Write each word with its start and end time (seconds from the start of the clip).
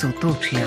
Sotočja. 0.00 0.66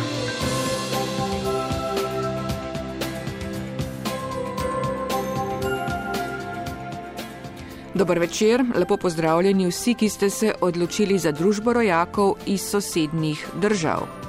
Dober 7.94 8.20
večer, 8.20 8.64
lepo 8.76 8.98
pozdravljeni 8.98 9.68
vsi, 9.68 9.94
ki 9.94 10.10
ste 10.10 10.30
se 10.30 10.54
odločili 10.62 11.18
za 11.20 11.32
družbo 11.32 11.74
rojakov 11.74 12.36
iz 12.46 12.62
sosednjih 12.62 13.47
držav. 13.62 14.24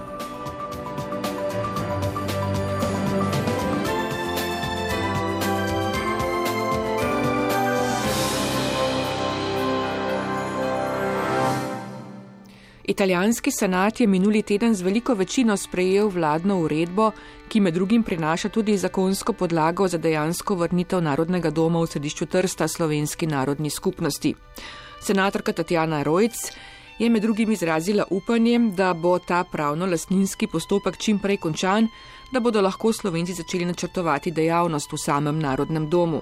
Italijanski 12.89 13.51
senat 13.51 14.01
je 14.01 14.07
minuli 14.07 14.43
teden 14.43 14.75
z 14.75 14.83
veliko 14.83 15.15
večino 15.15 15.57
sprejel 15.57 16.09
vladno 16.09 16.61
uredbo, 16.61 17.11
ki 17.49 17.61
med 17.61 17.75
drugim 17.75 18.03
prinaša 18.03 18.49
tudi 18.49 18.77
zakonsko 18.79 19.33
podlago 19.33 19.89
za 19.89 19.99
dejansko 19.99 20.55
vrnitev 20.55 21.03
Narodnega 21.03 21.51
doma 21.51 21.81
v 21.83 21.87
središču 21.87 22.27
Trsta 22.27 22.69
slovenski 22.69 23.27
narodni 23.27 23.71
skupnosti. 23.71 24.35
Senatorka 25.01 25.53
Tatjana 25.53 26.03
Rojc 26.03 26.35
je 26.99 27.11
med 27.11 27.23
drugim 27.23 27.51
izrazila 27.53 28.05
upanje, 28.11 28.59
da 28.59 28.95
bo 28.95 29.19
ta 29.19 29.45
pravno-lastninski 29.45 30.47
postopek 30.47 30.97
čim 30.97 31.19
prej 31.19 31.37
končan, 31.37 31.89
da 32.33 32.41
bodo 32.41 32.61
lahko 32.61 32.93
Slovenci 32.93 33.33
začeli 33.33 33.65
načrtovati 33.65 34.31
dejavnost 34.31 34.93
v 34.93 34.99
samem 34.99 35.39
narodnem 35.39 35.89
domu. 35.91 36.21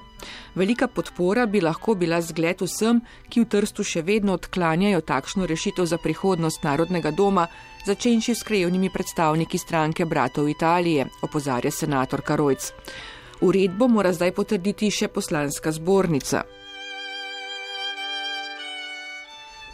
Velika 0.54 0.88
podpora 0.88 1.46
bi 1.46 1.60
lahko 1.60 1.94
bila 1.94 2.20
zgled 2.20 2.60
vsem, 2.60 3.00
ki 3.28 3.40
v 3.40 3.48
Trstu 3.48 3.84
še 3.84 4.02
vedno 4.02 4.34
odklanjajo 4.34 5.00
takšno 5.00 5.46
rešitev 5.46 5.86
za 5.86 5.98
prihodnost 5.98 6.64
narodnega 6.64 7.10
doma, 7.10 7.46
začenši 7.86 8.34
s 8.34 8.42
krajevnimi 8.42 8.90
predstavniki 8.90 9.58
stranke 9.58 10.04
Bratov 10.04 10.48
Italije, 10.48 11.06
opozarja 11.22 11.70
senator 11.70 12.20
Karojc. 12.20 12.72
Uredbo 13.40 13.88
mora 13.88 14.12
zdaj 14.12 14.32
potrditi 14.32 14.90
še 14.90 15.08
poslanska 15.08 15.72
zbornica. 15.72 16.44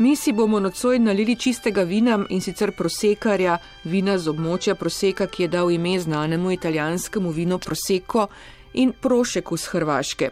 Mi 0.01 0.17
si 0.17 0.33
bomo 0.33 0.61
nocoj 0.61 0.99
nalili 0.99 1.37
čistega 1.37 1.83
vina 1.83 2.25
in 2.29 2.41
sicer 2.41 2.71
prosekarja, 2.73 3.59
vina 3.85 4.15
z 4.19 4.31
območja 4.33 4.73
proseka, 4.75 5.27
ki 5.29 5.43
je 5.43 5.49
dal 5.53 5.69
ime 5.71 5.93
znanemu 6.01 6.55
italijanskemu 6.55 7.31
vinu 7.31 7.59
proseko 7.59 8.25
in 8.81 8.95
prošeku 8.97 9.57
z 9.57 9.69
Hrvaške. 9.75 10.31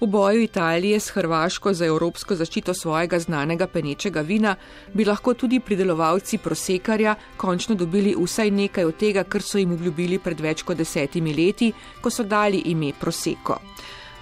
V 0.00 0.10
boju 0.10 0.42
Italije 0.42 1.00
s 1.00 1.14
Hrvaško 1.14 1.72
za 1.72 1.86
evropsko 1.86 2.34
zaščito 2.34 2.74
svojega 2.74 3.20
znanega 3.22 3.66
penečega 3.66 4.20
vina 4.20 4.56
bi 4.94 5.04
lahko 5.04 5.34
tudi 5.34 5.60
pridelovalci 5.60 6.38
prosekarja 6.38 7.14
končno 7.36 7.74
dobili 7.74 8.16
vsaj 8.18 8.50
nekaj 8.50 8.84
od 8.84 8.96
tega, 8.96 9.22
kar 9.24 9.42
so 9.42 9.62
jim 9.62 9.78
obljubili 9.78 10.18
pred 10.18 10.40
več 10.40 10.66
kot 10.66 10.76
desetimi 10.76 11.34
leti, 11.34 11.70
ko 12.00 12.10
so 12.10 12.26
dali 12.26 12.66
ime 12.66 12.90
proseko. 13.00 13.60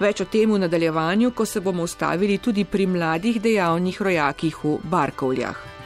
Več 0.03 0.19
o 0.19 0.25
tem 0.27 0.51
v 0.51 0.57
nadaljevanju, 0.59 1.29
ko 1.31 1.45
se 1.47 1.61
bomo 1.63 1.85
ustavili 1.87 2.35
tudi 2.37 2.65
pri 2.67 2.87
mladih 2.91 3.39
dejavnih 3.39 4.01
rojakih 4.01 4.57
v 4.63 4.73
Barkovljah. 4.83 5.82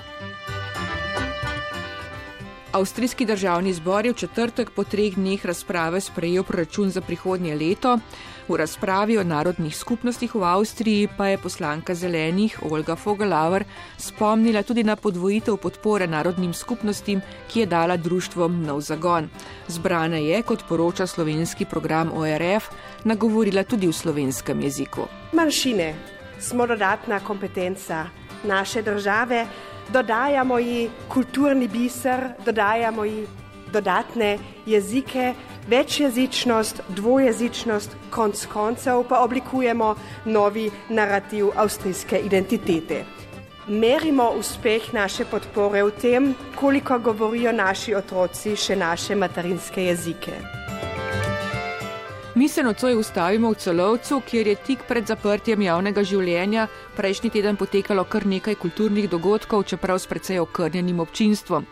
Avstrijski 2.77 3.25
državni 3.25 3.73
zbor 3.73 4.05
je 4.05 4.11
v 4.11 4.15
četrtek 4.15 4.69
po 4.69 4.83
treh 4.83 5.15
dneh 5.15 5.45
razprave 5.45 5.97
sprejel 6.01 6.43
proračun 6.43 6.89
za 6.89 7.01
prihodnje 7.01 7.55
leto. 7.55 7.97
V 8.47 8.55
razpravi 8.55 9.17
o 9.17 9.23
narodnih 9.23 9.77
skupnostih 9.77 10.35
v 10.35 10.43
Avstriji 10.45 11.07
pa 11.17 11.27
je 11.27 11.39
poslanka 11.41 11.95
zelenih 11.95 12.59
Olga 12.69 12.95
Fogelauer 12.95 13.63
spomnila 13.97 14.61
tudi 14.63 14.83
na 14.83 14.95
podvojitev 14.95 15.57
podpore 15.57 16.07
narodnim 16.07 16.53
skupnostim, 16.53 17.21
ki 17.49 17.59
je 17.59 17.65
dala 17.65 17.97
društvom 17.97 18.61
nov 18.65 18.81
zagon. 18.81 19.29
Zbrana 19.67 20.17
je, 20.17 20.41
kot 20.41 20.67
poroča 20.69 21.07
slovenski 21.07 21.65
program 21.65 22.11
ORF, 22.13 22.69
nagovorila 23.03 23.63
tudi 23.63 23.87
v 23.87 23.93
slovenskem 23.93 24.61
jeziku. 24.61 25.07
Manjšine 25.33 25.95
smo 26.39 26.67
dodatna 26.67 27.19
kompetenca 27.19 28.05
naše 28.43 28.81
države, 28.81 29.47
dodajamo 29.89 30.59
ji 30.59 30.89
kulturni 31.09 31.67
biser, 31.67 32.29
dodajamo 32.45 33.05
ji 33.05 33.27
dodatne 33.73 34.37
jezike 34.65 35.33
večjezičnost, 35.67 36.81
dvojezičnost, 36.89 37.95
konc 38.09 38.45
koncev 38.45 39.03
pa 39.09 39.19
oblikujemo 39.19 39.95
novi 40.25 40.71
narativ 40.89 41.47
avstrijske 41.55 42.19
identitete. 42.19 43.03
Merimo 43.67 44.29
uspeh 44.39 44.93
naše 44.93 45.25
podpore 45.25 45.83
v 45.83 45.91
tem, 46.01 46.35
koliko 46.55 46.99
govorijo 46.99 47.51
naši 47.51 47.95
otroci 47.95 48.55
še 48.55 48.75
naše 48.75 49.15
materinske 49.15 49.83
jezike. 49.83 50.66
Mi 52.37 52.47
se 52.47 52.63
nocoj 52.63 52.95
ustavimo 52.95 53.49
v 53.49 53.55
celovcu, 53.55 54.21
kjer 54.29 54.47
je 54.47 54.55
tik 54.55 54.83
pred 54.87 55.07
zaprtjem 55.09 55.61
javnega 55.65 56.03
življenja 56.05 56.67
prejšnji 56.93 57.31
teden 57.33 57.57
potekalo 57.57 58.03
kar 58.05 58.27
nekaj 58.29 58.59
kulturnih 58.61 59.07
dogodkov, 59.09 59.63
čeprav 59.71 59.97
s 59.97 60.05
precej 60.05 60.37
okrnjenim 60.43 60.99
občinstvom. 61.01 61.65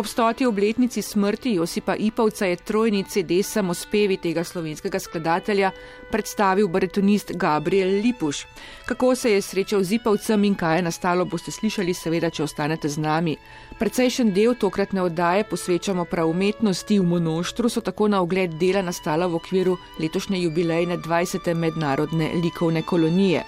Ob 0.00 0.06
stoti 0.06 0.46
obletnici 0.46 1.02
smrti 1.02 1.52
Josipa 1.58 1.96
Ipavca 1.96 2.46
je 2.46 2.56
trojni 2.56 3.04
CD 3.04 3.42
samospevi 3.42 4.16
tega 4.16 4.44
slovenskega 4.44 4.98
skladatelja 4.98 5.70
predstavil 6.10 6.68
baritonist 6.68 7.32
Gabriel 7.34 8.00
Lipuš. 8.00 8.46
Kako 8.86 9.14
se 9.14 9.32
je 9.32 9.42
srečal 9.42 9.82
z 9.82 9.98
Ipavcem 10.00 10.44
in 10.44 10.54
kaj 10.54 10.76
je 10.76 10.82
nastalo, 10.82 11.24
boste 11.24 11.50
slišali 11.50 11.94
seveda, 11.94 12.30
če 12.30 12.46
ostanete 12.48 12.88
z 12.88 12.96
nami. 12.98 13.36
Precejšen 13.78 14.32
del 14.34 14.56
tokratne 14.58 15.02
oddaje 15.06 15.44
posvečamo 15.46 16.04
prav 16.04 16.30
umetnosti 16.30 16.96
v 16.98 17.04
monoštru, 17.06 17.68
so 17.70 17.80
tako 17.80 18.08
na 18.08 18.22
ogled 18.24 18.56
dela 18.58 18.82
nastala 18.82 19.26
v 19.26 19.38
okviru 19.38 19.76
letošnje 20.02 20.40
jubilejne 20.42 20.96
20. 20.98 21.54
mednarodne 21.54 22.32
likovne 22.42 22.82
kolonije. 22.82 23.44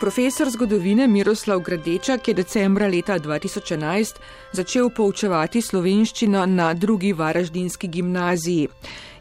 Profesor 0.00 0.50
zgodovine 0.50 1.06
Miroslav 1.06 1.60
Gradečak 1.60 2.28
je 2.28 2.34
decembra 2.34 2.86
leta 2.88 3.18
2011 3.18 4.16
začel 4.52 4.88
poučevati 4.90 5.60
slovenščino 5.62 6.46
na 6.46 6.70
drugi 6.74 7.12
varaždinski 7.12 7.88
gimnaziji 7.88 8.68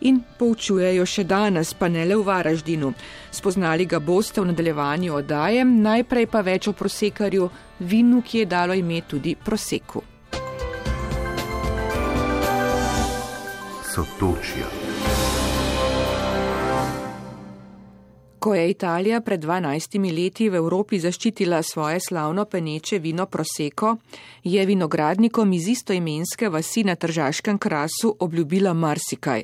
in 0.08 0.22
poučujejo 0.40 1.04
še 1.06 1.28
danes, 1.28 1.74
pa 1.76 1.92
ne 1.92 2.06
le 2.08 2.16
v 2.16 2.24
Varaždinu. 2.24 2.94
Spoznali 3.32 3.86
ga 3.86 4.00
boste 4.00 4.40
v 4.40 4.48
nadaljevanju 4.54 5.20
oddaje, 5.20 5.68
najprej 5.68 6.32
pa 6.32 6.48
več 6.48 6.72
o 6.72 6.74
prosekarju, 6.74 7.50
vinu, 7.80 8.24
ki 8.24 8.46
je 8.46 8.46
dalo 8.48 8.74
ime 8.74 9.02
tudi 9.04 9.36
proseku. 9.36 10.04
Sotočja. 13.84 14.79
Ko 18.40 18.54
je 18.56 18.70
Italija 18.70 19.22
pred 19.22 19.42
12 19.44 20.00
leti 20.16 20.46
v 20.50 20.56
Evropi 20.56 21.00
zaščitila 21.00 21.58
svoje 21.64 22.00
slavno 22.00 22.46
peneče 22.46 23.00
vino 23.00 23.26
Proseko, 23.26 23.98
je 24.44 24.66
vinogradnikom 24.66 25.54
iz 25.54 25.68
istoimenske 25.68 26.50
vasi 26.50 26.84
na 26.84 26.96
Tržaškem 26.96 27.58
krasu 27.58 28.16
obljubila 28.20 28.74
marsikaj. 28.74 29.44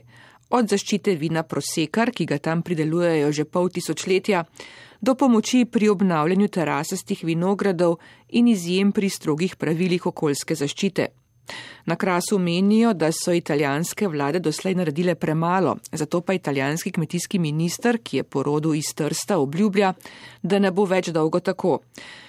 Od 0.50 0.70
zaščite 0.70 1.16
vina 1.16 1.44
Prosekar, 1.44 2.12
ki 2.12 2.26
ga 2.26 2.38
tam 2.38 2.62
pridelujejo 2.62 3.32
že 3.32 3.46
pol 3.46 3.68
tisočletja, 3.70 4.46
do 5.02 5.16
pomoči 5.16 5.66
pri 5.66 5.90
obnavljanju 5.90 6.48
terasastih 6.48 7.24
vinogradov 7.24 8.00
in 8.30 8.48
izjem 8.48 8.92
pri 8.92 9.10
strogih 9.10 9.56
pravilih 9.56 10.06
okoljske 10.06 10.56
zaščite. 10.56 11.08
Na 11.86 11.96
krasu 11.96 12.40
menijo, 12.40 12.94
da 12.94 13.12
so 13.12 13.34
italijanske 13.34 14.08
vlade 14.08 14.40
doslej 14.40 14.76
naredile 14.76 15.16
premalo, 15.16 15.78
zato 15.92 16.22
pa 16.22 16.34
italijanski 16.34 16.92
kmetijski 16.92 17.40
minister, 17.40 18.00
ki 18.04 18.18
je 18.18 18.24
porodu 18.24 18.74
iz 18.74 18.94
Trsta, 18.96 19.38
obljublja, 19.38 19.94
da 20.44 20.60
ne 20.60 20.72
bo 20.72 20.86
več 20.86 21.10
dolgo 21.10 21.40
tako. 21.40 21.80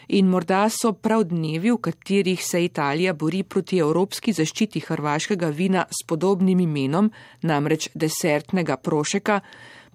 In 0.09 0.29
morda 0.31 0.69
so 0.71 0.93
prav 0.93 1.25
dnevi, 1.25 1.71
v 1.71 1.79
katerih 1.83 2.43
se 2.45 2.65
Italija 2.65 3.15
bori 3.15 3.43
proti 3.43 3.79
evropski 3.79 4.33
zaščiti 4.33 4.81
hrvaškega 4.81 5.49
vina 5.49 5.87
s 5.91 6.07
podobnim 6.07 6.61
imenom, 6.61 7.11
namreč 7.43 7.89
desertnega 7.95 8.77
prošeka, 8.77 9.41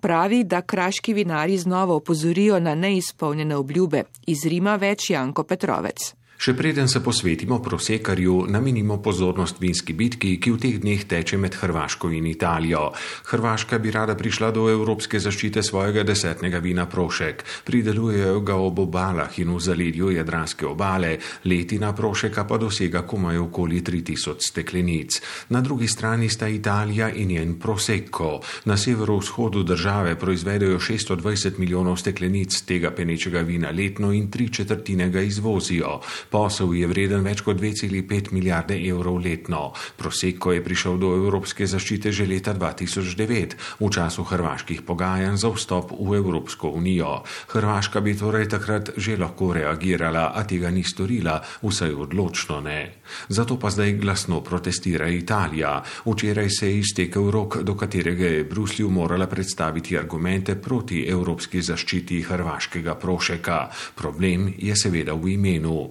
pravi, 0.01 0.43
da 0.43 0.61
kraški 0.61 1.13
vinari 1.13 1.57
znova 1.57 1.95
opozorijo 1.95 2.59
na 2.59 2.75
neizpolnjene 2.75 3.55
obljube. 3.55 4.03
Iz 4.27 4.45
Rima 4.45 4.75
več 4.75 5.09
Janko 5.09 5.43
Petrovec. 5.43 6.20
Še 6.41 6.55
preden 6.57 6.87
se 6.89 7.03
posvetimo 7.05 7.59
prosekarju, 7.61 8.47
namenimo 8.49 8.95
pozornost 8.97 9.59
vinski 9.61 9.93
bitki, 9.93 10.39
ki 10.41 10.51
v 10.55 10.57
teh 10.57 10.77
dneh 10.81 11.01
teče 11.05 11.37
med 11.37 11.53
Hrvaško 11.53 12.09
in 12.17 12.25
Italijo. 12.25 12.87
Hrvaška 13.29 13.77
bi 13.77 13.91
rada 13.93 14.15
prišla 14.17 14.49
do 14.49 14.63
evropske 14.71 15.19
zaščite 15.21 15.61
svojega 15.61 16.01
desetnega 16.01 16.57
vina 16.57 16.87
prošek. 16.89 17.43
Pridelujejo 17.67 18.39
ga 18.41 18.55
ob 18.57 18.81
obalah 18.81 19.37
in 19.37 19.51
v 19.53 19.59
zaledju 19.61 20.09
Jadranske 20.15 20.65
obale, 20.65 21.11
letina 21.45 21.91
prošeka 21.93 22.47
pa 22.49 22.57
dosega 22.57 23.03
komaj 23.05 23.37
okoli 23.43 23.83
3000 23.85 24.41
steklenic. 24.41 25.19
Na 25.53 25.61
drugi 25.61 25.85
strani 25.85 26.25
sta 26.25 26.49
Italija 26.49 27.11
in 27.13 27.35
njen 27.35 27.53
prosecco. 27.61 28.31
Na 28.65 28.79
severovzhodu 28.81 29.61
države 29.61 30.17
proizvedejo 30.17 30.81
620 30.81 31.61
milijonov 31.61 32.01
steklenic 32.01 32.63
tega 32.65 32.89
penečega 32.97 33.45
vina 33.45 33.69
letno 33.69 34.09
in 34.09 34.31
tri 34.33 34.49
četrtine 34.49 35.11
ga 35.13 35.21
izvozijo. 35.21 35.99
Posel 36.31 36.71
je 36.79 36.87
vreden 36.87 37.25
več 37.27 37.43
kot 37.43 37.59
2,5 37.59 38.31
milijarde 38.31 38.77
evrov 38.79 39.19
letno. 39.19 39.73
Proseko 39.99 40.53
je 40.55 40.63
prišel 40.63 40.95
do 41.01 41.11
evropske 41.17 41.67
zaščite 41.67 42.13
že 42.15 42.23
leta 42.23 42.53
2009, 42.55 43.57
v 43.79 43.89
času 43.91 44.23
hrvaških 44.23 44.85
pogajanj 44.87 45.35
za 45.43 45.51
vstop 45.51 45.91
v 45.91 46.15
Evropsko 46.21 46.71
unijo. 46.71 47.21
Hrvaška 47.51 47.99
bi 47.99 48.15
torej 48.15 48.47
takrat 48.47 48.93
že 48.95 49.17
lahko 49.19 49.51
reagirala, 49.53 50.31
a 50.31 50.47
tega 50.47 50.71
ni 50.71 50.87
storila, 50.87 51.41
vsaj 51.59 51.91
odločno 51.91 52.61
ne. 52.63 53.03
Zato 53.27 53.59
pa 53.59 53.67
zdaj 53.67 53.99
glasno 53.99 54.39
protestira 54.39 55.09
Italija. 55.11 55.83
Včeraj 56.05 56.49
se 56.49 56.71
je 56.71 56.79
iztekel 56.79 57.27
rok, 57.31 57.59
do 57.63 57.75
katerega 57.75 58.25
je 58.25 58.43
Bruslju 58.47 58.89
morala 58.89 59.27
predstaviti 59.27 59.97
argumente 59.97 60.55
proti 60.55 61.03
evropski 61.03 61.61
zaščiti 61.61 62.21
hrvaškega 62.23 62.95
prošeka. 62.95 63.59
Problem 63.95 64.53
je 64.57 64.75
seveda 64.75 65.13
v 65.13 65.35
imenu. 65.35 65.89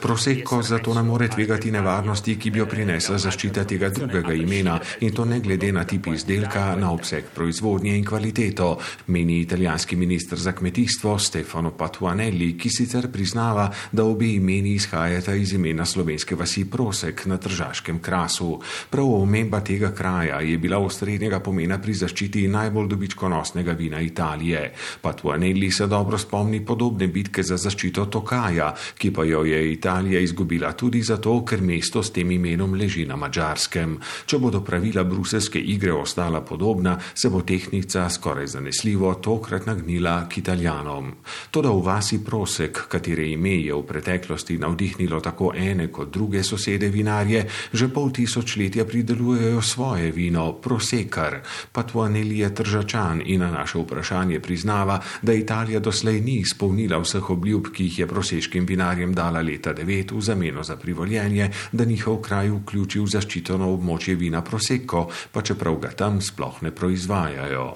Prosecco 0.00 0.62
zato 0.62 0.94
ne 0.94 1.02
more 1.02 1.28
tvegati 1.28 1.70
nevarnosti, 1.70 2.36
ki 2.38 2.50
bi 2.50 2.58
jo 2.58 2.66
prinesla 2.66 3.18
zaščita 3.18 3.64
tega 3.68 3.88
drugega 3.92 4.32
imena 4.32 4.78
in 5.00 5.12
to 5.14 5.24
ne 5.24 5.40
glede 5.40 5.72
na 5.72 5.84
tip 5.84 6.06
izdelka, 6.12 6.74
na 6.76 6.90
obseg 6.92 7.28
proizvodnje 7.34 7.96
in 7.96 8.04
kvaliteto, 8.04 8.78
meni 9.06 9.40
italijanski 9.40 9.96
ministr 9.96 10.38
za 10.40 10.52
kmetijstvo 10.52 11.18
Stefano 11.18 11.70
Patuanelli, 11.76 12.54
ki 12.58 12.70
sicer 12.70 13.10
priznava, 13.12 13.68
da 13.92 14.04
obi 14.04 14.34
imeni 14.34 14.74
izhajata 14.74 15.34
iz 15.34 15.52
imena 15.52 15.84
slovenske 15.84 16.34
vasi 16.34 16.64
Prosek 16.70 17.26
na 17.26 17.36
Tržaškem 17.36 17.98
krasu. 18.02 18.60
Prav 18.90 19.12
omemba 19.20 19.60
tega 19.60 19.92
kraja 19.94 20.40
je 20.40 20.58
bila 20.58 20.78
osrednjega 20.78 21.40
pomena 21.40 21.78
pri 21.78 21.94
zaščiti 21.94 22.48
najbolj 22.48 22.88
dobičkonosnega 22.88 23.72
vina 23.72 24.00
Italije. 24.00 24.72
Patuanelli 25.02 25.70
se 25.70 25.86
dobro 25.86 26.18
spomni 26.18 26.64
podobne 26.64 27.06
bitke 27.06 27.42
za 27.42 27.56
zaščito 27.56 28.06
Tokaja, 28.14 28.70
ki 28.98 29.10
pa 29.10 29.24
jo 29.26 29.42
je 29.44 29.58
Italija 29.72 30.20
izgubila 30.20 30.72
tudi 30.78 31.02
zato, 31.02 31.40
ker 31.44 31.62
mesto 31.62 32.02
s 32.02 32.12
tem 32.14 32.30
imenom 32.30 32.74
leži 32.78 33.06
na 33.10 33.16
Mačarskem. 33.18 33.96
Če 34.26 34.38
bodo 34.38 34.60
pravila 34.62 35.02
bruselske 35.04 35.58
igre 35.58 35.92
ostala 35.92 36.44
podobna, 36.46 36.94
se 37.14 37.30
bo 37.30 37.42
tehnica 37.42 38.06
skoraj 38.10 38.46
zanesljivo 38.54 39.14
tokrat 39.14 39.66
nagnila 39.66 40.28
k 40.30 40.38
italijanom. 40.44 41.10
Toda 41.50 41.72
v 41.74 41.82
vasi 41.82 42.20
Prosek, 42.24 42.84
katere 42.88 43.26
ime 43.32 43.56
je 43.64 43.74
v 43.74 43.82
preteklosti 43.88 44.58
navdihnilo 44.62 45.20
tako 45.20 45.50
ene 45.56 45.88
kot 45.90 46.12
druge 46.14 46.44
sosede 46.46 46.88
vinarje, 46.94 47.44
že 47.72 47.90
pol 47.90 48.12
tisočletja 48.14 48.86
pridelujejo 48.86 49.62
svoje 49.62 50.12
vino, 50.12 50.52
Prosekar. 50.62 51.40
Patuaneli 51.72 52.38
je 52.44 52.54
tržačan 52.54 53.22
in 53.26 53.42
na 53.42 53.50
naše 53.50 53.82
vprašanje 53.82 54.40
priznava, 54.40 55.00
da 55.22 55.34
Italija 55.34 55.80
doslej 55.80 56.20
ni 56.20 56.38
izpolnila 56.46 57.02
vseh 57.02 57.30
obljub, 57.30 57.72
ki 57.74 57.90
jih 57.90 57.98
je 57.98 58.03
proseškim 58.06 58.66
vinarjem 58.66 59.14
dala 59.14 59.40
leta 59.40 59.74
9 59.74 60.12
v 60.12 60.20
zameno 60.20 60.62
za 60.62 60.76
privoljenje, 60.76 61.50
da 61.72 61.84
njihov 61.84 62.20
kraj 62.22 62.50
vključi 62.50 63.00
v 63.00 63.06
zaščiteno 63.06 63.68
območje 63.74 64.14
vina 64.14 64.42
Prosecco, 64.42 65.08
pa 65.32 65.42
čeprav 65.42 65.78
ga 65.80 65.90
tam 65.96 66.20
sploh 66.20 66.62
ne 66.62 66.70
proizvajajo. 66.70 67.74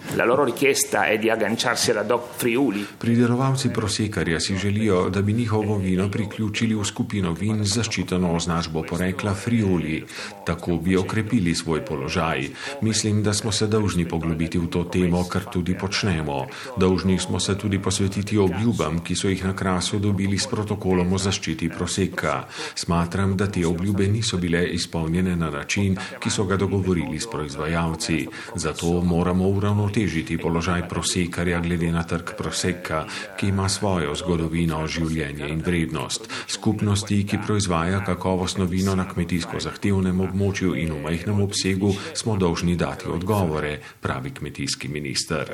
Pridelovalci 2.98 3.72
Prosekarja 3.74 4.40
si 4.40 4.56
želijo, 4.56 5.08
da 5.10 5.22
bi 5.22 5.32
njihovo 5.32 5.78
vino 5.78 6.10
priključili 6.10 6.74
v 6.74 6.84
skupino 6.84 7.32
vin 7.32 7.64
z 7.64 7.74
zaščiteno 7.74 8.32
označbo 8.34 8.82
porekla 8.82 9.34
Friuli. 9.34 10.04
Tako 10.46 10.76
bi 10.76 10.96
okrepili 10.96 11.54
svoj 11.54 11.84
položaj. 11.84 12.48
Mislim, 12.82 13.22
da 13.22 13.34
smo 13.34 13.52
se 13.52 13.66
dolžni 13.66 14.08
poglobiti 14.08 14.58
v 14.58 14.66
to 14.66 14.84
temo, 14.84 15.24
kar 15.28 15.44
tudi 15.52 15.78
počnemo. 15.78 16.46
Dolžni 16.76 17.18
smo 17.18 17.40
se 17.40 17.58
tudi 17.58 17.78
posvetiti 17.78 18.38
obljubam, 18.38 19.00
ki 19.04 19.16
so 19.16 19.28
jih 19.28 19.44
na 19.44 19.56
krasu 19.56 19.98
dobili 20.08 20.38
s 20.38 20.48
protokolom 20.48 21.12
o 21.12 21.18
zaščiti 21.20 21.68
proseka. 21.68 22.46
Smatram, 22.74 23.36
da 23.36 23.46
te 23.52 23.66
obljube 23.66 24.06
niso 24.08 24.38
bile 24.40 24.64
izpolnjene 24.72 25.36
na 25.36 25.50
način, 25.52 25.96
ki 26.20 26.30
so 26.30 26.46
ga 26.48 26.56
dogovorili 26.56 27.20
s 27.20 27.28
proizvajalci. 27.30 28.18
Zato 28.54 29.00
moramo 29.04 29.48
uravnotežiti 29.48 30.38
položaj 30.38 30.86
prosekarja 30.88 31.60
glede 31.60 31.90
na 31.92 32.02
trg 32.08 32.32
proseka, 32.38 33.04
ki 33.36 33.50
ima 33.52 33.68
svojo 33.68 34.14
zgodovino, 34.16 34.80
življenje 34.86 35.48
in 35.52 35.60
vrednost. 35.66 36.28
Skupnosti, 36.48 37.20
ki 37.28 37.42
proizvaja 37.46 38.00
kakovostno 38.06 38.64
vino 38.64 38.94
na 38.96 39.04
kmetijsko 39.08 39.60
zahtevnem 39.60 40.20
območju 40.24 40.72
in 40.78 40.94
v 40.94 41.02
majhnem 41.04 41.42
obsegu, 41.44 41.92
smo 42.14 42.38
dolžni 42.40 42.76
dati 42.80 43.10
odgovore, 43.12 43.76
pravi 44.00 44.32
kmetijski 44.40 44.88
minister. 44.88 45.52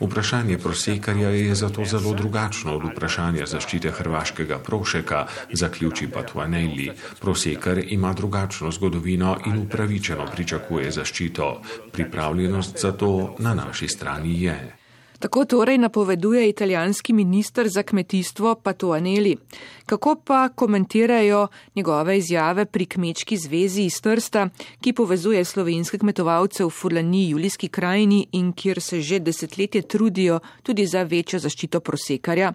Vprašanje 0.00 0.58
prosekarja 1.06 1.30
je 1.30 1.54
zato 1.54 1.84
zelo 1.84 2.14
drugačno 2.14 2.74
od 2.76 2.84
vprašanja 2.90 3.46
zaščite 3.46 3.90
hrvaškega 3.90 4.58
prošeka, 4.58 5.26
zaključi 5.52 6.08
pa 6.10 6.22
Tuanelli. 6.22 6.90
Prosekar 7.20 7.78
ima 7.78 8.12
drugačno 8.12 8.70
zgodovino 8.70 9.36
in 9.46 9.58
upravičeno 9.58 10.26
pričakuje 10.34 10.90
zaščito. 10.90 11.62
Pripravljenost 11.92 12.80
za 12.80 12.92
to 12.92 13.36
na 13.38 13.54
naši 13.54 13.88
strani 13.88 14.42
je. 14.42 14.75
Tako 15.18 15.44
torej 15.44 15.78
napoveduje 15.78 16.48
italijanski 16.48 17.12
minister 17.12 17.68
za 17.68 17.82
kmetijstvo 17.82 18.54
Patuaneli. 18.54 19.36
Kako 19.86 20.16
pa 20.24 20.48
komentirajo 20.48 21.48
njegove 21.74 22.18
izjave 22.18 22.64
pri 22.64 22.86
Kmečki 22.86 23.36
zvezi 23.36 23.82
iz 23.82 24.00
Trsta, 24.00 24.48
ki 24.80 24.92
povezuje 24.92 25.44
slovenske 25.44 25.98
kmetovalce 25.98 26.64
v 26.64 26.70
Furlani 26.70 27.28
Julijski 27.30 27.68
krajini 27.68 28.26
in 28.32 28.52
kjer 28.52 28.80
se 28.80 29.00
že 29.00 29.18
desetletje 29.18 29.82
trudijo 29.82 30.40
tudi 30.62 30.86
za 30.86 31.02
večjo 31.02 31.38
zaščito 31.38 31.80
prosekarja? 31.80 32.52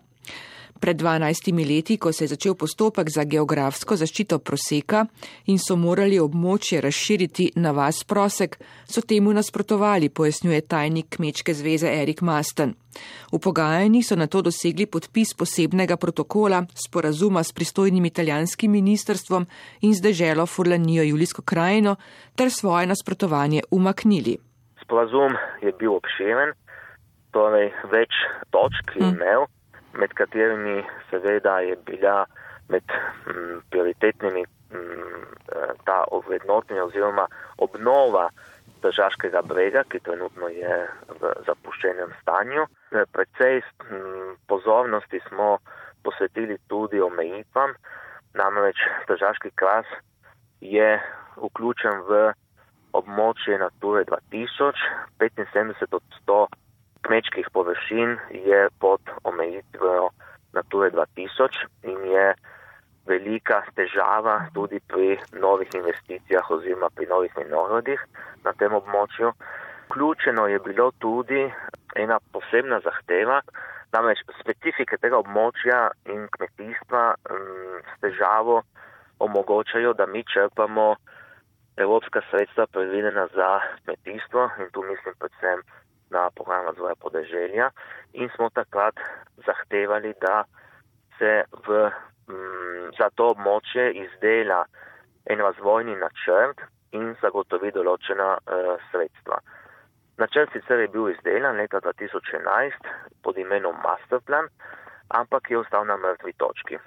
Pred 0.81 0.97
12 0.97 1.51
leti, 1.69 1.97
ko 1.97 2.11
se 2.11 2.23
je 2.23 2.27
začel 2.27 2.55
postopek 2.57 3.09
za 3.09 3.23
geografsko 3.23 3.95
zaščito 3.95 4.39
proseka 4.39 5.03
in 5.53 5.59
so 5.61 5.75
morali 5.77 6.17
območje 6.17 6.79
razširiti 6.81 7.51
na 7.61 7.69
vas 7.71 7.99
prosek, 8.03 8.57
so 8.89 9.03
temu 9.05 9.29
nasprotovali, 9.33 10.09
pojasnjuje 10.09 10.61
tajnik 10.61 11.11
Kmečke 11.15 11.53
zveze 11.53 11.85
Erik 11.85 12.25
Masten. 12.25 12.73
V 13.29 13.37
pogajanji 13.37 14.01
so 14.01 14.17
na 14.17 14.25
to 14.25 14.41
dosegli 14.41 14.89
podpis 14.89 15.35
posebnega 15.37 16.01
protokola 16.01 16.63
sporazuma 16.73 17.43
s 17.43 17.53
pristojnim 17.53 18.09
italijanskim 18.09 18.71
ministrstvom 18.71 19.45
in 19.85 19.93
z 19.93 20.01
deželo 20.01 20.49
Furlanijo 20.49 21.03
Julijsko 21.03 21.45
krajino 21.45 21.95
ter 22.35 22.49
svoje 22.49 22.89
nasprotovanje 22.89 23.61
umaknili. 23.71 24.37
Sporazum 24.81 25.37
je 25.61 25.77
bil 25.77 25.93
obširen, 25.93 26.57
torej 27.31 27.69
več 27.93 28.23
točk 28.49 28.97
je 28.97 29.05
imel. 29.05 29.45
Hmm 29.45 29.60
med 29.93 30.13
katerimi 30.13 30.83
seveda 31.09 31.59
je 31.59 31.75
bila 31.85 32.25
med 32.69 32.83
m, 33.27 33.33
mm, 33.33 33.61
prioritetnimi 33.69 34.43
m, 34.71 34.79
mm, 34.79 35.25
eh, 35.55 35.73
ta 35.85 36.03
ovrednotenja 36.11 36.83
oziroma 36.83 37.27
obnova 37.57 38.29
državskega 38.81 39.41
brega, 39.41 39.83
ki 39.83 39.99
trenutno 39.99 40.47
je 40.47 40.77
v 41.21 41.33
zapuščenem 41.47 42.13
stanju. 42.21 42.65
Eh, 42.91 43.05
Predvsej 43.11 43.61
mm, 43.61 44.35
pozornosti 44.47 45.19
smo 45.27 45.57
posvetili 46.03 46.57
tudi 46.67 47.01
omejitvam, 47.01 47.73
namreč 48.33 48.77
državski 49.07 49.51
kras 49.55 49.85
je 50.61 50.99
vključen 51.37 52.01
v 52.09 52.31
območje 52.93 53.57
Nature 53.59 54.03
2000, 54.05 54.73
75 55.19 55.95
od 55.95 56.03
100 56.27 56.39
kmečkih 57.01 57.47
površin 57.53 58.17
je 58.29 58.69
pod 58.79 59.01
omejitvijo 59.23 60.09
Nature 60.53 60.91
2000 60.91 61.67
in 61.83 62.05
je 62.11 62.33
velika 63.07 63.61
težava 63.75 64.35
tudi 64.53 64.79
pri 64.87 65.17
novih 65.33 65.69
investicijah 65.73 66.51
oziroma 66.51 66.89
pri 66.95 67.07
novih 67.07 67.31
vinorodih 67.37 67.99
na 68.43 68.53
tem 68.53 68.73
območju. 68.73 69.33
Vključeno 69.89 70.47
je 70.47 70.59
bilo 70.59 70.91
tudi 70.99 71.41
ena 71.95 72.19
posebna 72.31 72.79
zahteva, 72.79 73.41
namreč 73.91 74.21
specifike 74.39 74.97
tega 74.97 75.19
območja 75.19 75.89
in 76.05 76.27
kmetijstva 76.35 77.03
mm, 77.15 77.81
s 77.95 77.99
težavo 78.05 78.61
omogočajo, 79.19 79.93
da 79.93 80.05
mi 80.05 80.23
črpamo 80.23 80.95
evropska 81.77 82.21
sredstva 82.29 82.67
predvidena 82.71 83.27
za 83.35 83.49
kmetijstvo 83.83 84.49
in 84.59 84.71
tu 84.71 84.83
mislim 84.83 85.15
predvsem 85.19 85.63
na 86.11 86.29
program 86.35 86.65
razvoja 86.65 86.95
podeželja 86.95 87.69
in 88.13 88.29
smo 88.35 88.49
takrat 88.49 88.95
zahtevali, 89.45 90.13
da 90.21 90.43
se 91.17 91.31
v, 91.67 91.89
m, 92.27 92.35
mm, 92.35 92.91
za 92.99 93.09
to 93.15 93.31
območje 93.33 93.91
izdela 94.03 94.65
en 95.25 95.39
razvojni 95.39 95.95
načrt 95.95 96.63
in 96.91 97.13
zagotovi 97.21 97.71
določena 97.71 98.29
uh, 98.35 98.71
sredstva. 98.91 99.39
Načrt 100.19 100.51
sicer 100.53 100.83
je 100.83 100.87
bil 100.93 101.09
izdelan 101.13 101.57
leta 101.57 101.79
2011 101.79 102.89
pod 103.23 103.37
imenom 103.37 103.77
Masterplan, 103.83 104.49
ampak 105.07 105.49
je 105.49 105.61
ostal 105.61 105.85
na 105.85 105.97
mrtvi 105.97 106.33
točki. 106.37 106.79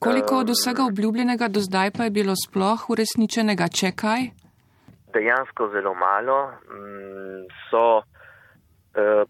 Koliko 0.00 0.38
od 0.42 0.52
vsega 0.54 0.84
obljubljenega 0.86 1.48
do 1.48 1.60
zdaj 1.60 1.90
pa 1.96 2.06
je 2.06 2.14
bilo 2.14 2.34
sploh 2.38 2.86
uresničenega, 2.90 3.68
če 3.68 3.92
kaj? 4.02 4.30
Dejansko 5.14 5.68
zelo 5.74 5.94
malo. 5.98 6.38
Mm, 6.70 7.42
so 7.68 7.84
Eh, 7.98 8.17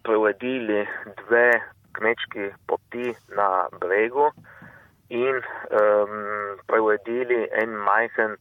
preuredili 0.03 0.87
dve 1.25 1.61
kmečki 1.93 2.51
poti 2.67 3.15
na 3.37 3.69
bregu 3.81 4.31
in 5.09 5.41
um, 5.81 6.59
preuredili 6.67 7.49
en 7.63 7.71
majhen 7.77 8.37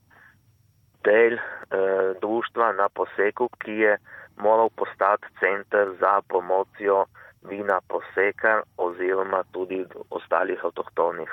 del 1.04 1.34
uh, 1.34 2.16
društva 2.20 2.72
na 2.72 2.88
poseku, 2.88 3.48
ki 3.64 3.72
je 3.72 3.96
moral 4.36 4.70
postati 4.76 5.26
center 5.40 5.94
za 6.00 6.20
promocijo 6.28 7.06
vina 7.42 7.80
poseka 7.88 8.62
oziroma 8.76 9.42
tudi 9.52 9.84
ostalih 10.10 10.64
avtohtonih 10.64 11.30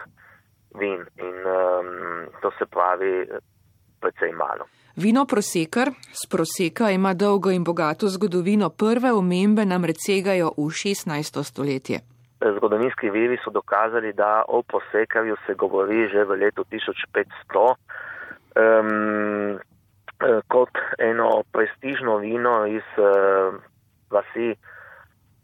vin. 0.79 1.05
In 1.17 1.37
um, 1.45 2.29
to 2.41 2.51
se 2.59 2.65
pravi 2.65 3.27
precej 3.99 4.31
malo. 4.31 4.65
Vino 4.95 5.25
prosekar 5.25 5.91
z 6.11 6.27
proseka 6.31 6.89
ima 6.91 7.13
dolgo 7.13 7.51
in 7.51 7.63
bogato 7.63 8.07
zgodovino. 8.07 8.69
Prve 8.69 9.11
omembe 9.11 9.65
nam 9.65 9.83
segajo 9.83 10.53
v 10.57 10.69
16. 10.71 11.43
stoletje. 11.43 11.99
Zgodovinski 12.57 13.09
viri 13.09 13.37
so 13.43 13.51
dokazali, 13.51 14.13
da 14.13 14.43
o 14.47 14.61
posekarju 14.61 15.35
se 15.45 15.53
govori 15.53 16.07
že 16.09 16.23
v 16.23 16.35
letu 16.35 16.63
1500 16.71 17.75
um, 18.55 19.59
kot 20.47 20.69
eno 20.99 21.43
prestižno 21.51 22.17
vino 22.17 22.65
iz 22.65 22.87
uh, 22.97 23.55
vasi 24.11 24.55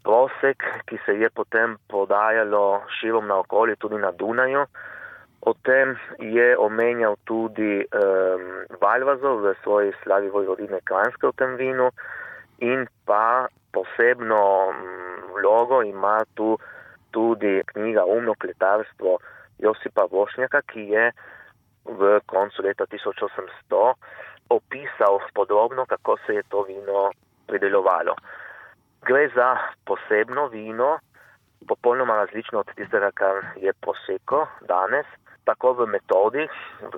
Prosek, 0.02 0.64
ki 0.86 0.98
se 1.06 1.12
je 1.14 1.30
potem 1.30 1.76
podajalo 1.88 2.82
širom 2.98 3.26
na 3.26 3.36
okolje, 3.38 3.76
tudi 3.76 3.98
na 4.02 4.10
Dunaju. 4.10 4.66
O 5.42 5.54
tem 5.66 5.96
je 6.22 6.54
omenjal 6.58 7.16
tudi 7.26 7.82
um, 7.82 8.42
Valvazov 8.78 9.42
v 9.42 9.54
svoji 9.62 9.90
slavi 10.02 10.30
vojvodine 10.30 10.78
Kranske 10.86 11.26
v 11.26 11.34
tem 11.34 11.56
vinu 11.58 11.90
in 12.62 12.86
pa 13.02 13.50
posebno 13.74 14.70
vlogo 15.34 15.82
ima 15.82 16.22
tu 16.38 16.54
tudi 17.10 17.58
knjiga 17.74 18.04
Umno 18.06 18.34
kletarstvo 18.38 19.18
Josipa 19.58 20.06
Vošnjaka, 20.10 20.62
ki 20.62 20.94
je 20.94 21.10
v 21.84 22.20
koncu 22.26 22.62
leta 22.62 22.86
1800 22.86 23.94
opisal 24.48 25.18
podrobno, 25.34 25.86
kako 25.86 26.16
se 26.26 26.34
je 26.34 26.42
to 26.48 26.62
vino 26.62 27.10
pridelovalo. 27.46 28.14
Gre 29.02 29.28
za 29.34 29.56
posebno 29.84 30.46
vino, 30.46 30.98
popolnoma 31.68 32.14
različno 32.14 32.58
od 32.58 32.70
tistega, 32.74 33.10
kar 33.10 33.42
je 33.56 33.72
poseko 33.80 34.46
danes 34.70 35.06
tako 35.44 35.72
v 35.72 35.86
metodi, 35.86 36.46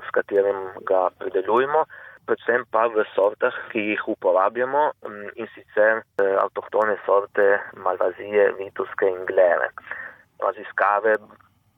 s 0.07 0.11
katerim 0.17 0.59
ga 0.89 1.09
predelujemo, 1.19 1.85
predvsem 2.27 2.65
pa 2.73 2.87
v 2.89 3.05
sortah, 3.15 3.55
ki 3.73 3.85
jih 3.91 4.03
uporabljamo 4.17 4.83
mm, 5.05 5.31
in 5.37 5.49
sicer 5.55 6.01
eh, 6.01 6.37
avtohtone 6.41 6.97
sorte 7.07 7.61
Malvazije, 7.77 8.53
Vituske 8.59 9.09
in 9.09 9.25
Glere. 9.29 9.71
Raziskave 10.41 11.17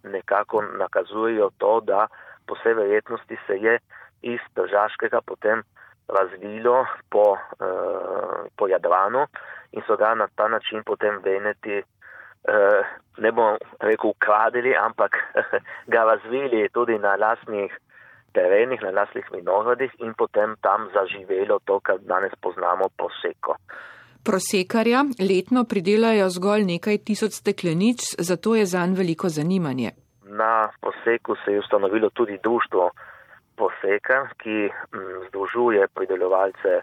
nekako 0.06 0.62
nakazujejo 0.78 1.50
to, 1.58 1.80
da 1.80 2.06
po 2.46 2.54
vsej 2.54 2.74
verjetnosti 2.74 3.38
se 3.46 3.58
je 3.58 3.78
iz 4.22 4.40
Tržaškega 4.54 5.20
potem 5.26 5.62
razvilo 6.08 6.86
po, 7.10 7.36
eh, 7.36 8.48
po 8.56 8.68
Jadranu 8.68 9.26
in 9.72 9.82
so 9.86 9.96
ga 9.96 10.14
na 10.14 10.28
ta 10.34 10.48
način 10.48 10.82
potem 10.86 11.18
Veneti 11.24 11.82
ne 13.18 13.32
bom 13.32 13.56
rekel 13.80 14.10
ukradili, 14.10 14.74
ampak 14.76 15.16
ga 15.92 16.04
razvili 16.04 16.68
tudi 16.72 16.98
na 16.98 17.16
lasnih 17.16 17.72
terenih, 18.32 18.82
na 18.82 18.90
lasnih 18.90 19.28
vinogradih 19.32 19.92
in 19.98 20.14
potem 20.14 20.56
tam 20.60 20.88
zaživelo 20.94 21.58
to, 21.64 21.80
kar 21.80 21.98
danes 21.98 22.32
poznamo 22.40 22.88
poseko. 22.96 23.56
Prosekarja 24.26 25.04
letno 25.22 25.64
pridelajo 25.70 26.28
zgolj 26.36 26.64
nekaj 26.66 26.98
tisoč 27.06 27.38
steklenic, 27.40 28.02
zato 28.18 28.56
je 28.58 28.66
zanj 28.66 28.96
veliko 28.98 29.28
zanimanje. 29.28 29.90
Na 30.26 30.68
poseku 30.82 31.36
se 31.44 31.52
je 31.52 31.60
ustanovilo 31.60 32.10
tudi 32.10 32.38
društvo 32.42 32.90
poseka, 33.56 34.18
ki 34.42 34.56
mm, 34.68 35.28
združuje 35.28 35.86
pridelovalce 35.94 36.80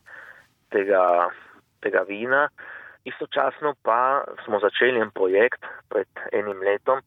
tega, 0.72 1.04
tega 1.84 2.06
vina. 2.08 2.48
Istočasno 3.06 3.76
pa 3.82 4.24
smo 4.46 4.60
začeli 4.60 5.00
en 5.00 5.12
projekt 5.12 5.66
pred 5.90 6.08
enim 6.32 6.60
letom, 6.64 7.02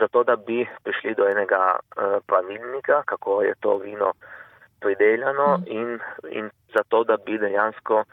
zato 0.00 0.24
da 0.24 0.36
bi 0.36 0.66
prišli 0.84 1.14
do 1.14 1.28
enega 1.28 1.62
uh, 1.78 2.20
pravilnika, 2.26 3.02
kako 3.06 3.42
je 3.42 3.54
to 3.60 3.78
vino 3.78 4.12
prideljano 4.80 5.56
mm. 5.56 5.64
in, 5.66 5.98
in 6.30 6.50
zato, 6.74 7.04
da 7.04 7.16
bi 7.16 7.38
dejansko 7.38 8.04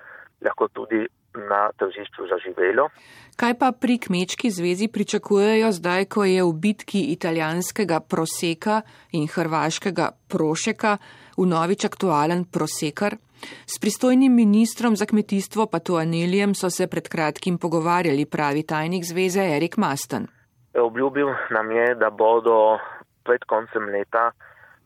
lahko 0.42 0.68
tudi 0.68 1.08
na 1.38 1.70
tržišču 1.78 2.26
zaživelo. 2.32 2.90
Kaj 3.38 3.54
pa 3.60 3.72
pri 3.72 3.98
kmečki 4.02 4.50
zvezi 4.52 4.88
pričakujejo 4.88 5.72
zdaj, 5.72 6.06
ko 6.06 6.26
je 6.26 6.44
v 6.44 6.54
bitki 6.54 7.02
italijanskega 7.14 8.00
proseka 8.00 8.82
in 9.12 9.28
hrvaškega 9.30 10.10
prošeka 10.32 10.98
v 11.38 11.46
novič 11.46 11.86
aktualen 11.86 12.46
prosekar? 12.50 13.20
S 13.66 13.80
pristojnim 13.82 14.36
ministrom 14.36 14.96
za 14.96 15.06
kmetijstvo 15.06 15.68
pa 15.72 15.80
tu 15.80 15.96
Anelijem 15.96 16.56
so 16.56 16.70
se 16.70 16.88
pred 16.88 17.08
kratkim 17.10 17.58
pogovarjali, 17.58 18.26
pravi 18.26 18.64
tajnik 18.64 19.04
zveze 19.04 19.44
Erik 19.56 19.78
Masten. 19.78 20.28
Obljubil 20.74 21.28
nam 21.50 21.72
je, 21.72 21.96
da 21.96 22.10
bodo 22.10 22.80
pred 23.24 23.44
koncem 23.46 23.90
leta 23.90 24.32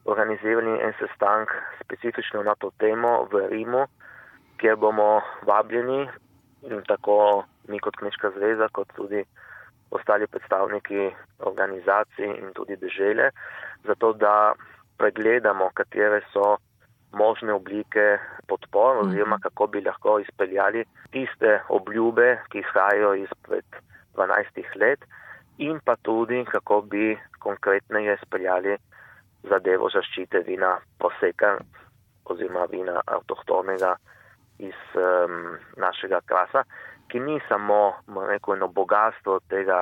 organizirali 0.06 0.72
en 0.86 0.94
sestank 1.00 1.50
specifično 1.84 2.44
na 2.44 2.56
to 2.56 2.72
temo 2.78 3.28
v 3.32 3.48
Rimu, 3.52 3.86
kjer 4.58 4.76
bomo 4.76 5.22
vabljeni 5.46 6.10
in 6.72 6.82
tako 6.88 7.44
mi 7.68 7.80
kot 7.80 7.96
Kmečka 7.96 8.32
zveza, 8.38 8.68
kot 8.72 8.88
tudi 8.96 9.24
ostali 9.92 10.28
predstavniki 10.28 11.10
organizacij 11.40 12.26
in 12.26 12.54
tudi 12.54 12.76
države, 12.76 13.30
zato 13.84 14.14
da 14.14 14.54
pregledamo, 14.98 15.70
katere 15.74 16.22
so 16.34 16.58
možne 17.12 17.54
oblike 17.54 18.18
podpor 18.48 18.98
oziroma 18.98 19.36
mhm. 19.36 19.42
kako 19.42 19.68
bi 19.68 19.82
lahko 19.82 20.20
izpeljali 20.20 20.86
tiste 21.12 21.60
obljube, 21.70 22.40
ki 22.50 22.60
izhajajo 22.60 23.14
izpred 23.14 23.66
12 24.16 24.76
let 24.76 25.00
in 25.58 25.80
pa 25.86 25.96
tudi 25.96 26.46
kako 26.52 26.82
bi 26.82 27.18
konkretneje 27.40 28.18
izpeljali 28.24 28.78
zadevo 29.44 29.90
zaščite 29.90 30.40
vina 30.48 30.78
poseka 31.00 31.58
oziroma 32.26 32.66
vina 32.72 33.02
avtohtonega 33.06 33.96
iz 34.60 34.78
um, 34.96 35.58
našega 35.78 36.22
krasa, 36.26 36.64
ki 37.08 37.20
ni 37.20 37.40
samo 37.48 37.94
neko 38.30 38.56
eno 38.56 38.68
bogatstvo 38.68 39.40
tega 39.50 39.82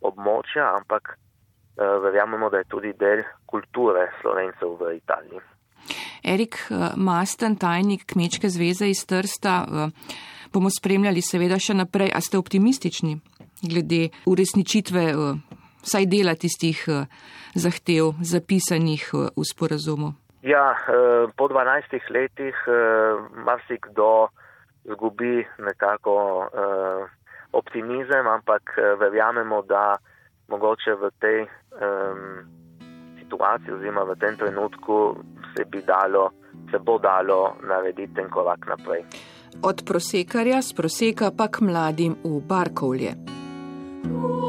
območja, 0.00 0.68
ampak 0.76 1.14
uh, 1.14 1.96
verjamemo, 2.04 2.50
da 2.50 2.60
je 2.60 2.68
tudi 2.74 2.92
del 2.92 3.24
kulture 3.46 4.10
slovencev 4.20 4.76
v 4.80 4.92
Italiji. 5.00 5.40
Erik 6.22 6.56
eh, 6.70 6.96
Masten, 6.96 7.56
tajnik 7.56 8.06
Kmečke 8.06 8.48
zveze 8.48 8.88
iz 8.90 9.04
Trsta, 9.06 9.54
eh, 9.64 9.90
bomo 10.52 10.70
spremljali 10.70 11.22
seveda 11.22 11.58
še 11.58 11.74
naprej. 11.74 12.12
A 12.14 12.20
ste 12.20 12.38
optimistični 12.38 13.18
glede 13.62 14.08
uresničitve 14.26 15.02
vsaj 15.82 16.06
dela 16.06 16.34
tistih 16.38 16.78
zahtev 17.58 18.14
zapisanih 18.22 19.02
v 19.12 19.44
sporazumu? 19.44 20.12
Ja, 20.46 20.78
po 21.36 21.48
12 21.50 22.06
letih 22.14 22.54
marsikdo 23.44 24.30
zgubi 24.86 25.42
nekako 25.58 26.14
optimizem, 27.52 28.30
ampak 28.30 28.78
verjamemo, 29.00 29.62
da 29.66 29.98
mogoče 30.48 30.94
v 30.94 31.10
tej 31.20 31.38
um, 31.44 32.46
situaciji 33.20 33.72
oziroma 33.74 34.02
v 34.08 34.16
tem 34.16 34.36
trenutku 34.36 35.20
se 35.58 35.64
bi 35.64 35.82
dalo, 35.82 36.30
se 36.70 36.78
bo 36.78 36.98
dalo 36.98 37.56
narediti 37.68 38.20
en 38.20 38.30
korak 38.30 38.66
naprej. 38.68 39.02
Od 39.62 39.82
prosekarja 39.86 40.62
z 40.62 40.72
proseka 40.72 41.30
pa 41.36 41.48
k 41.48 41.66
mladim 41.66 42.14
v 42.24 42.40
Barkovlje. 42.48 43.12
plavžiš 43.18 44.47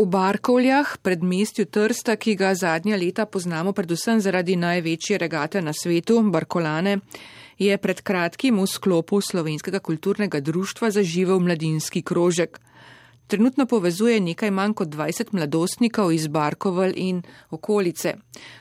V 0.00 0.06
Barkovljah, 0.06 0.96
predmestju 1.02 1.66
Trsta, 1.68 2.14
ki 2.16 2.32
ga 2.34 2.54
zadnja 2.56 2.96
leta 2.96 3.26
poznamo 3.28 3.74
predvsem 3.76 4.20
zaradi 4.24 4.54
največje 4.56 5.18
regate 5.20 5.60
na 5.60 5.74
svetu, 5.76 6.22
Barkolane, 6.32 6.94
je 7.60 7.76
pred 7.76 8.00
kratkim 8.00 8.62
v 8.62 8.64
sklopu 8.64 9.20
Slovenskega 9.20 9.76
kulturnega 9.84 10.40
društva 10.40 10.88
zaživel 10.90 11.44
mladinski 11.44 12.00
krožek. 12.00 12.56
Trenutno 13.30 13.66
povezuje 13.66 14.20
nekaj 14.20 14.50
manj 14.50 14.72
kot 14.74 14.88
20 14.90 15.28
mladostnikov 15.32 16.12
iz 16.12 16.26
Barkoval 16.26 16.90
in 16.96 17.20
okolice. 17.50 18.14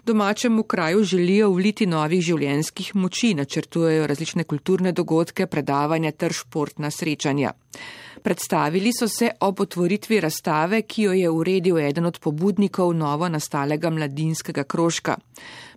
Domačemu 0.06 0.64
kraju 0.64 1.04
želijo 1.04 1.48
vliti 1.50 1.88
novih 1.90 2.22
življenjskih 2.22 2.92
moči, 2.96 3.34
načrtujejo 3.34 4.06
različne 4.08 4.44
kulturne 4.44 4.92
dogodke, 4.92 5.48
predavanja 5.48 6.12
ter 6.12 6.34
športna 6.34 6.92
srečanja. 6.92 7.54
Predstavili 8.22 8.92
so 8.94 9.08
se 9.08 9.32
ob 9.40 9.62
otvoritvi 9.62 10.20
razstave, 10.20 10.82
ki 10.82 11.02
jo 11.04 11.14
je 11.14 11.30
uredil 11.30 11.80
eden 11.80 12.06
od 12.06 12.20
pobudnikov 12.20 12.94
novo 12.94 13.30
nastalega 13.30 13.90
mladinskega 13.90 14.64
krožka. 14.64 15.18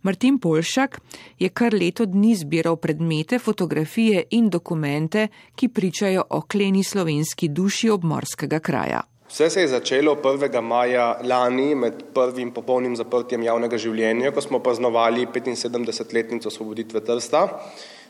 Martin 0.03 0.39
Polšak 0.39 0.99
je 1.39 1.49
kar 1.49 1.75
leto 1.75 2.07
dni 2.07 2.35
zbiral 2.35 2.77
predmete, 2.77 3.39
fotografije 3.39 4.25
in 4.31 4.49
dokumente, 4.51 5.29
ki 5.55 5.69
pričajo 5.69 6.25
o 6.31 6.41
kleni 6.43 6.83
slovenski 6.85 7.49
duši 7.49 7.91
obmorskega 7.91 8.59
kraja. 8.59 9.03
Vse 9.31 9.51
se 9.51 9.61
je 9.61 9.69
začelo 9.69 10.17
1. 10.25 10.61
maja 10.61 11.21
lani 11.23 11.75
med 11.75 12.03
prvim 12.15 12.51
popolnim 12.53 12.97
zaprtjem 12.97 13.43
javnega 13.43 13.79
življenja, 13.79 14.33
ko 14.35 14.43
smo 14.43 14.59
praznovali 14.59 15.27
75-letnico 15.27 16.51
osvoboditve 16.51 17.01
Trsta. 17.01 17.47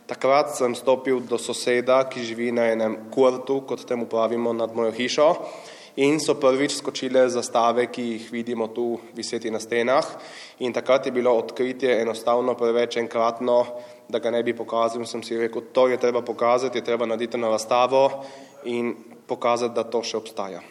Takrat 0.07 0.57
sem 0.57 0.75
stopil 0.75 1.21
do 1.29 1.39
soseda, 1.39 2.01
ki 2.09 2.25
živi 2.25 2.51
na 2.53 2.73
enem 2.73 2.97
kurtu, 3.13 3.61
kot 3.69 3.85
temu 3.87 4.09
pravimo, 4.11 4.53
nad 4.53 4.75
mojo 4.75 4.91
hišo 4.97 5.29
in 5.97 6.21
so 6.21 6.35
prvič 6.35 6.77
skočile 6.77 7.29
zastave, 7.29 7.87
ki 7.93 8.03
jih 8.03 8.29
vidimo 8.33 8.69
tu 8.69 8.99
viseti 9.15 9.51
na 9.51 9.61
stenah 9.61 10.05
in 10.59 10.73
takrat 10.73 11.07
je 11.07 11.13
bilo 11.13 11.33
odkritje 11.37 12.01
enostavno 12.01 12.55
preveč 12.55 12.97
enkratno, 12.97 13.67
da 14.09 14.19
ga 14.19 14.31
ne 14.31 14.43
bi 14.43 14.57
pokazal 14.57 15.01
in 15.01 15.07
sem 15.07 15.23
si 15.23 15.37
rekel, 15.37 15.63
to 15.73 15.89
je 15.89 15.97
treba 15.97 16.23
pokazati, 16.23 16.79
je 16.79 16.85
treba 16.85 17.07
narediti 17.07 17.39
na 17.39 17.49
razstavo 17.49 18.25
in 18.65 18.95
pokazati, 19.27 19.75
da 19.75 19.85
to 19.85 20.03
še 20.03 20.17
obstaja. 20.17 20.63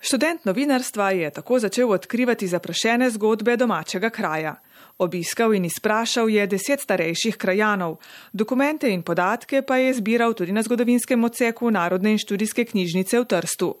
Študent 0.00 0.44
novinarstva 0.44 1.10
je 1.10 1.30
tako 1.30 1.58
začel 1.60 1.90
odkrivati 1.92 2.48
zaprašene 2.48 3.10
zgodbe 3.10 3.56
domačega 3.56 4.10
kraja. 4.10 4.54
Obiskal 4.98 5.54
in 5.54 5.64
izprašal 5.64 6.28
je 6.28 6.46
deset 6.46 6.80
starejših 6.80 7.36
krajanov, 7.36 7.98
dokumente 8.32 8.88
in 8.88 9.02
podatke 9.02 9.62
pa 9.62 9.76
je 9.76 9.94
zbiral 9.94 10.34
tudi 10.34 10.52
na 10.52 10.62
zgodovinskem 10.62 11.24
odseku 11.24 11.70
Narodne 11.70 12.12
in 12.12 12.18
študijske 12.18 12.64
knjižnice 12.64 13.20
v 13.20 13.24
Trstu. 13.24 13.74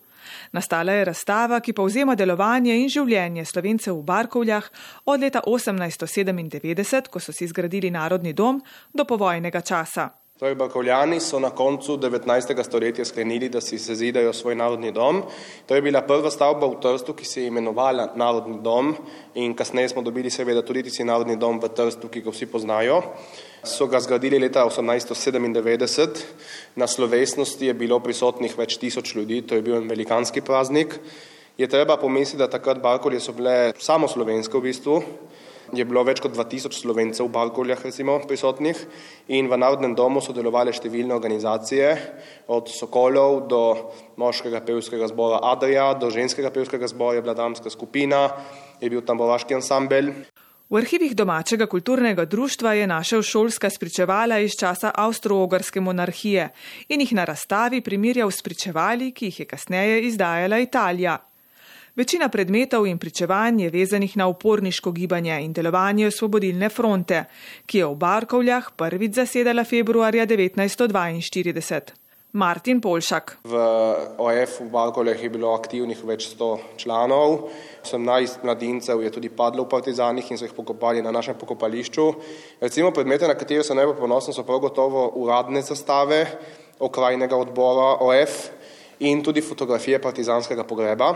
Nastala 0.52 0.92
je 0.92 1.04
razstava, 1.04 1.60
ki 1.60 1.72
povzema 1.72 2.14
delovanje 2.14 2.76
in 2.76 2.88
življenje 2.88 3.44
slovencev 3.44 3.96
v 3.96 4.04
Barkovljah 4.04 4.70
od 5.04 5.20
leta 5.20 5.42
1897, 5.46 7.10
ko 7.10 7.20
so 7.20 7.32
si 7.32 7.46
zgradili 7.46 7.90
Narodni 7.90 8.32
dom, 8.32 8.62
do 8.92 9.04
povojnega 9.04 9.60
časa. 9.60 10.10
Torej, 10.40 10.54
Bakovljani 10.54 11.18
so 11.20 11.36
na 11.38 11.50
koncu 11.50 11.98
19. 12.00 12.62
stoletja 12.64 13.04
sklenili, 13.04 13.48
da 13.48 13.60
si 13.60 13.78
sezidajo 13.78 14.32
svoj 14.32 14.54
narodni 14.54 14.92
dom. 14.92 15.22
To 15.66 15.74
je 15.74 15.82
bila 15.82 16.00
prva 16.00 16.30
stavba 16.32 16.66
v 16.66 16.78
Trstu, 16.80 17.12
ki 17.12 17.24
se 17.28 17.42
je 17.42 17.50
imenovala 17.52 18.06
Narodni 18.16 18.56
dom 18.64 18.94
in 19.34 19.52
kasneje 19.54 19.88
smo 19.88 20.02
dobili 20.02 20.30
seveda 20.30 20.62
tudi 20.62 20.82
tisti 20.82 21.04
narodni 21.04 21.36
dom 21.36 21.60
v 21.60 21.68
Trstu, 21.68 22.08
ki 22.08 22.22
ga 22.24 22.32
vsi 22.32 22.48
poznajo. 22.48 23.02
So 23.64 23.86
ga 23.86 24.00
zgradili 24.00 24.38
leta 24.40 24.64
1897. 24.64 26.24
Na 26.76 26.86
slovesnosti 26.86 27.66
je 27.66 27.74
bilo 27.74 28.00
prisotnih 28.00 28.56
več 28.58 28.78
tisoč 28.80 29.14
ljudi, 29.14 29.42
to 29.42 29.60
je 29.60 29.62
bil 29.62 29.76
en 29.76 29.92
velikanski 29.92 30.40
praznik. 30.40 30.96
Je 31.58 31.68
treba 31.68 32.00
pomisliti, 32.00 32.40
da 32.40 32.48
takrat 32.48 32.80
Barkolje 32.80 33.20
so 33.20 33.36
bile 33.36 33.74
samo 33.76 34.08
slovenske 34.08 34.56
v 34.56 34.70
bistvu, 34.70 35.02
je 35.72 35.84
bilo 35.84 36.02
več 36.06 36.20
kot 36.22 36.34
2000 36.34 36.74
slovencev 36.74 37.26
v 37.26 37.32
Balkovljah 37.34 37.82
recimo 37.84 38.18
prisotnih 38.26 38.78
in 39.28 39.48
v 39.50 39.58
Narodnem 39.60 39.94
domu 39.94 40.22
so 40.22 40.34
delovale 40.36 40.72
številne 40.74 41.14
organizacije, 41.14 41.92
od 42.50 42.68
Sokolov 42.72 43.46
do 43.50 43.62
moškega 44.20 44.62
pevskega 44.66 45.08
zbora 45.10 45.40
Adria, 45.52 45.92
do 45.94 46.10
ženskega 46.10 46.50
pevskega 46.50 46.90
zbora 46.90 47.18
je 47.18 47.24
bila 47.24 47.34
dramska 47.38 47.70
skupina, 47.70 48.28
je 48.80 48.90
bil 48.90 49.02
tam 49.06 49.20
bovaški 49.20 49.58
ansambel. 49.58 50.12
V 50.70 50.78
arhivih 50.78 51.16
domačega 51.18 51.66
kulturnega 51.66 52.24
društva 52.30 52.76
je 52.78 52.86
našel 52.86 53.22
šolska 53.26 53.70
spričevala 53.70 54.38
iz 54.38 54.54
časa 54.54 54.92
avstro-ogrske 54.94 55.82
monarhije 55.82 56.46
in 56.88 57.02
jih 57.02 57.14
na 57.18 57.24
razstavi 57.26 57.80
primerjal 57.82 58.30
s 58.30 58.38
spričevali, 58.38 59.10
ki 59.10 59.32
jih 59.32 59.40
je 59.40 59.46
kasneje 59.50 60.02
izdajala 60.06 60.58
Italija. 60.62 61.18
Večina 61.96 62.28
predmetov 62.28 62.86
in 62.86 62.98
pričevanj 62.98 63.62
je 63.62 63.70
vezanih 63.70 64.16
na 64.16 64.26
uporniško 64.30 64.92
gibanje 64.92 65.40
in 65.42 65.52
delovanje 65.52 66.06
osvobodilne 66.06 66.68
fronte, 66.68 67.24
ki 67.66 67.78
je 67.78 67.86
v 67.86 67.94
Barkovljah 67.94 68.68
prvič 68.76 69.14
zasedala 69.18 69.64
februarja 69.64 70.26
1942. 70.26 71.80
Martin 72.32 72.78
Polšak. 72.80 73.40
V 73.42 73.58
OF 74.18 74.60
v 74.60 74.68
Barkovljah 74.70 75.22
je 75.22 75.30
bilo 75.34 75.50
aktivnih 75.50 76.04
več 76.06 76.28
sto 76.30 76.60
članov, 76.78 77.50
18 77.82 78.46
mladincev 78.46 79.02
je 79.02 79.10
tudi 79.10 79.28
padlo 79.28 79.66
v 79.66 79.72
partizanih 79.74 80.30
in 80.30 80.38
so 80.38 80.46
jih 80.46 80.54
pokopali 80.54 81.02
na 81.02 81.10
našem 81.10 81.34
pokopališču. 81.34 82.06
Recimo 82.60 82.94
predmete, 82.94 83.26
na 83.26 83.34
katere 83.34 83.66
so 83.66 83.74
najbolj 83.74 83.98
ponosni, 83.98 84.34
so 84.34 84.46
prav 84.46 84.62
gotovo 84.62 85.08
uradne 85.18 85.66
zastave 85.66 86.22
okrajnega 86.78 87.34
odbora 87.36 87.96
OF 87.98 88.46
in 89.00 89.24
tudi 89.26 89.42
fotografije 89.42 89.98
partizanskega 89.98 90.62
pogreba 90.62 91.14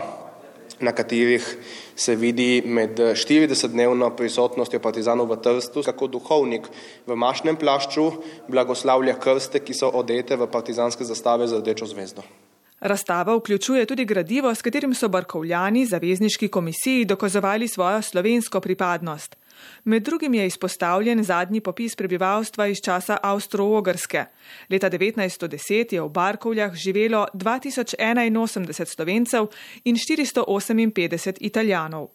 na 0.79 0.91
katerih 0.91 1.57
se 1.95 2.15
vidi 2.15 2.63
med 2.65 2.99
40-dnevno 2.99 4.09
prisotnostjo 4.15 4.79
partizanov 4.79 5.29
v 5.31 5.37
Trstu, 5.41 5.83
kako 5.83 6.07
duhovnik 6.07 6.67
v 7.07 7.15
mašnem 7.15 7.55
plašču 7.55 8.11
blagoslavlja 8.47 9.15
krste, 9.19 9.59
ki 9.59 9.73
so 9.73 9.91
odete 9.93 10.35
v 10.35 10.49
partizanske 10.51 11.07
zastave 11.07 11.47
z 11.47 11.61
rdečo 11.61 11.87
zvezdo. 11.87 12.25
Razstava 12.79 13.35
vključuje 13.35 13.85
tudi 13.85 14.05
gradivo, 14.05 14.51
s 14.55 14.61
katerim 14.61 14.93
so 14.93 15.07
barkovljani 15.09 15.85
zavezniški 15.85 16.47
komisiji 16.47 17.05
dokazovali 17.05 17.67
svojo 17.67 18.01
slovensko 18.01 18.59
pripadnost. 18.59 19.35
Med 19.83 20.03
drugim 20.03 20.33
je 20.33 20.45
izpostavljen 20.47 21.23
zadnji 21.23 21.61
popis 21.61 21.95
prebivalstva 21.95 22.67
iz 22.67 22.77
časa 22.83 23.17
Avstro-Ogrske. 23.23 24.25
Leta 24.69 24.89
1910 24.89 25.93
je 25.93 26.01
v 26.01 26.09
Barkovljah 26.09 26.75
živelo 26.75 27.27
2081 27.33 28.85
slovencev 28.85 29.47
in 29.83 29.95
458 29.95 31.37
italijanov. 31.39 32.07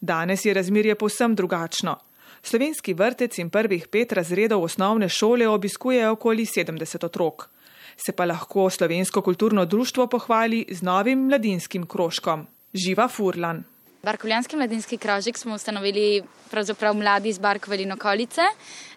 Danes 0.00 0.44
je 0.44 0.54
razmerje 0.54 0.94
povsem 0.94 1.34
drugačno. 1.34 1.96
Slovenski 2.42 2.94
vrtec 2.94 3.38
in 3.38 3.50
prvih 3.50 3.88
pet 3.88 4.12
razredov 4.12 4.62
osnovne 4.62 5.08
šole 5.08 5.48
obiskuje 5.48 6.08
okoli 6.10 6.44
70 6.44 7.04
otrok. 7.04 7.48
Se 7.96 8.12
pa 8.12 8.24
lahko 8.24 8.70
slovensko 8.70 9.22
kulturno 9.22 9.64
društvo 9.64 10.06
pohvali 10.06 10.66
z 10.70 10.82
novim 10.82 11.26
mladinskim 11.26 11.86
krožkom. 11.86 12.46
Živa 12.74 13.08
Furlan. 13.08 13.64
Barkovljanski 14.04 14.56
mladinski 14.56 14.96
krožek 14.98 15.38
smo 15.38 15.54
ustanovili 15.54 16.22
pravzaprav 16.50 16.94
mladi 16.94 17.28
iz 17.28 17.38
Barkove 17.38 17.78
in 17.82 17.92
okolice, 17.92 18.42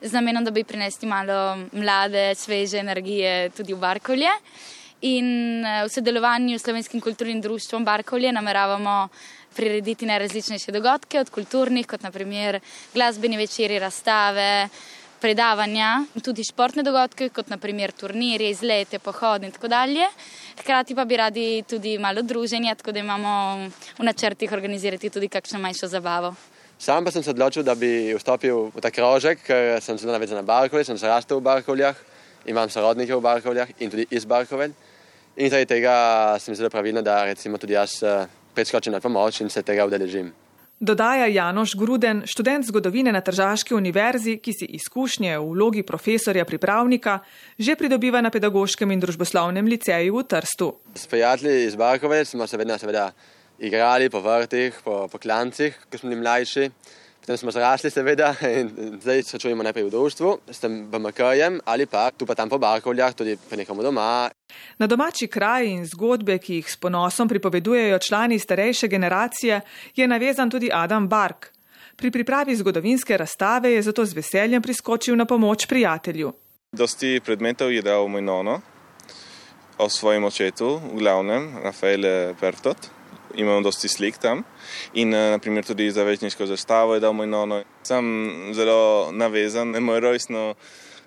z 0.02 0.12
namenom, 0.14 0.44
da 0.44 0.52
bi 0.52 0.64
prinesli 0.64 1.08
malo 1.08 1.58
mlade, 1.72 2.36
sveže 2.36 2.78
energije 2.78 3.50
tudi 3.50 3.74
v 3.74 3.80
Barkovlje. 3.80 4.34
In 5.02 5.66
eh, 5.66 5.86
v 5.86 5.90
sodelovanju 5.90 6.60
s 6.60 6.64
Slovenskim 6.64 7.02
kulturnim 7.02 7.42
društvom 7.42 7.86
Barkovlje 7.86 8.32
nameravamo 8.32 9.08
prirediti 9.56 10.06
najrazličnejše 10.06 10.72
dogodke, 10.72 11.20
od 11.20 11.30
kulturnih, 11.30 11.88
kot 11.88 12.04
naprimer 12.04 12.60
glasbeni 12.94 13.38
večeri, 13.38 13.80
razstave, 13.80 14.68
predavanja, 15.22 16.06
tudi 16.24 16.44
športne 16.46 16.84
dogodke, 16.86 17.30
kot 17.34 17.50
naprimer 17.50 17.92
turniri, 17.92 18.52
izlete, 18.54 19.00
pohod 19.00 19.44
in 19.44 19.52
tako 19.52 19.70
dalje. 19.72 20.06
Hkrati 20.62 20.96
pa 20.96 21.06
bi 21.06 21.18
radi 21.18 21.48
tudi 21.70 21.98
malo 21.98 22.22
druženja, 22.22 22.76
tako 22.76 22.92
da 22.92 23.00
imamo 23.00 23.34
v 23.98 24.06
načrtih 24.06 24.52
organizirati 24.52 25.10
tudi 25.10 25.30
kakšno 25.30 25.60
manjšo 25.60 25.88
zabavo. 25.88 26.36
Sam 26.80 27.06
pa 27.06 27.12
sem 27.12 27.24
se 27.24 27.34
odločil, 27.34 27.64
da 27.66 27.76
bi 27.76 28.14
vstopil 28.14 28.70
v 28.76 28.82
ta 28.82 28.92
krožek, 28.94 29.42
ker 29.48 29.82
sem 29.82 29.98
zelo 29.98 30.14
navezan 30.14 30.38
na 30.38 30.46
Barkovlje, 30.46 30.86
sem 30.86 30.98
se 30.98 31.10
rastel 31.10 31.40
v 31.40 31.48
Barkovljah, 31.50 31.98
imam 32.46 32.70
sorodnike 32.70 33.16
v 33.16 33.22
Barkovljah 33.22 33.72
in 33.80 33.90
tudi 33.90 34.06
iz 34.12 34.26
Barkovelj. 34.26 34.76
In 35.38 35.50
zaradi 35.50 35.70
tega 35.70 36.38
sem 36.42 36.56
zelo 36.56 36.70
pravilno, 36.70 37.02
da 37.02 37.24
recimo 37.26 37.58
tudi 37.58 37.74
jaz 37.74 38.02
eh, 38.04 38.28
preskočim 38.54 38.94
na 38.94 39.02
pomoč 39.02 39.42
in 39.42 39.50
se 39.50 39.62
tega 39.62 39.86
udeležim. 39.86 40.34
Dodaja 40.80 41.26
Janoš 41.26 41.74
Gruden, 41.74 42.22
študent 42.30 42.66
zgodovine 42.70 43.10
na 43.12 43.22
Tržaški 43.26 43.74
univerzi, 43.74 44.36
ki 44.38 44.52
si 44.54 44.66
izkušnje 44.78 45.40
v 45.40 45.48
vlogi 45.50 45.82
profesorja 45.84 46.46
pripravnika 46.46 47.20
že 47.58 47.76
pridobiva 47.76 48.22
na 48.22 48.30
pedagoškem 48.30 48.92
in 48.94 49.02
družboslovnem 49.02 49.66
liceju 49.66 50.20
v 50.20 50.24
Trstu. 50.30 50.68
S 50.94 51.08
prijatelji 51.10 51.66
iz 51.66 51.76
Barkove 51.76 52.26
smo 52.26 52.48
se 52.48 52.58
vedno 52.58 52.78
seveda 52.78 53.10
igrali 53.60 54.10
po 54.10 54.22
vrtih, 54.22 54.78
po, 54.84 55.08
po 55.12 55.18
klancih, 55.18 55.74
ko 55.90 55.98
smo 55.98 56.10
bili 56.10 56.22
mlajši. 56.22 56.70
Potem 57.28 57.38
smo 57.38 57.52
zrasli, 57.52 57.90
seveda, 57.92 58.30
in 58.60 58.70
zdaj 59.02 59.24
se 59.24 59.40
čujemo 59.40 59.64
najprej 59.64 59.84
v 59.84 59.90
društvu, 59.92 60.30
s 60.48 60.62
tem 60.64 60.78
BMK-jem 60.92 61.60
ali 61.66 61.86
pa 61.86 62.06
tu 62.12 62.26
pa 62.26 62.36
tam 62.36 62.50
po 62.50 62.56
Barkovljah, 62.58 63.14
tudi 63.14 63.36
pri 63.50 63.58
nekomu 63.58 63.84
doma. 63.84 64.30
Na 64.80 64.88
domači 64.88 65.28
kraj 65.28 65.68
in 65.68 65.84
zgodbe, 65.86 66.38
ki 66.40 66.62
jih 66.62 66.72
s 66.72 66.80
ponosom 66.80 67.28
pripovedujejo 67.28 68.00
člani 68.00 68.40
starejše 68.40 68.88
generacije, 68.88 69.60
je 69.96 70.08
navezan 70.08 70.50
tudi 70.50 70.72
Adam 70.72 71.08
Bark. 71.08 71.52
Pri 71.96 72.12
pripravi 72.12 72.56
zgodovinske 72.56 73.18
razstave 73.18 73.76
je 73.76 73.82
zato 73.82 74.06
z 74.06 74.14
veseljem 74.14 74.62
priskočil 74.62 75.20
na 75.20 75.26
pomoč 75.26 75.68
prijatelju. 75.68 76.32
Dosti 76.72 77.20
predmetov 77.26 77.76
je 77.76 77.82
dal 77.82 78.08
moj 78.08 78.22
nono 78.22 78.62
o 79.78 79.90
svojem 79.90 80.24
očetu, 80.24 80.80
v 80.94 81.00
glavnem, 81.04 81.58
Rafael 81.64 82.34
Pertot 82.40 82.96
imamo 83.38 83.62
dosti 83.62 83.88
slik 83.88 84.18
tam 84.18 84.44
in 84.94 85.14
uh, 85.14 85.32
naprimer 85.38 85.66
tudi 85.66 85.92
za 85.92 86.04
večniško 86.04 86.46
zastavo 86.46 86.94
je 86.94 87.00
dal 87.00 87.14
moj 87.14 87.28
nono. 87.28 87.64
Sem 87.84 88.06
zelo 88.54 89.12
navezan 89.12 89.72
na 89.72 89.80
moj 89.80 90.00
rojstno 90.00 90.54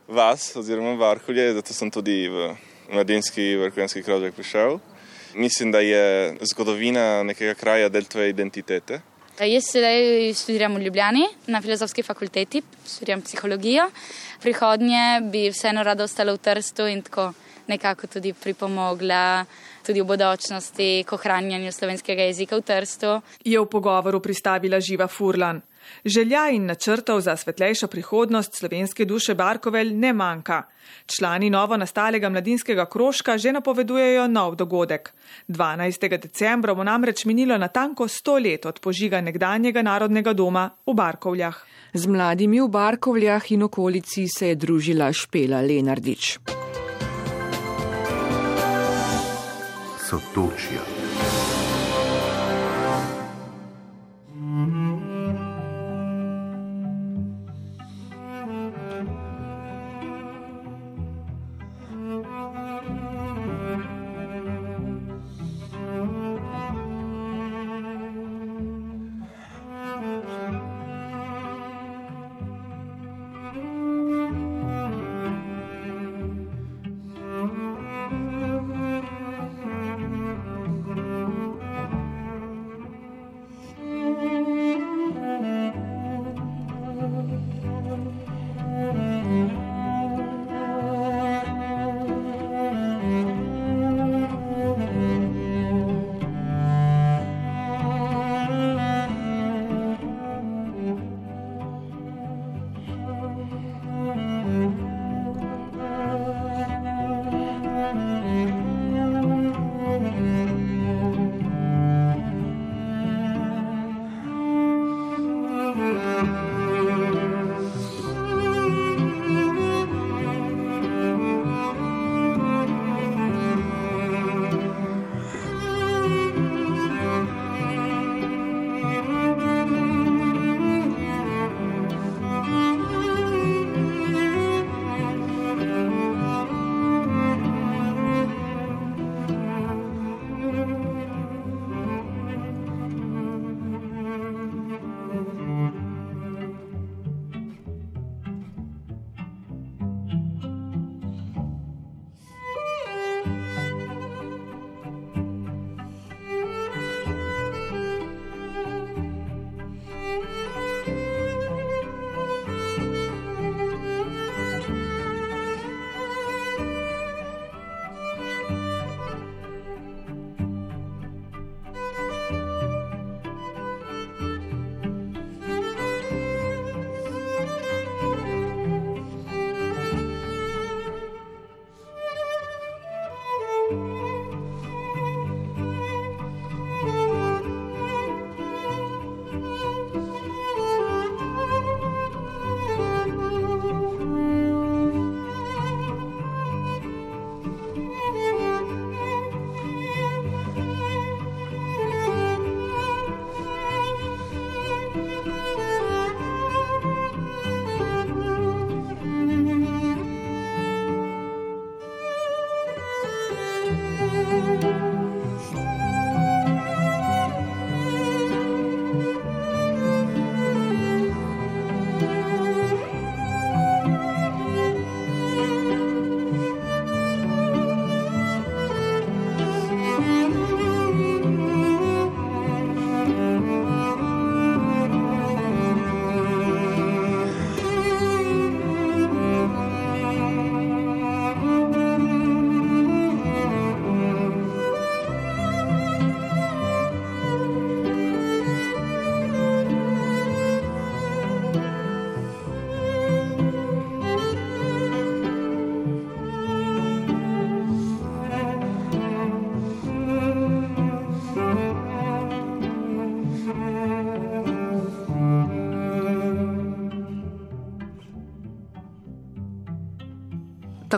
vas 0.08 0.56
oziroma 0.56 0.94
varkulje, 0.94 1.52
zato 1.54 1.74
sem 1.74 1.90
tudi 1.90 2.28
v 2.28 2.54
mladinski 2.92 3.56
vrhunski 3.56 4.02
krožek 4.02 4.34
prišel. 4.34 4.78
Mislim, 5.34 5.72
da 5.72 5.78
je 5.78 6.36
zgodovina 6.52 7.22
nekega 7.22 7.54
kraja 7.54 7.88
del 7.88 8.04
tvoje 8.04 8.30
identitete. 8.30 9.00
Jaz 9.40 9.70
sedaj 9.72 10.34
študiram 10.36 10.74
v 10.76 10.82
Ljubljani 10.84 11.22
na 11.46 11.62
filozofski 11.62 12.02
fakulteti, 12.02 12.62
študiram 12.84 13.22
psihologijo. 13.22 13.86
Prihodnje 14.42 15.20
bi 15.32 15.46
vseeno 15.48 15.82
rada 15.82 16.04
ostala 16.04 16.34
v 16.34 16.42
Trstu 16.44 16.88
in 16.90 17.02
tako 17.02 17.30
nekako 17.66 18.06
tudi 18.06 18.32
pripomogla 18.32 19.44
tudi 19.86 20.00
v 20.00 20.06
bodočnosti 20.06 21.04
k 21.06 21.12
ohranjanju 21.12 21.72
slovenskega 21.72 22.22
jezika 22.22 22.56
v 22.56 22.62
Trstu. 22.62 23.20
Je 23.44 23.60
v 23.60 23.66
pogovoru 23.66 24.20
pristavila 24.20 24.80
Živa 24.80 25.08
Furlan. 25.08 25.62
Želja 26.04 26.48
in 26.52 26.66
načrtov 26.66 27.20
za 27.20 27.36
svetlejšo 27.36 27.86
prihodnost 27.86 28.54
slovenske 28.54 29.04
duše 29.04 29.34
Barkovelj 29.34 29.94
ne 29.94 30.12
manjka. 30.12 30.62
Člani 31.06 31.50
novo 31.50 31.76
nastalega 31.76 32.28
mladinskega 32.28 32.86
krožka 32.86 33.38
že 33.38 33.52
napovedujejo 33.52 34.28
nov 34.28 34.56
dogodek. 34.56 35.12
12. 35.48 36.18
decembra 36.18 36.74
bo 36.74 36.84
namreč 36.84 37.24
minilo 37.24 37.58
natanko 37.58 38.04
100 38.04 38.44
let 38.44 38.66
od 38.66 38.80
požiga 38.80 39.20
nekdanjega 39.20 39.82
narodnega 39.82 40.32
doma 40.32 40.70
v 40.86 40.94
Barkovljah. 40.94 41.56
Z 41.94 42.06
mladimi 42.06 42.60
v 42.60 42.68
Barkovljah 42.68 43.52
in 43.52 43.62
okolici 43.62 44.26
se 44.28 44.48
je 44.48 44.54
družila 44.54 45.12
Špela 45.12 45.60
Lenardič. 45.60 46.38
Sotočja. 50.10 50.82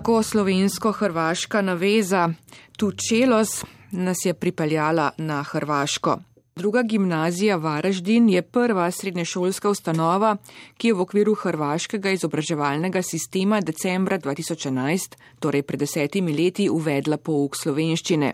Tako 0.02 0.22
slovensko-hrvaška 0.22 1.60
naveza 1.60 2.28
Tučelos 2.76 3.64
nas 3.90 4.16
je 4.24 4.34
pripeljala 4.34 5.10
na 5.18 5.42
Hrvaško. 5.42 6.18
Druga 6.56 6.82
gimnazija 6.82 7.56
Varaždin 7.56 8.28
je 8.28 8.42
prva 8.42 8.90
srednješolska 8.90 9.70
ustanova, 9.70 10.36
ki 10.76 10.88
je 10.88 10.94
v 10.94 11.00
okviru 11.00 11.34
hrvaškega 11.34 12.10
izobraževalnega 12.10 13.02
sistema 13.02 13.60
decembra 13.60 14.18
2011, 14.18 15.14
torej 15.38 15.62
pred 15.62 15.80
desetimi 15.80 16.34
leti, 16.34 16.66
uvedla 16.70 17.16
pouk 17.16 17.54
slovenščine. 17.56 18.32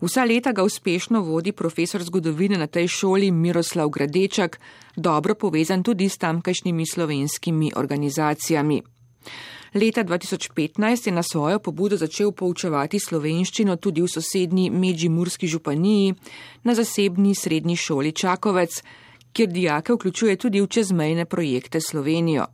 Vsa 0.00 0.24
leta 0.24 0.52
ga 0.52 0.64
uspešno 0.64 1.20
vodi 1.20 1.52
profesor 1.52 2.02
zgodovine 2.02 2.56
na 2.56 2.66
tej 2.66 2.88
šoli 2.88 3.30
Miroslav 3.30 3.88
Gradečak, 3.88 4.60
dobro 4.96 5.34
povezan 5.34 5.82
tudi 5.82 6.08
s 6.08 6.16
tamkajšnjimi 6.18 6.86
slovenskimi 6.86 7.72
organizacijami. 7.76 8.82
Leta 9.76 10.04
2015 10.04 11.06
je 11.06 11.12
na 11.12 11.22
svojo 11.22 11.58
pobudo 11.58 11.96
začel 11.96 12.30
poučevati 12.32 12.96
slovenščino 12.98 13.74
tudi 13.76 14.00
v 14.00 14.08
sosednji 14.08 14.70
Međimurski 14.70 15.46
županiji 15.46 16.14
na 16.64 16.74
zasebni 16.74 17.34
srednji 17.34 17.76
šoli 17.76 18.12
Čakovec, 18.12 18.82
kjer 19.32 19.48
dijake 19.48 19.92
vključuje 19.92 20.36
tudi 20.36 20.60
v 20.60 20.66
čezmejne 20.66 21.24
projekte 21.24 21.80
Slovenijo. 21.80 22.46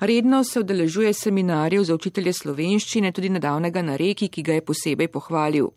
Redno 0.00 0.44
se 0.44 0.60
odeležuje 0.60 1.12
seminarjev 1.12 1.84
za 1.84 1.94
učitelje 1.94 2.32
slovenščine, 2.32 3.12
tudi 3.12 3.28
nedavnega 3.28 3.82
na 3.82 3.96
reki, 3.96 4.28
ki 4.28 4.42
ga 4.42 4.58
je 4.58 4.64
posebej 4.64 5.08
pohvalil. 5.08 5.70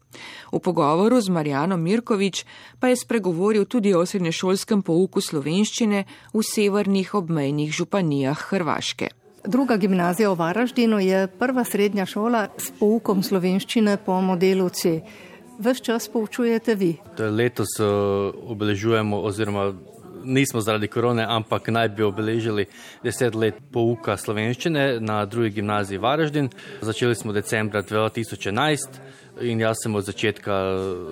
V 0.51 0.59
pogovoru 0.59 1.21
z 1.21 1.29
Marjano 1.29 1.77
Mirkovič 1.77 2.43
pa 2.79 2.91
je 2.91 2.97
spregovoril 2.99 3.65
tudi 3.65 3.93
o 3.93 4.03
srednješolskem 4.05 4.83
pouku 4.83 5.21
slovenščine 5.21 6.03
v 6.33 6.43
severnih 6.43 7.15
obmejnih 7.15 7.71
županijah 7.71 8.43
Hrvaške. 8.51 9.26
Druga 9.47 9.77
gimnazija 9.77 10.29
v 10.29 10.35
Varaždinu 10.35 10.99
je 10.99 11.27
prva 11.27 11.63
srednja 11.63 12.05
šola 12.05 12.47
s 12.57 12.67
poukom 12.79 13.21
slovenščine 13.23 13.93
po 14.05 14.17
modelu 14.21 14.67
C. 14.69 14.99
Ves 15.59 15.79
čas 15.79 16.09
poučujete 16.11 16.75
vi? 16.75 16.97
Letos 17.17 17.79
obeležujemo 17.79 19.21
oziroma 19.23 19.71
nismo 20.23 20.59
zaradi 20.61 20.91
korone, 20.91 21.23
ampak 21.23 21.71
naj 21.71 21.89
bi 21.95 22.03
obeležili 22.03 22.67
deset 23.03 23.35
let 23.35 23.55
pouka 23.71 24.17
slovenščine 24.17 24.99
na 24.99 25.23
drugi 25.25 25.55
gimnaziji 25.61 26.03
Varaždin. 26.03 26.49
Začeli 26.81 27.15
smo 27.15 27.31
decembra 27.31 27.83
2011 27.87 28.99
in 29.47 29.63
jaz 29.63 29.79
sem 29.83 29.95
od 29.95 30.03
začetka 30.03 30.59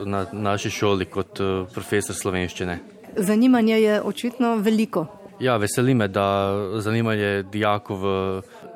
na 0.06 0.26
naši 0.34 0.69
šoli 0.69 1.08
kot 1.08 1.39
profesor 1.74 2.15
slovenščine. 2.15 2.80
Zanimanje 3.15 3.80
je 3.80 4.02
očitno 4.02 4.58
veliko. 4.60 5.08
Ja, 5.39 5.58
veseli 5.58 5.93
me, 5.93 6.08
da 6.08 6.56
zanimanje 6.80 7.43
dijakov 7.43 8.00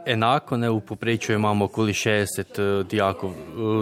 enako. 0.05 0.57
Ne, 0.57 0.69
v 0.69 0.79
poprečju 0.79 1.35
imamo 1.35 1.65
okoli 1.65 1.93
60 1.93 2.83
dijakov 2.83 3.31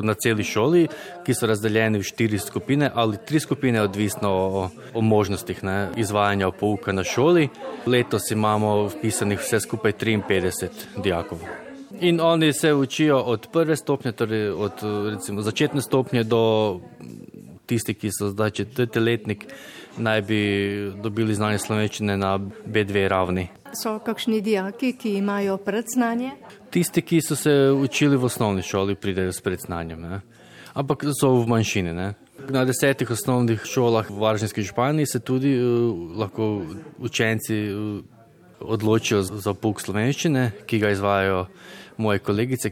na 0.04 0.14
celi 0.14 0.44
šoli, 0.44 0.88
ki 1.26 1.34
so 1.34 1.48
razdeljeni 1.48 2.00
v 2.00 2.04
štiri 2.04 2.40
skupine 2.40 2.92
ali 2.94 3.18
tri 3.26 3.40
skupine, 3.40 3.82
odvisno 3.82 4.30
o, 4.30 4.70
o 4.94 5.02
možnostih 5.02 5.64
ne, 5.64 5.90
izvajanja 5.96 6.52
pouka 6.52 6.92
na 6.92 7.04
šoli. 7.04 7.50
Letos 7.86 8.32
imamo 8.32 8.88
vpisanih 8.88 9.40
vse 9.40 9.60
skupaj 9.60 9.92
53 9.92 10.70
dijakov. 11.04 11.40
In 12.00 12.22
oni 12.22 12.54
se 12.54 12.74
učijo 12.74 13.18
od 13.18 13.48
prve 13.52 13.76
stopnje, 13.76 14.12
torej 14.12 14.50
od 14.50 14.74
recimo, 15.12 15.42
začetne 15.42 15.82
stopnje 15.82 16.24
do 16.24 16.80
tistih, 17.66 17.98
ki 17.98 18.12
so 18.12 18.30
zdaj 18.30 18.52
četrteletnik 18.52 19.48
naj 19.98 20.22
bi 20.22 20.42
dobili 21.04 21.36
znanje 21.36 21.58
slovenščine 21.58 22.18
na 22.18 22.38
B2 22.40 23.08
ravni. 23.08 23.48
So 23.74 24.00
kakšni 24.00 24.42
dijaki, 24.42 24.94
ki 24.98 25.18
imajo 25.18 25.58
predznanje? 25.58 26.32
Tisti, 26.72 27.02
ki 27.02 27.22
so 27.22 27.36
se 27.36 27.54
učili 27.72 28.18
v 28.18 28.26
osnovni 28.26 28.62
šoli, 28.62 28.96
pridejo 28.96 29.34
s 29.34 29.42
predznanjem, 29.42 30.02
ne? 30.02 30.22
ampak 30.78 31.04
so 31.20 31.34
v 31.42 31.48
manjšini. 31.50 31.94
Ne? 31.94 32.14
Na 32.50 32.64
desetih 32.66 33.10
osnovnih 33.12 33.66
šolah 33.66 34.10
v 34.10 34.20
Varžinski 34.22 34.62
županiji 34.62 35.06
se 35.06 35.20
tudi 35.20 35.56
uh, 35.58 36.18
lahko 36.18 36.62
učenci 37.00 37.58
uh, 37.74 38.04
odločijo 38.60 39.22
za 39.24 39.54
pouk 39.54 39.82
slovenščine, 39.82 40.52
ki 40.66 40.80
ga 40.80 40.94
izvajajo 40.94 41.46
moje 41.98 42.20
kolegice. 42.20 42.72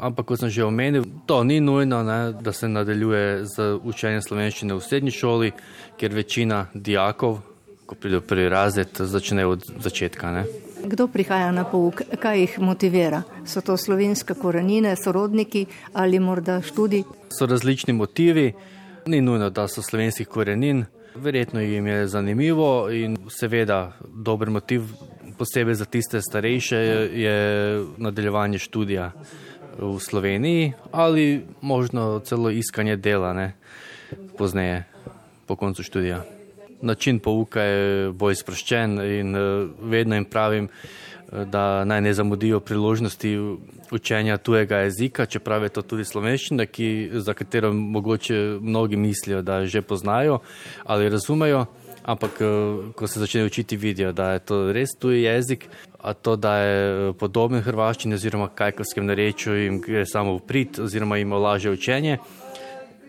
Ampak, 0.00 0.26
kot 0.26 0.40
sem 0.40 0.50
že 0.50 0.64
omenil, 0.64 1.04
to 1.26 1.44
ni 1.44 1.60
nujno, 1.60 2.02
ne, 2.02 2.32
da 2.32 2.52
se 2.52 2.68
nadaljuje 2.68 3.44
z 3.44 3.74
učenjem 3.84 4.22
slovenščine 4.22 4.74
v 4.74 4.80
srednji 4.80 5.10
šoli, 5.10 5.52
ker 5.98 6.14
večina 6.14 6.66
dijakov, 6.74 7.40
ko 7.86 7.94
pridejo 7.94 8.20
prvi 8.20 8.48
razred, 8.48 8.88
začne 8.98 9.46
od 9.46 9.64
začetka. 9.82 10.32
Ne. 10.32 10.44
Kdo 10.84 11.08
prihaja 11.08 11.50
na 11.52 11.64
pouk, 11.64 12.02
kaj 12.22 12.40
jih 12.40 12.58
motivira? 12.58 13.22
So 13.44 13.60
to 13.60 13.76
slovenske 13.76 14.34
korenine, 14.34 14.94
sorodniki 14.96 15.66
ali 15.92 16.20
morda 16.20 16.60
študij? 16.62 17.04
So 17.38 17.46
različni 17.46 17.92
motivi, 17.92 18.52
ni 19.06 19.20
nujno, 19.20 19.50
da 19.50 19.68
so 19.68 19.82
slovenskih 19.82 20.28
korenin. 20.28 20.84
Verjetno 21.14 21.60
jim 21.60 21.86
je 21.86 22.06
zanimivo 22.06 22.90
in 22.90 23.16
seveda 23.28 23.92
dober 24.14 24.50
motiv 24.50 24.82
posebej 25.40 25.74
za 25.74 25.84
tiste 25.84 26.20
starejše, 26.20 26.76
je 27.16 27.36
nadaljevanje 27.96 28.58
študija 28.58 29.12
v 29.78 29.96
Sloveniji 29.98 30.72
ali 30.92 31.46
možno 31.60 32.20
celo 32.20 32.50
iskanje 32.50 32.96
dela 32.96 33.32
ne, 33.32 33.54
pozneje, 34.38 34.84
po 35.46 35.56
koncu 35.56 35.82
študija. 35.82 36.24
Način 36.82 37.18
pouka 37.18 37.62
je 37.62 38.12
bolj 38.12 38.36
sproščen 38.40 39.00
in 39.00 39.36
vedno 39.80 40.14
jim 40.14 40.24
pravim, 40.24 40.68
da 41.30 41.84
naj 41.84 42.00
ne 42.00 42.12
zamudijo 42.12 42.60
priložnosti 42.60 43.36
učenja 43.90 44.36
tujega 44.36 44.84
jezika, 44.84 45.26
čeprav 45.26 45.62
je 45.62 45.68
to 45.68 45.82
tudi 45.82 46.04
slovenščina, 46.04 46.66
ki, 46.66 47.10
za 47.12 47.34
katero 47.34 47.72
mogoče 47.72 48.58
mnogi 48.60 48.96
mislijo, 48.96 49.42
da 49.42 49.64
že 49.66 49.82
poznajo 49.82 50.40
ali 50.84 51.08
razumejo 51.08 51.66
ampak 52.02 52.40
eh, 52.40 52.46
ko 52.94 53.06
se 53.06 53.20
začnejo 53.20 53.46
učiti, 53.46 53.76
vidijo, 53.76 54.12
da 54.12 54.32
je 54.32 54.38
to 54.38 54.72
res 54.72 54.90
tuji 54.98 55.22
jezik, 55.22 55.68
a 55.98 56.14
to, 56.14 56.36
da 56.36 56.56
je 56.56 57.08
eh, 57.08 57.12
podoben 57.18 57.62
hrvaščini 57.62 58.14
oziroma 58.14 58.48
kajkovskem 58.48 59.06
narečju, 59.06 59.56
jim 59.56 59.80
gre 59.80 60.06
samo 60.06 60.36
v 60.38 60.46
prid 60.46 60.80
oziroma 60.80 61.16
jim 61.16 61.32
olaže 61.32 61.70
učenje. 61.70 62.18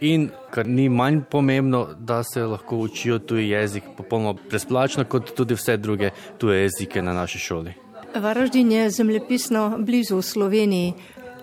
In 0.01 0.29
kar 0.49 0.67
ni 0.67 0.89
manj 0.89 1.21
pomembno, 1.29 1.87
da 1.99 2.23
se 2.23 2.43
lahko 2.43 2.77
učijo 2.77 3.19
tuji 3.19 3.49
jezik 3.49 3.83
popolnoma 3.97 4.39
brezplačno, 4.49 5.05
kot 5.05 5.35
tudi 5.37 5.53
vse 5.53 5.77
druge 5.77 6.09
tuje 6.37 6.61
jezike 6.61 7.01
na 7.01 7.13
naši 7.13 7.39
šoli. 7.39 7.73
Varaždin 8.15 8.71
je 8.71 8.89
zemljepisno 8.89 9.77
blizu 9.79 10.21
Sloveniji. 10.21 10.93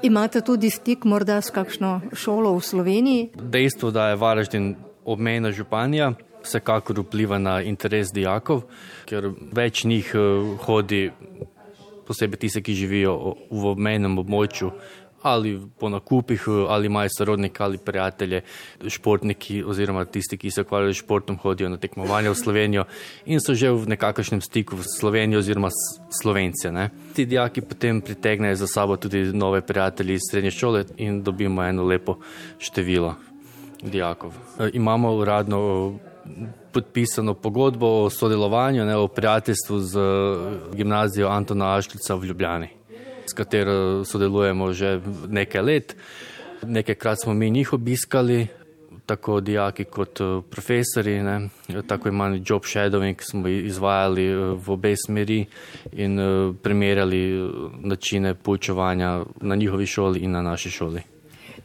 Imate 0.02 0.40
tudi 0.40 0.70
stik 0.70 1.04
morda 1.04 1.40
s 1.40 1.50
kakšno 1.50 2.00
šolo 2.12 2.52
v 2.58 2.61
Sloveniji? 2.61 3.28
Dejstvo, 3.34 3.90
da 3.90 4.08
je 4.08 4.16
Varaždin 4.16 4.74
obmejna 5.04 5.52
županija, 5.52 6.12
vsekakor 6.48 7.04
vpliva 7.04 7.38
na 7.38 7.61
interes 7.62 8.12
dijakov, 8.14 8.64
ker 9.08 9.30
več 9.54 9.84
njih 9.84 10.14
eh, 10.16 10.54
hodi, 10.64 11.08
posebej 12.08 12.46
tiste, 12.46 12.64
ki 12.64 12.74
živijo 12.74 13.18
v 13.50 13.68
obmejnem 13.74 14.16
območju. 14.24 14.72
Ali 15.26 15.56
po 15.80 15.88
nakupih, 15.90 16.44
eh, 16.46 16.66
ali 16.70 16.87
imajo 16.87 17.11
sorodnike 17.11 17.62
ali 17.62 17.78
prijatelje, 17.78 18.42
športniki, 18.87 19.62
oziroma 19.66 20.04
tisti, 20.04 20.38
ki 20.38 20.50
se 20.50 20.62
ukvarjajo 20.62 20.94
s 20.94 21.02
športom, 21.02 21.38
hodijo 21.42 21.68
na 21.68 21.76
tekmovanja 21.76 22.30
v 22.30 22.38
Slovenijo 22.38 22.84
in 23.26 23.42
so 23.42 23.54
že 23.54 23.72
v 23.74 23.90
nekakšnem 23.94 24.40
stiku 24.40 24.78
v 24.78 24.87
Slovenijo, 24.87 25.42
oziroma 25.42 25.68
slovence. 26.22 26.70
Ne. 26.70 26.90
Ti 27.14 27.26
dijaki 27.26 27.61
potem 27.61 28.00
pritegnejo 28.00 28.56
za 28.56 28.66
sabo 28.66 28.96
tudi 28.96 29.32
nove 29.34 29.61
prijatelje 29.61 30.14
iz 30.14 30.30
srednje 30.30 30.50
šole 30.50 30.84
in 30.96 31.22
dobimo 31.22 31.64
eno 31.66 31.82
lepo 31.82 32.18
število 32.58 33.16
dijakov. 33.82 34.32
E, 34.58 34.70
imamo 34.72 35.12
uradno 35.14 35.98
podpisano 36.72 37.34
pogodbo 37.34 37.86
o 38.04 38.10
sodelovanju, 38.10 38.84
ne, 38.84 38.96
o 38.96 39.08
prijateljstvu 39.08 39.78
z 39.78 39.98
gimnazijo 40.74 41.28
Antona 41.28 41.76
Ašlica 41.76 42.14
v 42.14 42.24
Ljubljani, 42.24 42.68
s 43.26 43.32
katero 43.32 44.04
sodelujemo 44.04 44.72
že 44.72 45.00
nekaj 45.28 45.62
let. 45.62 45.96
Nekajkrat 46.62 47.18
smo 47.22 47.34
mi 47.34 47.50
njih 47.50 47.72
obiskali, 47.72 48.46
tako 49.06 49.40
dijaki 49.40 49.84
kot 49.84 50.20
profesori, 50.50 51.22
ne, 51.22 51.48
tako 51.86 52.08
imani 52.08 52.42
job 52.46 52.62
shadowing 52.62 53.16
smo 53.30 53.48
izvajali 53.48 54.26
v 54.34 54.72
obe 54.72 54.94
smeri 54.96 55.46
in 55.92 56.18
primerjali 56.62 57.50
načine 57.78 58.34
poučevanja 58.34 59.24
na 59.40 59.56
njihovi 59.56 59.86
šoli 59.86 60.20
in 60.20 60.30
na 60.30 60.42
naši 60.42 60.70
šoli. 60.70 61.17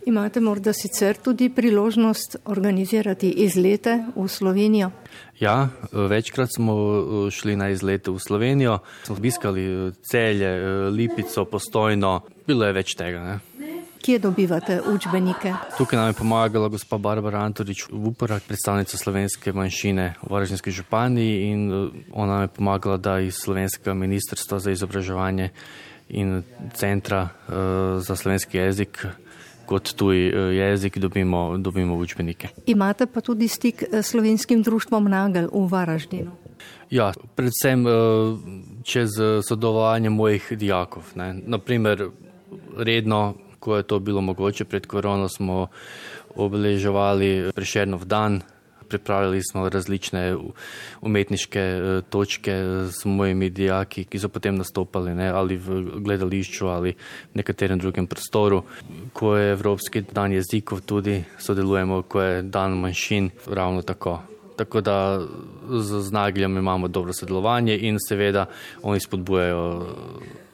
Imate 0.05 0.39
morda 0.39 0.73
sicer 0.73 1.15
tudi 1.15 1.49
priložnost 1.49 2.35
organizirati 2.45 3.29
izlete 3.29 4.03
v 4.15 4.27
Slovenijo? 4.27 4.91
Ja, 5.39 5.69
večkrat 5.91 6.49
smo 6.55 6.75
šli 7.31 7.55
na 7.55 7.69
izlete 7.69 8.11
v 8.11 8.19
Slovenijo, 8.19 8.79
smo 9.03 9.15
obiskali 9.15 9.91
celje, 10.03 10.49
Lipico, 10.89 11.45
postojno, 11.45 12.19
bilo 12.47 12.65
je 12.65 12.73
več 12.73 12.95
tega. 12.99 13.23
Ne? 13.23 13.39
Kje 14.03 14.19
dobivate 14.19 14.81
učbenike? 14.91 15.53
Tukaj 15.77 15.99
nam 15.99 16.11
je 16.11 16.19
pomagala 16.19 16.67
gospa 16.67 16.97
Barbara 16.97 17.39
Antorič, 17.39 17.85
uporak 17.87 18.43
predstavnica 18.43 18.97
slovenske 18.97 19.53
manjšine 19.55 20.09
v 20.19 20.31
Varaždinski 20.33 20.71
županiji 20.71 21.47
in 21.47 21.63
ona 22.11 22.33
nam 22.33 22.41
je 22.41 22.55
pomagala, 22.59 22.97
da 22.97 23.19
iz 23.23 23.39
slovenskega 23.39 23.93
ministrstva 23.93 24.59
za 24.59 24.75
izobraževanje 24.75 25.49
in 26.09 26.43
centra 26.75 27.29
za 28.03 28.15
slovenski 28.15 28.57
jezik 28.57 29.05
kot 29.73 29.93
tuji 29.97 30.29
jezik 30.57 30.97
dobimo, 31.01 31.57
dobimo 31.57 31.97
učbenike. 31.97 32.47
Imate 32.69 33.07
pa 33.09 33.21
tudi 33.21 33.47
stik 33.47 33.83
s 33.89 34.05
slovenskim 34.13 34.61
društvom 34.61 35.09
Nagel 35.09 35.49
v 35.49 35.65
Varaždinu. 35.71 36.31
Ja, 36.93 37.09
predvsem 37.35 37.85
čez 38.85 39.17
sodelovanje 39.47 40.13
mojih 40.13 40.51
dijakov. 40.61 41.09
Ne. 41.17 41.33
Naprimer, 41.33 42.05
redno, 42.77 43.33
ko 43.59 43.79
je 43.81 43.87
to 43.89 43.99
bilo 43.99 44.21
mogoče 44.21 44.65
pred 44.69 44.85
korono, 44.85 45.25
smo 45.29 45.67
obeleževali 46.35 47.49
Prešernov 47.55 48.05
dan, 48.05 48.41
pripravljali 48.93 49.41
smo 49.51 49.69
različne 49.69 50.35
umetniške 51.01 51.59
eh, 51.59 52.01
točke 52.09 52.53
s 52.91 53.05
mojimi 53.05 53.49
dijaki, 53.49 54.05
ki 54.05 54.19
so 54.19 54.29
potem 54.29 54.55
nastopali 54.55 55.15
ne, 55.15 55.29
ali 55.33 55.57
v 55.57 55.81
gledališču 56.05 56.67
ali 56.67 56.93
v 57.33 57.41
nekaterem 57.41 57.79
drugem 57.79 58.07
prostoru. 58.07 58.63
Ko 59.13 59.35
je 59.37 59.51
Evropski 59.53 60.03
dan 60.11 60.31
jezikov, 60.31 60.83
tudi 60.85 61.23
sodelujemo, 61.39 62.03
ko 62.07 62.21
je 62.21 62.41
dan 62.41 62.77
manjšin, 62.77 63.31
ravno 63.47 63.81
tako. 63.81 64.19
Tako 64.55 64.81
da 64.81 65.21
z 65.69 66.01
znagljem 66.05 66.57
imamo 66.57 66.87
dobro 66.87 67.13
sodelovanje 67.13 67.77
in 67.77 67.97
seveda 68.07 68.45
oni 68.83 68.99
spodbujajo 68.99 69.87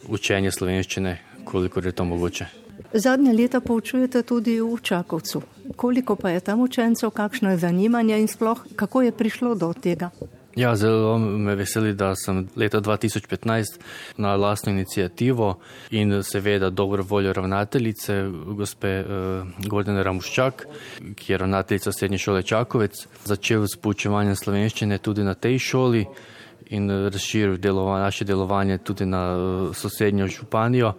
učenje 0.08 0.52
slovenščine, 0.52 1.18
koliko 1.44 1.84
je 1.84 1.92
to 1.92 2.06
mogoče. 2.06 2.69
Zadnje 2.94 3.34
leta 3.34 3.62
poučujete 3.62 4.24
tudi 4.24 4.58
v 4.62 4.82
Čakovcu. 4.82 5.42
Koliko 5.76 6.16
pa 6.16 6.30
je 6.30 6.40
tam 6.40 6.62
učencev, 6.62 7.10
kakšno 7.10 7.52
je 7.54 7.58
zanimanje 7.58 8.18
in 8.20 8.28
sploh 8.28 8.66
kako 8.76 9.02
je 9.02 9.12
prišlo 9.12 9.56
do 9.56 9.74
tega? 9.74 10.10
Ja, 10.56 10.76
zelo 10.76 11.18
me 11.18 11.56
veseli, 11.56 11.94
da 11.94 12.16
sem 12.16 12.48
leta 12.56 12.82
2015 12.82 13.78
na 14.18 14.36
lastno 14.36 14.72
inicijativo 14.72 15.60
in 15.92 16.24
seveda 16.24 16.70
dobro 16.70 17.04
voljo 17.04 17.34
ravnateljice, 17.34 18.24
gospe 18.58 19.00
uh, 19.00 19.08
Gordane 19.68 20.04
Ramuščak, 20.04 20.66
ki 21.16 21.32
je 21.32 21.38
ravnateljica 21.38 21.92
srednje 21.92 22.18
šole 22.18 22.44
Čakovec, 22.44 23.08
začel 23.26 23.68
s 23.68 23.78
poučevanjem 23.78 24.36
slovenščine 24.36 24.98
tudi 24.98 25.24
na 25.24 25.34
tej 25.34 25.60
šoli 25.60 26.06
in 26.70 26.90
razširil 26.90 27.58
delovanje, 27.58 28.04
naše 28.04 28.26
delovanje 28.26 28.78
tudi 28.78 29.06
na 29.06 29.38
uh, 29.38 29.76
sosednjo 29.76 30.28
županijo. 30.28 30.94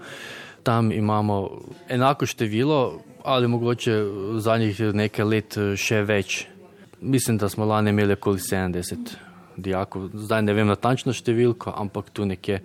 Tam 0.63 0.93
imamo 0.93 1.61
enako 1.89 2.27
število, 2.27 3.01
ali 3.25 3.49
mogoče 3.49 3.95
zadnjih 4.39 4.81
nekaj 4.95 5.25
let 5.25 5.59
še 5.77 6.03
več. 6.03 6.47
Mislim, 7.01 7.39
da 7.39 7.49
smo 7.49 7.65
lani 7.65 7.91
imeli 7.91 8.13
okoli 8.13 8.39
70 8.39 9.15
dijakov. 9.57 10.11
Zdaj 10.15 10.43
ne 10.43 10.55
vem 10.57 10.69
natančno 10.69 11.15
številko, 11.17 11.73
ampak 11.77 12.11
tu 12.13 12.27
nekje. 12.29 12.61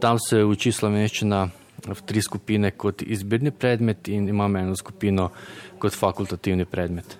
Tam 0.00 0.18
se 0.20 0.44
uči 0.44 0.72
slovenščina 0.72 1.44
v 1.84 2.00
tri 2.08 2.22
skupine 2.24 2.70
kot 2.70 3.02
izbirni 3.02 3.50
predmet 3.50 4.08
in 4.08 4.28
imamo 4.28 4.58
eno 4.58 4.76
skupino 4.76 5.30
kot 5.78 5.92
fakultativni 5.92 6.64
predmet. 6.64 7.18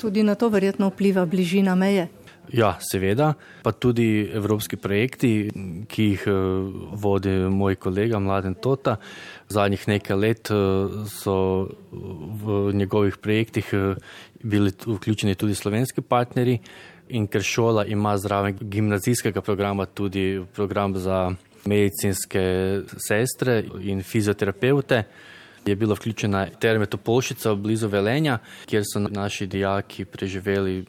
Tudi 0.00 0.24
na 0.26 0.34
to 0.34 0.50
verjetno 0.52 0.90
vpliva 0.90 1.24
bližina 1.26 1.76
meje. 1.78 2.08
Ja, 2.50 2.74
seveda, 2.82 3.34
pa 3.62 3.70
tudi 3.72 4.26
evropski 4.34 4.76
projekti, 4.76 5.30
ki 5.88 6.06
jih 6.10 6.24
eh, 6.26 6.32
vodi 6.98 7.30
moj 7.48 7.76
kolega 7.78 8.18
Mladen 8.18 8.54
Tota. 8.54 8.96
Zadnjih 9.48 9.86
nekaj 9.88 10.16
let 10.16 10.50
eh, 10.50 10.56
so 11.08 11.68
v 11.92 12.72
njegovih 12.74 13.16
projektih 13.22 13.70
eh, 13.72 13.94
bili 14.42 14.72
vključeni 14.86 15.34
tudi 15.34 15.54
slovenski 15.54 16.02
partnerji 16.02 16.58
in 17.08 17.26
ker 17.26 17.42
šola 17.42 17.84
ima 17.84 18.16
zraven 18.18 18.58
gimnazijskega 18.60 19.40
programa 19.40 19.86
tudi 19.86 20.42
program 20.54 20.96
za 20.96 21.30
medicinske 21.64 22.42
sestre 22.96 23.62
in 23.80 24.02
fizioterapeute. 24.02 25.02
Je 25.66 25.76
bila 25.76 25.94
vključena 25.94 26.46
termetopolšica 26.60 27.54
blizu 27.54 27.88
Velenja, 27.88 28.38
kjer 28.66 28.82
so 28.82 28.98
naši 28.98 29.46
dijaki 29.46 30.04
preživeli 30.04 30.84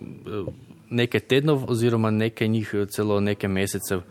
nekaj 0.90 1.20
tednov 1.20 1.70
oziroma 1.72 2.12
nekaj 2.12 2.48
njih 2.48 2.74
celo 2.90 3.20
nekaj 3.20 3.50
mesecev 3.50 4.02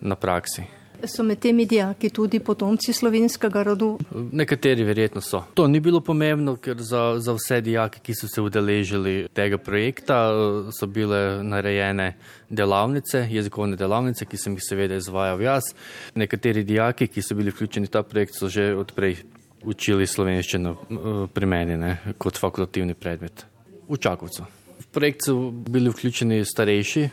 na 0.00 0.16
praksi. 0.16 0.62
So 1.04 1.22
med 1.22 1.38
temi 1.38 1.66
dijaki 1.66 2.10
tudi 2.10 2.38
potomci 2.38 2.92
slovenskega 2.92 3.62
rodu? 3.62 3.98
Nekateri 4.32 4.84
verjetno 4.84 5.20
so. 5.20 5.42
To 5.54 5.66
ni 5.66 5.80
bilo 5.80 6.00
pomembno, 6.00 6.56
ker 6.56 6.76
za, 6.78 7.16
za 7.18 7.34
vse 7.34 7.60
dijake, 7.60 7.98
ki 8.02 8.14
so 8.14 8.28
se 8.28 8.42
udeležili 8.42 9.26
tega 9.34 9.58
projekta, 9.58 10.30
so 10.78 10.86
bile 10.86 11.42
narejene 11.42 12.12
delavnice, 12.50 13.26
jezikovne 13.30 13.76
delavnice, 13.76 14.26
ki 14.30 14.38
sem 14.38 14.54
jih 14.54 14.62
seveda 14.68 15.00
izvajal 15.02 15.42
jaz. 15.42 15.74
Nekateri 16.14 16.62
dijaki, 16.64 17.10
ki 17.10 17.22
so 17.22 17.34
bili 17.34 17.50
vključeni 17.50 17.90
v 17.90 17.96
ta 17.98 18.02
projekt, 18.02 18.38
so 18.38 18.48
že 18.48 18.70
odprej 18.76 19.24
učili 19.64 20.06
slovenščino 20.06 20.70
eh, 20.78 21.12
pri 21.34 21.46
meni 21.46 21.76
ne, 21.76 21.96
kot 22.18 22.38
fakultativni 22.38 22.94
predmet 22.94 23.46
v 23.88 23.98
Čakovcu 23.98 24.61
projekt 24.92 25.26
so 25.26 25.50
bili 25.50 25.90
vključeni 25.90 26.44
starejši 26.44 27.08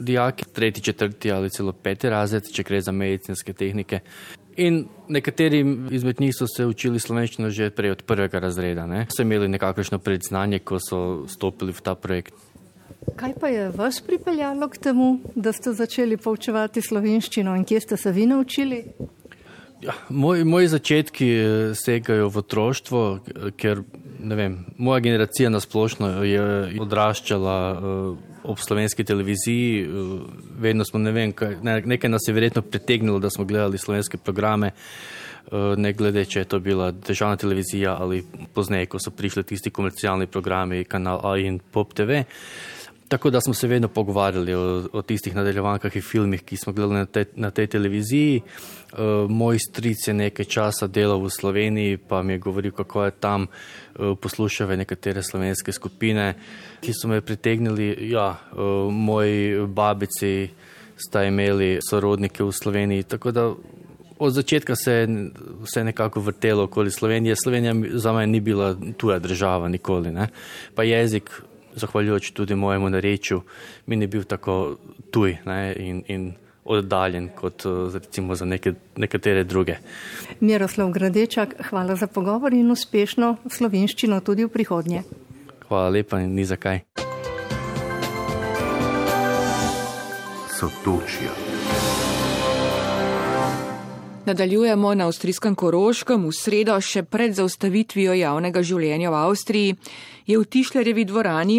dijaki, 0.00 0.44
tretji, 0.52 0.82
četrti 0.82 1.32
ali 1.32 1.50
celo 1.50 1.72
peti 1.72 2.10
razred, 2.10 2.52
če 2.52 2.62
gre 2.62 2.80
za 2.80 2.92
medicinske 2.92 3.52
tehnike. 3.52 4.00
In 4.56 4.84
nekateri 5.08 5.60
izmed 5.90 6.20
njih 6.20 6.34
so 6.36 6.46
se 6.46 6.66
učili 6.66 7.00
slovenščino 7.00 7.50
že 7.50 7.70
prej 7.70 7.90
od 7.90 8.02
prvega 8.02 8.38
razreda. 8.38 8.86
Ne? 8.86 9.06
So 9.16 9.22
imeli 9.22 9.48
nekakšno 9.48 9.98
predznanje, 9.98 10.58
ko 10.58 10.80
so 10.80 11.00
stopili 11.28 11.72
v 11.72 11.80
ta 11.80 11.94
projekt. 11.94 12.34
Kaj 13.16 13.32
pa 13.40 13.48
je 13.48 13.70
vas 13.70 14.00
pripeljalo 14.00 14.68
k 14.68 14.78
temu, 14.78 15.20
da 15.34 15.52
ste 15.52 15.72
začeli 15.72 16.16
poučevati 16.16 16.82
slovenščino 16.82 17.56
in 17.56 17.64
kje 17.64 17.80
ste 17.80 17.96
se 17.96 18.12
vi 18.12 18.26
naučili? 18.26 18.84
Ja, 19.80 19.94
moj, 20.08 20.44
moji 20.44 20.68
začetki 20.68 21.28
segajo 21.74 22.28
v 22.28 22.42
otroštvo, 22.42 23.00
ker 23.56 23.80
vem, 24.34 24.64
moja 24.76 25.00
generacija 25.00 25.50
nasplošno 25.50 26.08
je 26.24 26.80
odraščala 26.80 27.56
uh, 27.72 28.18
ob 28.44 28.58
slovenski 28.58 29.04
televiziji. 29.04 29.86
Uh, 29.86 30.20
vedno 30.58 30.84
smo, 30.84 30.98
ne 30.98 31.12
vem, 31.12 31.32
kaj, 31.32 31.56
ne, 31.62 31.80
nekaj 31.94 32.10
nas 32.10 32.28
je 32.28 32.34
verjetno 32.34 32.62
pritegnilo, 32.62 33.18
da 33.18 33.30
smo 33.30 33.44
gledali 33.44 33.78
slovenske 33.78 34.18
programe, 34.18 34.72
uh, 34.72 35.76
ne 35.76 35.92
glede, 35.92 36.24
če 36.24 36.44
je 36.44 36.50
to 36.54 36.60
bila 36.60 36.90
državna 36.90 37.36
televizija 37.36 37.96
ali 38.00 38.24
pozneje, 38.54 38.86
ko 38.86 38.98
so 38.98 39.10
prišli 39.10 39.44
tisti 39.44 39.70
komercialni 39.70 40.26
programi, 40.26 40.84
kanal 40.84 41.20
A 41.24 41.36
in 41.38 41.58
Pop 41.58 41.94
TV. 41.94 42.24
Tako 43.10 43.30
da 43.30 43.40
smo 43.40 43.54
se 43.54 43.66
vedno 43.66 43.88
pogovarjali 43.88 44.54
o, 44.54 44.66
o 44.92 45.02
tistih 45.02 45.34
nadaljevankah 45.34 45.96
in 45.96 46.02
filmih, 46.02 46.44
ki 46.46 46.56
smo 46.56 46.72
gledali 46.72 47.00
na, 47.00 47.06
te, 47.06 47.24
na 47.34 47.50
tej 47.50 47.66
televiziji. 47.66 48.42
Uh, 48.44 48.79
moj 49.28 49.58
stric 49.58 50.08
je 50.08 50.14
nekaj 50.14 50.44
časa 50.44 50.86
delal 50.86 51.22
v 51.22 51.30
Sloveniji, 51.30 51.96
pa 51.96 52.22
mi 52.22 52.32
je 52.32 52.38
govoril, 52.38 52.72
kako 52.72 53.04
je 53.04 53.10
tam 53.10 53.46
uh, 53.46 54.16
poslušal 54.18 54.76
nekatere 54.76 55.22
slovenske 55.22 55.72
skupine, 55.72 56.34
ki 56.80 56.92
so 56.92 57.08
me 57.08 57.20
pritegnili. 57.20 58.10
Ja, 58.10 58.34
uh, 58.34 58.92
moji 58.92 59.66
babici 59.66 60.50
sta 60.96 61.24
imeli 61.24 61.78
sorodnike 61.90 62.44
v 62.44 62.52
Sloveniji. 62.52 63.02
Tako 63.02 63.30
da 63.30 63.54
od 64.18 64.32
začetka 64.32 64.76
se 64.76 64.92
je 64.92 65.30
vse 65.62 65.84
nekako 65.84 66.20
vrtelo 66.20 66.64
okoli 66.64 66.90
Slovenije. 66.90 67.36
Slovenija 67.36 67.74
za 67.92 68.12
me 68.12 68.26
ni 68.26 68.40
bila 68.40 68.76
tuja 68.96 69.18
država, 69.18 69.68
nikoli. 69.68 70.10
Ne? 70.12 70.28
Pa 70.74 70.82
jezik 70.82 71.30
zahvaljujoč 71.74 72.30
tudi 72.30 72.54
mojemu 72.54 72.90
narečju, 72.90 73.42
mi 73.86 73.96
ni 73.96 74.06
bil 74.06 74.24
tako 74.24 74.76
tuj 75.10 75.36
ne, 75.46 75.74
in, 75.78 76.02
in 76.08 76.32
oddaljen 76.70 77.28
kot 77.34 77.66
recimo 77.94 78.34
za 78.34 78.46
neke, 78.46 78.74
nekatere 78.96 79.44
druge. 79.44 79.76
Miroslav 80.40 80.90
Gradečak, 80.94 81.54
hvala 81.70 81.96
za 81.96 82.06
pogovor 82.06 82.54
in 82.54 82.70
uspešno 82.70 83.36
slovenščino 83.50 84.20
tudi 84.20 84.46
v 84.46 84.54
prihodnje. 84.54 85.04
Hvala 85.68 85.88
lepa 85.98 86.20
in 86.22 86.34
ni 86.34 86.44
zakaj. 86.44 86.82
Sotočja. 90.60 91.49
Nadaljujemo 94.30 94.94
na 94.94 95.06
avstrijskem 95.06 95.54
Koroškem. 95.58 96.22
V 96.22 96.30
sredo, 96.30 96.76
še 96.78 97.00
pred 97.02 97.32
zaustavitvijo 97.34 98.12
javnega 98.14 98.60
življenja 98.62 99.10
v 99.10 99.16
Avstriji, 99.18 99.72
je 100.22 100.36
v 100.38 100.44
Tišlerjevi 100.46 101.02
dvorani 101.08 101.56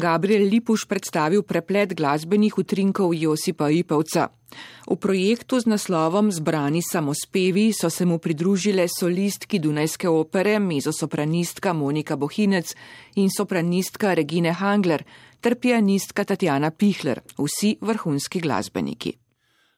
Gabriel 0.00 0.46
Lipuš 0.48 0.86
predstavil 0.88 1.42
preplet 1.44 1.92
glasbenih 1.92 2.56
utrinkov 2.56 3.12
Josipa 3.12 3.68
Ipavca. 3.68 4.30
V 4.88 4.96
projektu 4.96 5.60
z 5.60 5.68
naslovom 5.68 6.30
Zbrani 6.32 6.80
samospevi 6.80 7.66
so 7.76 7.90
se 7.92 8.06
mu 8.08 8.16
pridružile 8.16 8.86
solistki 8.88 9.60
Dunajske 9.60 10.08
opere, 10.08 10.56
mezosopranistka 10.58 11.74
Monika 11.76 12.16
Bohinec 12.16 12.72
in 13.20 13.28
sopranistka 13.28 14.14
Regine 14.16 14.56
Hangler 14.56 15.04
ter 15.44 15.60
pianistka 15.60 16.24
Tatjana 16.24 16.72
Pihler, 16.72 17.20
vsi 17.36 17.76
vrhunski 17.84 18.40
glasbeniki. 18.40 19.12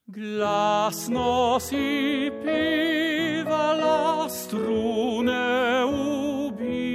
Glasno 0.08 1.58
si 1.58 2.30
pevala, 2.44 4.28
strune 4.30 5.82
ubirala, 6.46 6.94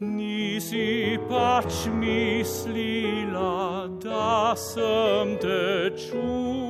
nisi 0.00 1.18
pač 1.28 1.84
mislila, 1.92 3.92
da 4.00 4.56
sem 4.56 5.36
te 5.36 5.92
čul. 6.00 6.64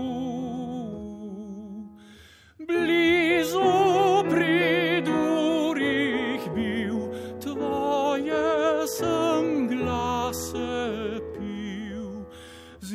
Blizu 2.66 4.26
pri 4.26 5.06
durih 5.06 6.42
bil, 6.50 7.14
tvoje 7.38 8.90
sem 8.90 9.70
glasen 9.70 11.15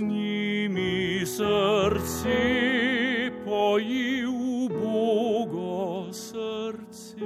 z 0.02 0.04
njimi 0.04 1.26
srce 1.26 2.42
pojil 3.46 4.32
Bogo 4.70 6.14
srce. 6.14 7.26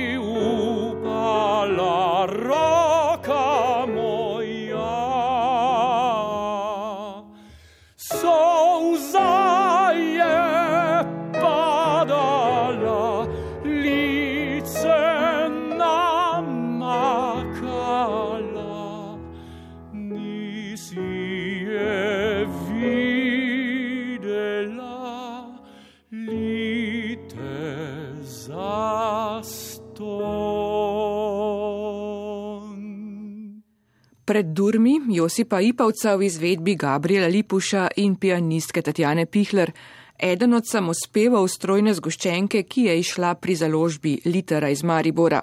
Josipa 35.28 35.60
Ipavca 35.60 36.16
v 36.16 36.24
izvedbi 36.24 36.76
Gabriela 36.80 37.28
Lipuša 37.28 37.88
in 38.00 38.16
pianistke 38.16 38.82
Tatjane 38.82 39.26
Pihler, 39.26 39.74
eden 40.16 40.54
od 40.56 40.64
samospevov 40.64 41.50
strojne 41.52 41.92
zgoščenke, 41.98 42.62
ki 42.64 42.86
je 42.88 42.94
išla 43.02 43.34
pri 43.36 43.56
založbi 43.60 44.14
Litera 44.32 44.70
iz 44.72 44.86
Maribora. 44.88 45.42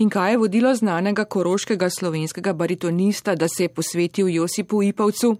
In 0.00 0.08
kaj 0.08 0.32
je 0.32 0.38
vodilo 0.40 0.72
znanega 0.72 1.26
koroškega 1.28 1.90
slovenskega 1.92 2.54
baritonista, 2.56 3.34
da 3.34 3.50
se 3.52 3.66
je 3.66 3.68
posvetil 3.68 4.32
Josipu 4.32 4.80
Ipavcu? 4.82 5.34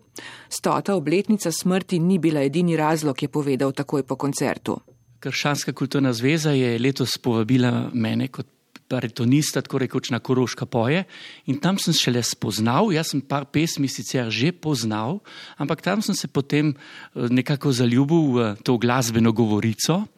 Stota 0.52 0.94
obletnica 0.94 1.52
smrti 1.52 1.98
ni 1.98 2.18
bila 2.18 2.44
edini 2.44 2.76
razlog, 2.76 3.22
je 3.22 3.28
povedal 3.28 3.72
takoj 3.72 4.04
po 4.04 4.20
koncertu. 4.20 4.76
Krščanska 5.18 5.72
kulturna 5.72 6.12
zveza 6.12 6.52
je 6.52 6.76
letos 6.78 7.16
povabila 7.18 7.88
mene 7.94 8.28
kot 8.28 8.57
baritonista, 8.90 9.62
tako 9.62 9.78
rekoč 9.84 10.10
na 10.10 10.18
Koroška 10.18 10.66
poje. 10.66 11.04
In 11.46 11.60
tam 11.60 11.78
sem 11.78 11.94
šele 11.94 12.22
spoznal, 12.24 12.92
jaz 12.92 13.12
sem 13.12 13.20
par 13.20 13.48
pesmi 13.52 13.88
sicer 13.88 14.30
že 14.32 14.52
poznal, 14.52 15.20
ampak 15.60 15.84
tam 15.84 16.02
sem 16.02 16.14
se 16.14 16.28
potem 16.28 16.72
eh, 16.72 17.28
nekako 17.28 17.72
zaljubil 17.72 18.22
v 18.32 18.38
to 18.64 18.78
glasbeno 18.78 19.32
govorico, 19.32 20.08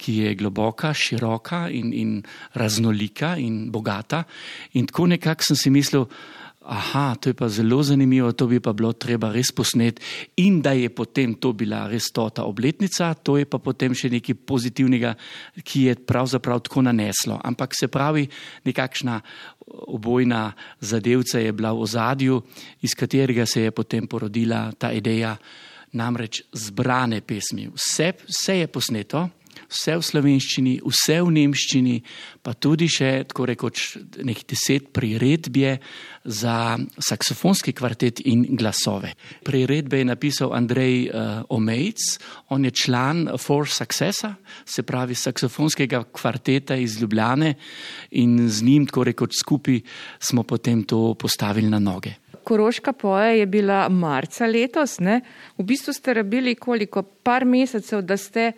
ki 0.00 0.12
je 0.24 0.34
globoka, 0.34 0.92
široka 0.94 1.68
in, 1.70 1.92
in 1.92 2.10
raznolika 2.54 3.36
in 3.38 3.70
bogata. 3.70 4.24
In 4.74 4.86
tako 4.90 5.06
nekako 5.06 5.52
sem 5.52 5.56
si 5.56 5.70
mislil, 5.70 6.08
aha, 6.64 7.14
to 7.20 7.28
je 7.28 7.34
pa 7.34 7.48
zelo 7.48 7.82
zanimivo, 7.82 8.32
to 8.32 8.46
bi 8.46 8.60
pa 8.60 8.72
bilo 8.72 8.92
treba 8.92 9.32
res 9.32 9.52
posnet 9.52 10.00
in 10.40 10.60
da 10.62 10.72
je 10.72 10.88
potem 10.88 11.34
to 11.34 11.52
bila 11.52 11.84
res 11.88 12.08
tota 12.12 12.44
obletnica, 12.44 13.14
to 13.14 13.36
je 13.36 13.44
pa 13.44 13.58
potem 13.58 13.94
še 13.94 14.08
nekaj 14.10 14.38
pozitivnega, 14.48 15.14
ki 15.60 15.84
je 15.88 15.94
pravzaprav 15.94 16.64
tako 16.64 16.82
naneslo. 16.88 17.38
Ampak 17.44 17.76
se 17.76 17.88
pravi, 17.88 18.24
nekakšna 18.64 19.20
obojna 19.92 20.52
zadevca 20.80 21.38
je 21.38 21.52
bila 21.52 21.72
v 21.72 21.84
ozadju, 21.84 22.42
iz 22.82 22.96
katerega 22.96 23.46
se 23.46 23.68
je 23.68 23.70
potem 23.70 24.08
porodila 24.08 24.72
ta 24.78 24.92
ideja, 24.92 25.36
namreč 25.94 26.42
zbrane 26.52 27.20
pesmi. 27.22 27.68
Vse, 27.70 28.12
vse 28.26 28.58
je 28.58 28.66
posneto, 28.66 29.28
vse 29.68 29.96
v 29.98 30.06
slovenščini, 30.06 30.74
vse 30.84 31.18
v 31.22 31.34
nemščini, 31.38 31.96
pa 32.42 32.54
tudi 32.54 32.88
še 32.90 33.24
tako 33.30 33.48
rekoč 33.50 33.84
nekaj 34.24 34.46
deset 34.50 34.90
priredbje 34.94 35.78
za 36.24 36.78
saksofonski 36.98 37.74
kvartet 37.76 38.22
in 38.24 38.46
glasove. 38.56 39.12
Priredbe 39.44 40.00
je 40.00 40.08
napisal 40.08 40.54
Andrej 40.56 41.08
uh, 41.08 41.44
Omejc, 41.52 42.00
on 42.54 42.64
je 42.64 42.72
član 42.72 43.28
For 43.38 43.68
Successa, 43.68 44.34
se 44.64 44.82
pravi 44.82 45.14
saksofonskega 45.14 46.04
kvarteta 46.12 46.76
iz 46.76 47.00
Ljubljane 47.00 47.54
in 48.10 48.48
z 48.48 48.62
njim 48.62 48.86
tako 48.86 49.04
rekoč 49.04 49.40
skupaj 49.40 49.80
smo 50.18 50.42
potem 50.42 50.84
to 50.84 51.14
postavili 51.14 51.68
na 51.68 51.78
noge. 51.78 52.14
Koroška 52.44 52.92
poja 52.92 53.32
je 53.32 53.46
bila 53.46 53.88
marca 53.88 54.46
letos, 54.46 54.98
ne? 55.00 55.20
v 55.58 55.64
bistvu 55.64 55.92
ste 55.92 56.14
rabili 56.14 56.54
koliko, 56.54 57.02
par 57.02 57.44
mesecev, 57.44 58.02
da 58.02 58.16
ste 58.16 58.52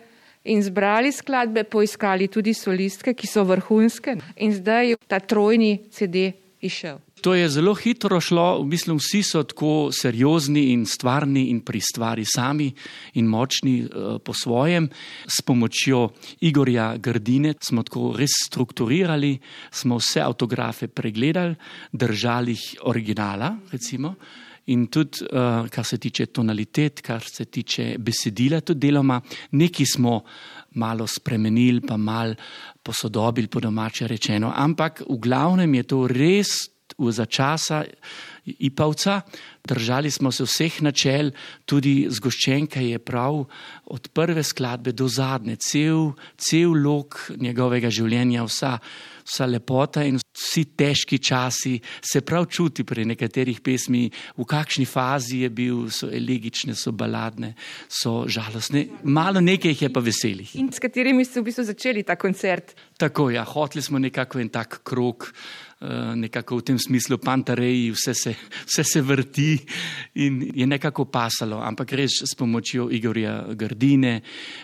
in 0.47 0.63
zbrali 0.63 1.11
skladbe, 1.11 1.63
poiskali 1.63 2.27
tudi 2.27 2.53
solistke, 2.53 3.13
ki 3.13 3.27
so 3.27 3.43
vrhunske 3.47 4.17
in 4.35 4.55
zdaj 4.55 4.93
je 4.93 5.01
ta 5.07 5.19
trojni 5.19 5.77
CD 5.91 6.31
išel. 6.61 6.99
To 7.21 7.33
je 7.33 7.49
zelo 7.49 7.73
hitro 7.73 8.19
šlo, 8.21 8.61
v 8.61 8.67
bistvu 8.69 8.97
vsi 8.99 9.23
so 9.25 9.41
tako 9.43 9.89
seriozni 9.91 10.69
in 10.73 10.85
stvarni 10.85 11.47
in 11.49 11.63
pri 11.65 11.81
stvari 11.81 12.25
sami 12.25 12.69
in 13.17 13.25
močni 13.25 13.81
uh, 13.81 14.19
po 14.21 14.33
svojem. 14.37 14.89
S 15.25 15.41
pomočjo 15.41 16.11
Igorja 16.45 16.93
Grdine 17.01 17.55
smo 17.59 17.83
tako 17.83 18.13
res 18.17 18.37
strukturirali, 18.45 19.33
smo 19.71 19.97
vse 19.97 20.21
autografe 20.21 20.87
pregledali, 20.87 21.55
držali 21.91 22.53
jih 22.53 22.85
originala, 22.85 23.55
recimo. 23.71 24.13
In 24.67 24.87
tudi, 24.91 25.23
uh, 25.23 25.67
kar 25.71 25.85
se 25.85 25.97
tiče 25.97 26.25
tonalitet, 26.25 27.01
kar 27.01 27.23
se 27.23 27.45
tiče 27.45 27.95
besedila, 27.99 28.59
tudi 28.61 28.87
deloma, 28.87 29.21
nekaj 29.51 29.85
smo 29.93 30.21
malo 30.75 31.07
spremenili, 31.07 31.81
pa 31.87 31.97
malo 31.97 32.35
posodobili, 32.83 33.47
po 33.47 33.59
domače 33.59 34.07
rečeno. 34.07 34.51
Ampak 34.55 35.05
v 35.07 35.19
glavnem 35.23 35.79
je 35.79 35.83
to 35.83 36.07
res 36.07 36.57
v 36.97 37.11
začasa 37.11 37.83
Ipavca. 38.47 39.21
Držali 39.67 40.11
smo 40.11 40.31
se 40.31 40.45
vseh 40.47 40.81
načel, 40.81 41.31
tudi 41.65 42.07
zgoščenka 42.09 42.79
je 42.79 42.99
prav 42.99 43.43
od 43.91 44.07
prve 44.15 44.43
skladbe 44.43 44.93
do 44.95 45.07
zadnje, 45.07 45.57
cel, 45.59 46.13
cel 46.37 46.71
lok 46.71 47.31
njegovega 47.35 47.91
življenja, 47.91 48.45
vsa, 48.47 48.77
vsa 49.27 49.49
lepota 49.51 50.05
in 50.07 50.19
vsi 50.37 50.65
težki 50.77 51.19
časi 51.19 51.79
se 52.01 52.21
prav 52.21 52.45
čuti 52.45 52.83
pri 52.83 53.05
nekaterih 53.09 53.61
pesmi, 53.61 54.05
v 54.37 54.45
kakšni 54.45 54.85
fazi 54.85 55.41
je 55.43 55.49
bil, 55.49 55.87
so 55.89 56.09
elegične, 56.13 56.75
so 56.77 56.93
baladne, 56.93 57.53
so 57.89 58.27
žalostne, 58.29 58.85
malo 59.03 59.41
nekaj 59.41 59.73
jih 59.73 59.87
je 59.87 59.93
pa 59.93 60.03
veselih. 60.03 60.55
In 60.61 60.69
s 60.71 60.83
katerimi 60.83 61.25
ste 61.25 61.41
v 61.41 61.49
bistvu 61.49 61.65
začeli 61.71 62.05
ta 62.05 62.15
koncert? 62.19 62.75
Tako, 62.97 63.31
ja, 63.33 63.45
hoteli 63.45 63.81
smo 63.81 63.99
nekako 63.99 64.41
en 64.43 64.53
tak 64.53 64.81
krok. 64.85 65.31
Nekako 66.17 66.57
v 66.57 66.63
tem 66.65 66.77
smislu, 66.81 67.19
pantareji, 67.21 67.91
vse 67.93 68.13
se, 68.17 68.31
vse 68.65 68.83
se 68.83 69.01
vrti 69.01 69.51
in 70.25 70.39
je 70.55 70.65
nekako 70.65 71.05
pasalo, 71.05 71.59
ampak 71.61 71.93
res 71.93 72.15
s 72.25 72.33
pomočjo 72.33 72.87
Igorja 72.89 73.53
Gardine, 73.53 74.21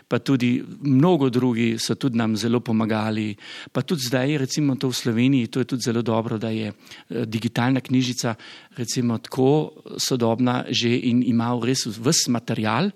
pa 0.10 0.18
tudi 0.26 0.58
mnogo 0.82 1.30
drugi 1.30 1.78
so 1.78 1.94
tudi 2.02 2.18
nam 2.18 2.34
zelo 2.34 2.66
pomagali. 2.66 3.30
Pa 3.70 3.86
tudi 3.86 4.10
zdaj, 4.10 4.38
recimo 4.42 4.74
to 4.74 4.90
v 4.90 4.98
Sloveniji, 4.98 5.54
to 5.54 5.62
je 5.62 5.70
tudi 5.70 5.86
zelo 5.86 6.02
dobro, 6.02 6.42
da 6.42 6.50
je 6.50 6.74
digitalna 7.10 7.86
knjižica 7.86 8.34
recimo 8.78 9.18
tako 9.18 9.72
sodobna 9.98 10.66
že 10.70 10.98
in 10.98 11.22
ima 11.24 11.54
res 11.62 11.86
vse 11.86 12.32
material, 12.32 12.90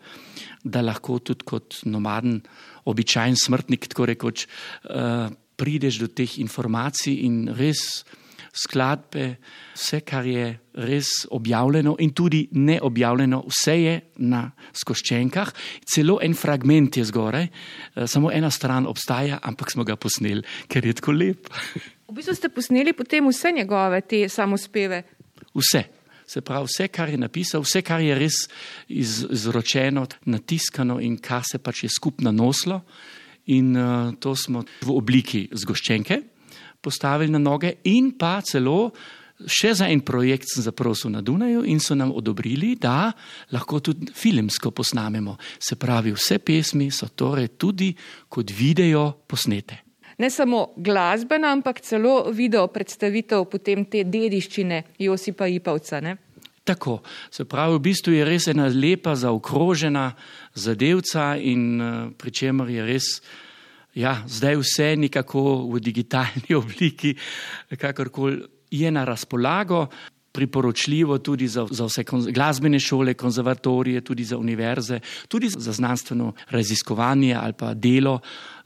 da 0.64 0.82
lahko 0.82 1.20
tudi 1.20 1.46
kot 1.46 1.86
nomaden, 1.86 2.42
običajen 2.88 3.36
smrtnik, 3.36 3.88
tako 3.92 4.06
rekoč, 4.10 4.48
uh, 4.90 5.30
prideš 5.58 6.00
do 6.04 6.08
teh 6.08 6.38
informacij 6.40 7.26
in 7.26 7.48
res 7.58 8.06
skladbe, 8.58 9.26
vse, 9.78 10.02
kar 10.08 10.26
je 10.26 10.48
res 10.88 11.10
objavljeno 11.34 11.96
in 12.02 12.14
tudi 12.18 12.48
neobjavljeno, 12.52 13.44
vse 13.50 13.76
je 13.78 13.96
na 14.26 14.44
skoščenkah, 14.74 15.52
celo 15.86 16.18
en 16.26 16.34
fragment 16.38 16.98
je 16.98 17.06
zgoraj, 17.10 17.48
samo 18.06 18.32
ena 18.34 18.50
stran 18.54 18.88
obstaja, 18.90 19.40
ampak 19.44 19.72
smo 19.74 19.86
ga 19.88 19.98
posneli, 20.00 20.42
ker 20.72 20.86
je 20.86 20.96
tako 20.98 21.14
lep. 21.18 21.52
V 22.08 22.16
bistvu 22.16 22.38
ste 22.38 22.50
posneli 22.54 22.96
potem 22.98 23.28
vse 23.28 23.52
njegove 23.52 24.02
te 24.08 24.26
samospeve? 24.30 25.04
Vse. 25.54 25.84
Se 26.28 26.42
pravi, 26.44 26.68
vse, 26.68 26.90
kar 26.92 27.08
je 27.08 27.18
napisal, 27.20 27.64
vse, 27.64 27.80
kar 27.88 28.02
je 28.04 28.16
res 28.18 28.42
iz, 28.92 29.22
izročeno, 29.32 30.04
natiskano 30.28 30.98
in 31.00 31.16
kar 31.24 31.46
se 31.48 31.60
pač 31.64 31.86
je 31.86 31.90
skupno 31.94 32.34
noslo. 32.36 32.82
In 33.48 33.76
uh, 33.76 34.14
to 34.20 34.36
smo 34.36 34.64
v 34.84 34.92
obliki 34.92 35.48
zgoščenke 35.52 36.22
postavili 36.82 37.32
na 37.32 37.40
noge, 37.40 37.78
in 37.90 38.12
pa 38.20 38.42
celo 38.46 38.92
še 39.46 39.74
za 39.78 39.88
en 39.92 40.02
projekt 40.02 40.50
sem 40.50 40.66
zaprosil 40.66 41.12
na 41.14 41.22
Dunaju 41.22 41.64
in 41.70 41.80
so 41.80 41.96
nam 41.96 42.12
odobrili, 42.16 42.76
da 42.76 43.12
lahko 43.54 43.80
tudi 43.80 44.10
filmsko 44.14 44.72
posnamemo. 44.72 45.38
Se 45.60 45.78
pravi, 45.78 46.14
vse 46.16 46.40
pesmi 46.40 46.90
so 46.92 47.10
torej 47.14 47.54
tudi 47.58 47.94
kot 48.30 48.52
video 48.52 49.12
posnete. 49.28 49.84
ne 50.18 50.30
samo 50.30 50.74
glasbena, 50.78 51.52
ampak 51.54 51.82
celo 51.82 52.32
video 52.32 52.68
predstavitev 52.68 53.46
potem 53.52 53.86
te 53.86 54.04
dediščine 54.04 54.84
Josipa 55.00 55.48
Ipavca. 55.48 56.02
Ne? 56.02 56.18
Tako, 56.68 57.00
se 57.32 57.46
pravi, 57.48 57.78
v 57.78 57.84
bistvu 57.86 58.12
je 58.12 58.26
res 58.28 58.50
ena 58.52 58.68
lepa, 58.68 59.16
zaokrožena 59.16 60.10
zadevca 60.52 61.38
in 61.40 61.62
uh, 61.80 62.10
pri 62.12 62.32
čemer 62.36 62.68
je 62.68 62.84
res, 62.84 63.08
ja, 63.96 64.18
zdaj 64.28 64.60
vse 64.60 64.90
nekako 65.00 65.64
v 65.72 65.80
digitalni 65.80 66.58
obliki, 66.62 67.16
kakorkoli 67.72 68.44
je 68.72 68.92
na 68.92 69.06
razpolago 69.08 69.88
priporočljivo 70.38 71.18
tudi 71.18 71.48
za, 71.48 71.66
za 71.72 71.88
vse 71.88 72.04
glasbene 72.36 72.80
šole, 72.80 73.14
konzervatorije, 73.14 74.02
tudi 74.02 74.24
za 74.24 74.38
univerze, 74.38 75.00
tudi 75.28 75.50
za 75.50 75.72
znanstveno 75.72 76.34
raziskovanje 76.50 77.34
ali 77.34 77.54
pa 77.58 77.74
delo. 77.74 78.20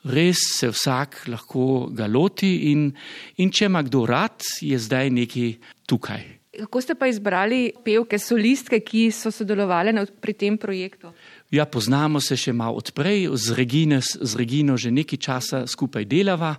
Res 0.04 0.42
se 0.58 0.74
vsak 0.74 1.28
lahko 1.28 1.88
ga 1.94 2.10
loti 2.10 2.74
in, 2.74 2.90
in 3.38 3.52
če 3.54 3.70
ima 3.70 3.86
kdo 3.86 4.06
rad, 4.10 4.42
je 4.62 4.80
zdaj 4.80 5.14
neki 5.14 5.48
tukaj. 5.86 6.41
Kako 6.62 6.82
ste 6.82 6.94
pa 6.96 7.08
izbrali 7.10 7.72
pevke, 7.82 8.20
solistke, 8.22 8.84
ki 8.86 9.08
so 9.10 9.32
sodelovali 9.34 9.96
pri 10.22 10.34
tem 10.38 10.58
projektu? 10.62 11.10
Ja, 11.50 11.66
poznamo 11.66 12.20
se 12.22 12.38
še 12.38 12.54
malo 12.54 12.78
odprej, 12.78 13.26
z, 13.34 13.56
Regine, 13.58 13.98
z 14.02 14.38
Regino 14.38 14.76
že 14.78 14.92
nekaj 14.94 15.20
časa 15.20 15.62
skupaj 15.66 16.06
delava 16.06 16.54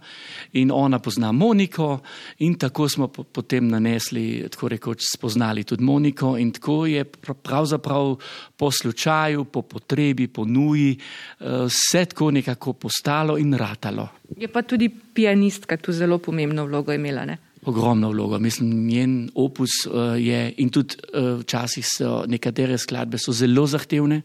in 0.58 0.72
ona 0.74 0.98
pozna 0.98 1.30
Moniko 1.32 2.00
in 2.42 2.58
tako 2.58 2.88
smo 2.90 3.06
potem 3.08 3.70
nanesli, 3.70 4.42
tako 4.50 4.72
rekoč 4.74 5.06
spoznali 5.06 5.62
tudi 5.62 5.86
Moniko 5.86 6.34
in 6.36 6.50
tako 6.50 6.80
je 6.90 7.06
pravzaprav 7.06 8.16
po 8.58 8.72
slučaju, 8.74 9.46
po 9.54 9.62
potrebi, 9.62 10.26
po 10.26 10.44
nuji 10.44 10.98
eh, 10.98 11.62
vse 11.70 12.04
tako 12.10 12.32
nekako 12.34 12.74
postalo 12.74 13.38
in 13.38 13.54
ratalo. 13.54 14.08
Je 14.36 14.50
pa 14.50 14.66
tudi 14.66 14.90
pianistka 14.90 15.78
tu 15.78 15.94
zelo 15.94 16.18
pomembno 16.18 16.66
vlogo 16.66 16.92
imela, 16.92 17.24
ne? 17.24 17.38
Ogromno 17.64 18.10
vlogo. 18.10 18.38
Mislim, 18.38 18.86
njen 18.86 19.30
opus 19.34 19.70
uh, 19.86 19.92
je 20.18 20.54
in 20.56 20.70
tudi 20.70 20.96
uh, 21.14 21.40
včasih 21.40 21.86
so 21.86 22.24
nekatere 22.26 22.78
skladbe 22.78 23.18
so 23.18 23.32
zelo 23.32 23.66
zahtevne 23.66 24.22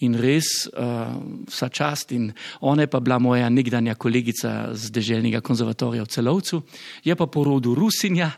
in 0.00 0.16
res 0.18 0.46
uh, 0.72 1.12
vsa 1.50 1.68
čast. 1.68 2.14
In 2.16 2.30
ona 2.60 2.82
je 2.82 2.90
pa 2.90 3.00
bila 3.00 3.18
moja 3.18 3.50
nekdanja 3.52 3.94
kolegica 3.94 4.72
z 4.72 4.90
Deželnega 4.90 5.42
konzervatorija 5.44 6.06
v 6.06 6.10
Celovcu, 6.10 6.62
je 7.04 7.16
pa 7.16 7.26
po 7.26 7.44
rodu 7.44 7.74
Rusinja 7.76 8.30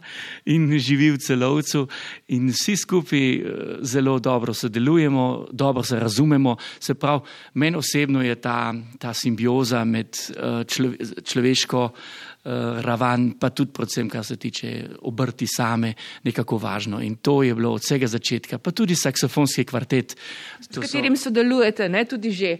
in 0.50 0.66
živi 0.78 1.12
v 1.14 1.22
Celovcu 1.22 1.86
in 2.34 2.50
vsi 2.50 2.76
skupaj 2.76 3.24
uh, 3.38 3.46
zelo 3.86 4.18
dobro 4.18 4.54
sodelujemo, 4.54 5.46
dobro 5.52 5.82
se 5.82 6.00
razumemo. 6.00 6.56
Se 6.80 6.94
pravi, 6.94 7.22
meni 7.54 7.76
osebno 7.76 8.22
je 8.22 8.34
ta, 8.34 8.74
ta 8.98 9.14
simbioza 9.14 9.84
med 9.84 10.10
uh, 10.10 10.66
člove, 10.66 11.22
človeško 11.22 11.84
uh, 11.84 12.33
raven, 12.44 13.30
pa 13.40 13.50
tudi, 13.50 13.72
predvsem, 13.72 14.08
kar 14.08 14.24
se 14.24 14.36
tiče 14.36 14.70
obrti 15.08 15.46
same, 15.48 15.94
nekako 16.24 16.58
važno. 16.58 17.00
In 17.00 17.16
to 17.16 17.42
je 17.42 17.54
bilo 17.54 17.72
od 17.72 17.82
vsega 17.82 18.06
začetka, 18.06 18.58
pa 18.58 18.70
tudi 18.70 18.96
saksofonski 18.96 19.64
kvartet. 19.64 20.16
S 20.60 20.68
katerim 20.68 21.16
so... 21.16 21.30
sodelujete, 21.30 21.88
ne 21.88 22.04
tudi 22.04 22.32
že. 22.32 22.56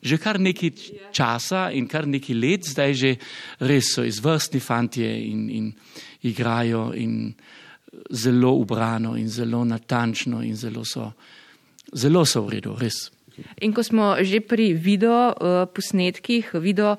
Že 0.00 0.16
kar 0.16 0.38
nekaj 0.40 0.70
časa 1.12 1.68
in 1.76 1.84
kar 1.84 2.06
nekaj 2.08 2.32
let, 2.32 2.64
zdaj 2.64 2.94
že 2.96 3.10
res 3.68 3.90
so 3.92 4.00
izvrstni 4.00 4.60
fantje 4.60 5.04
in, 5.04 5.50
in 5.52 5.66
igrajo 6.24 6.94
in 6.96 7.34
zelo 8.08 8.54
ubrano 8.56 9.12
in 9.20 9.28
zelo 9.28 9.60
natančno 9.64 10.40
in 10.40 10.56
zelo 10.56 10.84
so, 10.88 11.12
zelo 11.92 12.24
so 12.24 12.40
v 12.46 12.56
redu, 12.56 12.76
res. 12.80 13.10
In 13.60 13.72
ko 13.72 13.82
smo 13.84 14.16
že 14.20 14.40
pri 14.40 14.72
video 14.72 15.32
uh, 15.32 15.64
posnetkih, 15.68 16.54
video 16.60 16.96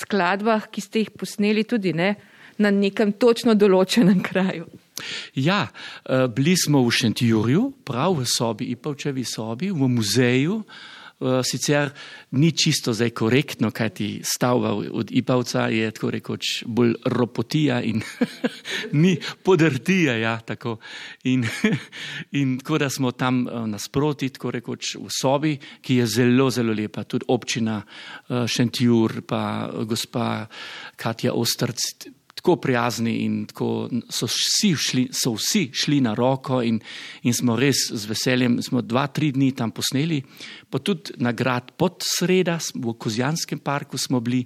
skladbah, 0.00 0.68
ki 0.72 0.84
ste 0.84 1.04
jih 1.04 1.12
posneli 1.14 1.64
tudi 1.68 1.94
ne, 1.96 2.14
na 2.60 2.72
nekem 2.74 3.14
točno 3.20 3.56
določenem 3.56 4.22
kraju. 4.30 4.68
Ja, 5.38 5.64
uh, 5.68 6.26
bili 6.28 6.56
smo 6.60 6.82
v 6.84 6.92
Šentjurju, 6.92 7.66
prav 7.88 8.18
v 8.20 8.26
sobi, 8.28 8.72
Ipavčevi 8.74 9.24
sobi, 9.24 9.70
v 9.72 9.88
muzeju. 9.88 10.60
Eh, 11.20 11.42
sicer 11.44 11.90
ni 12.30 12.48
čisto 12.52 12.94
zdaj 12.96 13.10
korektno, 13.10 13.68
kaj 13.70 13.88
ti 13.90 14.06
stavba 14.24 14.72
od 14.72 15.10
Ipavca 15.12 15.66
je 15.68 15.90
tako 15.90 16.10
rekoč 16.10 16.64
bolj 16.66 16.94
ropotija 17.04 17.82
in 17.82 18.00
ni 19.02 19.18
podrtija, 19.42 20.16
ja, 20.16 20.38
tako. 20.40 20.78
In, 21.24 21.44
in 22.40 22.58
tako 22.58 22.78
da 22.78 22.88
smo 22.90 23.12
tam 23.12 23.48
eh, 23.48 23.66
nasproti, 23.66 24.30
tako 24.32 24.50
rekoč 24.50 24.94
v 24.96 25.12
sobi, 25.20 25.58
ki 25.80 25.96
je 26.00 26.06
zelo, 26.06 26.48
zelo 26.50 26.72
lepa, 26.72 27.04
tudi 27.04 27.28
občina 27.28 27.82
eh, 27.82 28.46
Šentjur, 28.48 29.20
pa 29.20 29.68
gospa 29.84 30.46
Katja 30.96 31.36
Ostrc, 31.36 32.08
tako 32.40 32.56
prijazni 32.56 33.18
in 33.24 33.44
tako 33.46 33.88
so 34.08 34.26
vsi, 34.26 34.72
šli, 34.76 35.02
so 35.12 35.34
vsi 35.36 35.66
šli 35.76 36.00
na 36.00 36.14
roko 36.16 36.62
in, 36.64 36.78
in 37.28 37.34
smo 37.36 37.56
res 37.56 37.90
z 37.92 38.08
veseljem, 38.08 38.58
smo 38.64 38.80
dva, 38.80 39.06
tri 39.12 39.28
dni 39.36 39.50
tam 39.56 39.74
posneli, 39.76 40.22
pa 40.70 40.80
tudi 40.80 41.18
nagrad 41.20 41.74
pod 41.76 42.00
sreda 42.06 42.56
v 42.74 42.94
Kozjanskem 42.96 43.60
parku 43.60 44.00
smo 44.00 44.22
bili, 44.24 44.40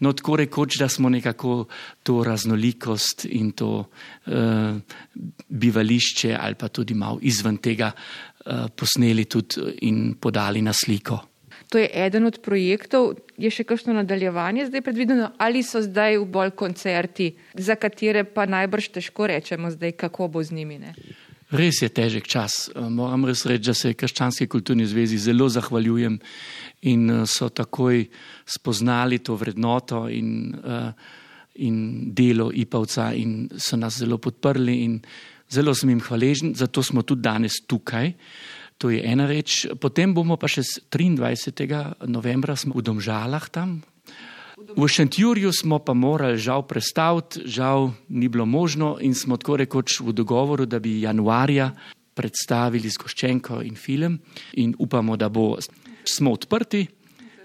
no 0.00 0.14
tako 0.16 0.38
rekoč, 0.40 0.78
da 0.80 0.88
smo 0.88 1.12
nekako 1.12 1.66
to 2.02 2.22
raznolikost 2.24 3.26
in 3.28 3.52
to 3.52 3.84
uh, 3.84 4.80
bivališče 5.48 6.32
ali 6.40 6.54
pa 6.54 6.68
tudi 6.68 6.94
malo 6.94 7.20
izven 7.22 7.60
tega 7.60 7.92
uh, 7.92 8.66
posneli 8.72 9.28
tudi 9.28 9.76
in 9.84 10.14
podali 10.20 10.62
na 10.62 10.72
sliko. 10.72 11.33
To 11.74 11.82
je 11.82 11.90
eden 11.90 12.22
od 12.30 12.38
projektov. 12.38 13.16
Je 13.34 13.50
še 13.50 13.64
kakšno 13.66 13.96
nadaljevanje 13.96 14.68
zdaj 14.68 14.82
predvideno 14.86 15.32
ali 15.42 15.64
so 15.66 15.80
zdaj 15.82 16.20
v 16.22 16.28
bolj 16.30 16.52
koncerti, 16.54 17.32
za 17.58 17.74
katere 17.74 18.22
pa 18.22 18.46
najbrž 18.46 18.92
težko 18.94 19.26
rečemo 19.26 19.72
zdaj, 19.74 19.96
kako 19.98 20.28
bo 20.30 20.42
z 20.46 20.54
njimi? 20.54 20.78
Ne? 20.78 20.94
Res 21.50 21.82
je 21.82 21.90
težek 21.90 22.30
čas. 22.30 22.70
Moram 22.78 23.26
res 23.26 23.42
reči, 23.50 23.66
da 23.66 23.74
se 23.74 23.90
Krščanski 23.98 24.46
kulturni 24.46 24.86
zvezi 24.86 25.18
zelo 25.18 25.50
zahvaljujem 25.50 26.20
in 26.86 27.10
eh, 27.10 27.26
so 27.26 27.50
takoj 27.50 28.06
spoznali 28.46 29.18
to 29.18 29.34
vrednoto 29.34 30.06
in, 30.06 30.54
eh, 30.54 30.92
in 31.66 31.76
delo 32.14 32.52
Ipavca 32.54 33.10
in 33.18 33.48
so 33.58 33.74
nas 33.74 33.98
zelo 33.98 34.22
podprli 34.22 34.78
in 34.86 35.00
zelo 35.50 35.74
sem 35.74 35.90
jim 35.90 36.06
hvaležen, 36.06 36.54
zato 36.54 36.86
smo 36.86 37.02
tudi 37.02 37.26
danes 37.26 37.58
tukaj. 37.66 38.14
To 38.78 38.90
je 38.90 39.00
ena 39.04 39.26
reč. 39.26 39.66
Potem 39.80 40.14
bomo 40.14 40.36
pa 40.36 40.50
še 40.50 40.64
23. 40.90 42.06
novembra 42.10 42.56
v 42.58 42.82
Domžalah 42.82 43.46
tam. 43.48 43.82
V 44.54 44.88
Šentjurju 44.88 45.52
smo 45.52 45.78
pa 45.78 45.94
morali 45.94 46.38
žal 46.38 46.62
predstaviti, 46.66 47.42
žal 47.46 47.90
ni 48.08 48.28
bilo 48.28 48.46
možno 48.46 48.98
in 49.00 49.14
smo 49.14 49.36
tako 49.36 49.56
rekoč 49.56 50.00
v 50.00 50.14
dogovoru, 50.14 50.66
da 50.66 50.78
bi 50.78 51.02
januarja 51.02 51.70
predstavili 52.14 52.90
zgoščenko 52.90 53.62
in 53.62 53.74
film 53.74 54.18
in 54.54 54.74
upamo, 54.78 55.16
da 55.16 55.28
bo. 55.28 55.58
Smo 56.04 56.32
odprti, 56.36 56.86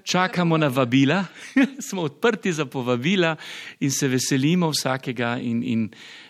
čakamo 0.03 0.57
na 0.57 0.67
vabila, 0.67 1.25
smo 1.87 2.01
odprti 2.01 2.53
za 2.53 2.65
povabila 2.65 3.35
in 3.79 3.91
se 3.91 4.07
veselimo 4.07 4.69
vsakega 4.69 5.37
in, 5.41 5.63
in 5.63 5.89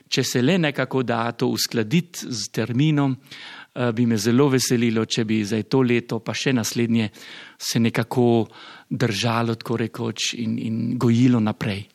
če 0.10 0.24
se 0.24 0.42
le 0.42 0.58
nekako 0.58 1.04
da 1.04 1.32
to 1.32 1.48
uskladiti 1.48 2.30
z 2.30 2.52
terminom, 2.52 3.16
bi 3.94 4.06
me 4.06 4.18
zelo 4.18 4.50
veselilo, 4.52 5.06
če 5.06 5.24
bi 5.26 5.44
za 5.46 5.62
to 5.64 5.82
leto, 5.82 6.20
pa 6.20 6.34
še 6.36 6.54
naslednje, 6.54 7.10
se 7.60 7.80
nekako 7.80 8.48
držalo, 8.90 9.56
tako 9.56 9.78
rekoč, 9.78 10.34
in, 10.40 10.58
in 10.60 10.82
gojilo 11.00 11.40
naprej. 11.40 11.86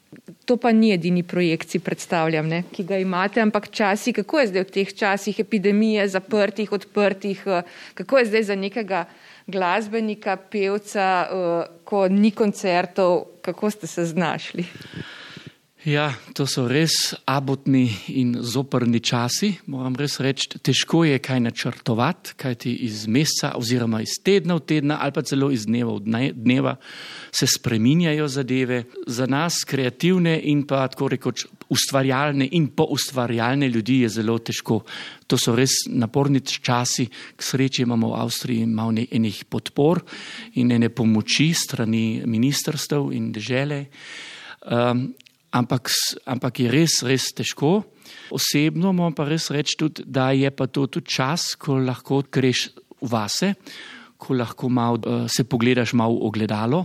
To 0.44 0.56
pa 0.60 0.72
ni 0.72 0.92
edini 0.94 1.22
projekt, 1.26 1.70
si 1.72 1.80
predstavljam, 1.82 2.48
ne, 2.48 2.62
ki 2.72 2.84
ga 2.86 2.98
imate, 3.02 3.42
ampak 3.42 3.70
časi, 3.74 4.12
kako 4.14 4.40
je 4.40 4.50
zdaj 4.52 4.64
v 4.64 4.74
teh 4.76 4.92
časih 4.94 5.40
epidemije, 5.40 6.06
zaprtih, 6.08 6.72
odprtih, 6.72 7.42
eh, 7.46 7.62
kako 7.94 8.18
je 8.18 8.28
zdaj 8.30 8.46
za 8.52 8.56
nekega 8.56 9.04
glasbenika, 9.46 10.36
pevca, 10.36 11.08
eh, 11.24 11.74
ko 11.84 12.06
ni 12.08 12.30
koncertov, 12.30 13.24
kako 13.42 13.70
ste 13.70 13.86
se 13.86 14.06
znašli? 14.06 14.64
Ja, 15.84 16.14
to 16.32 16.46
so 16.48 16.62
res 16.64 17.12
abotni 17.28 17.90
in 18.16 18.30
zoprni 18.40 19.02
časi. 19.04 19.50
Moram 19.68 19.92
res 20.00 20.14
reči, 20.24 20.46
težko 20.64 21.02
je 21.04 21.18
kaj 21.20 21.42
načrtovati, 21.44 22.32
kaj 22.40 22.54
ti 22.62 22.70
iz 22.86 23.02
meseca 23.04 23.50
oziroma 23.60 23.98
iz 24.00 24.14
tedna 24.24 24.56
v 24.56 24.62
tedna 24.64 24.96
ali 25.04 25.12
pa 25.12 25.20
celo 25.28 25.50
iz 25.52 25.66
dneva 25.68 25.92
v 25.98 26.30
dneva 26.32 26.72
se 27.28 27.44
spreminjajo 27.44 28.28
zadeve. 28.32 28.78
Za 29.04 29.26
nas, 29.28 29.58
kreativne 29.68 30.38
in 30.48 30.62
pa 30.64 30.86
tako 30.88 31.10
rekoč 31.12 31.44
ustvarjalne 31.68 32.48
in 32.56 32.70
poustvarjalne 32.72 33.68
ljudi 33.68 33.98
je 34.06 34.14
zelo 34.16 34.38
težko. 34.40 34.78
To 35.28 35.36
so 35.36 35.52
res 35.52 35.84
naporni 35.92 36.40
časi. 36.40 37.10
K 37.36 37.44
sreči 37.44 37.84
imamo 37.84 38.14
v 38.14 38.22
Avstriji 38.24 38.64
malo 38.72 39.04
enih 39.04 39.44
podpor 39.52 40.00
in 40.56 40.72
ene 40.72 40.88
pomoči 40.88 41.52
strani 41.52 42.22
ministrstv 42.24 43.12
in 43.12 43.28
dežele. 43.36 43.82
Um, 44.64 45.12
ampak, 45.54 45.90
ampak 46.26 46.60
je 46.64 46.70
res, 46.72 47.00
res 47.06 47.30
težko. 47.34 47.84
Osebno 48.34 48.92
moram 48.92 49.14
pa 49.14 49.26
res 49.28 49.48
reči 49.54 49.78
tudi, 49.78 50.04
da 50.06 50.32
je 50.34 50.50
pa 50.50 50.66
to 50.66 50.86
tudi 50.90 51.14
čas, 51.14 51.54
ko 51.54 51.78
lahko 51.78 52.24
greš 52.26 52.72
vase, 53.04 53.54
ko 54.18 54.34
lahko 54.34 54.68
malo, 54.72 55.00
uh, 55.04 55.24
se 55.30 55.44
pogledaš 55.44 55.94
malo 55.94 56.18
v 56.18 56.28
ogledalo 56.28 56.84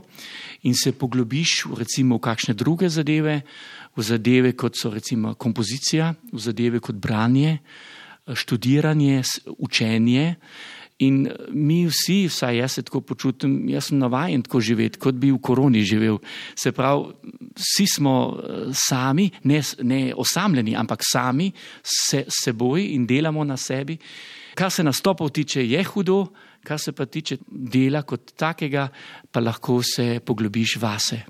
in 0.68 0.76
se 0.76 0.92
poglobiš 0.92 1.66
v 1.72 1.80
recimo 1.80 2.20
kakšne 2.20 2.54
druge 2.54 2.90
zadeve, 2.92 3.42
v 3.96 4.00
zadeve 4.04 4.54
kot 4.54 4.76
so 4.76 4.92
recimo 4.92 5.34
kompozicija, 5.40 6.12
v 6.34 6.40
zadeve 6.40 6.84
kot 6.84 7.00
branje, 7.00 7.60
študiranje, 8.30 9.24
učenje. 9.58 10.36
In 11.00 11.30
mi 11.56 11.86
vsi, 11.88 12.26
vsaj 12.28 12.58
jaz 12.58 12.74
se 12.76 12.82
tako 12.84 13.00
počutim, 13.02 13.54
jaz 13.72 13.88
sem 13.88 14.00
navaden 14.02 14.42
tako 14.44 14.60
živeti, 14.60 15.00
kot 15.00 15.16
bi 15.16 15.32
v 15.32 15.40
koroni 15.40 15.84
živel. 15.88 16.18
Se 16.56 16.74
pravi, 16.76 17.14
vsi 17.56 17.86
smo 17.88 18.16
sami, 18.76 19.30
ne, 19.48 19.62
ne 19.88 20.02
osamljeni, 20.12 20.76
ampak 20.76 21.06
sami 21.08 21.52
se 21.84 22.26
seboj 22.28 22.84
in 22.98 23.08
delamo 23.08 23.44
na 23.48 23.58
sebi. 23.58 23.96
Kar 24.60 24.72
se 24.72 24.84
nastopov 24.84 25.32
tiče, 25.32 25.64
je 25.64 25.84
hudo, 25.88 26.26
kar 26.68 26.80
se 26.80 26.92
pa 26.92 27.06
tiče 27.06 27.38
dela 27.48 28.04
kot 28.04 28.34
takega, 28.36 28.90
pa 29.32 29.40
lahko 29.40 29.80
se 29.84 30.20
poglobiš 30.26 30.76
vase. 30.82 31.22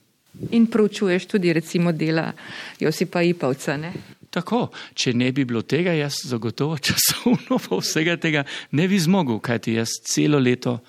In 0.51 0.65
proučuješ 0.65 1.25
tudi 1.25 1.53
recimo 1.53 1.91
dela 1.91 2.31
Josipa 2.79 3.21
Ipavca, 3.21 3.77
ne? 3.77 3.93
Tako, 4.29 4.67
če 4.93 5.13
ne 5.17 5.31
bi 5.33 5.45
bilo 5.45 5.63
tega, 5.65 5.93
jaz 5.97 6.21
zagotovo 6.29 6.77
časovno 6.77 7.57
pa 7.57 7.79
vsega 7.79 8.17
tega 8.21 8.43
ne 8.77 8.87
bi 8.87 8.99
zmogel, 9.01 9.39
kajti 9.41 9.79
jaz 9.79 9.95
celo 10.05 10.39
leto 10.39 10.79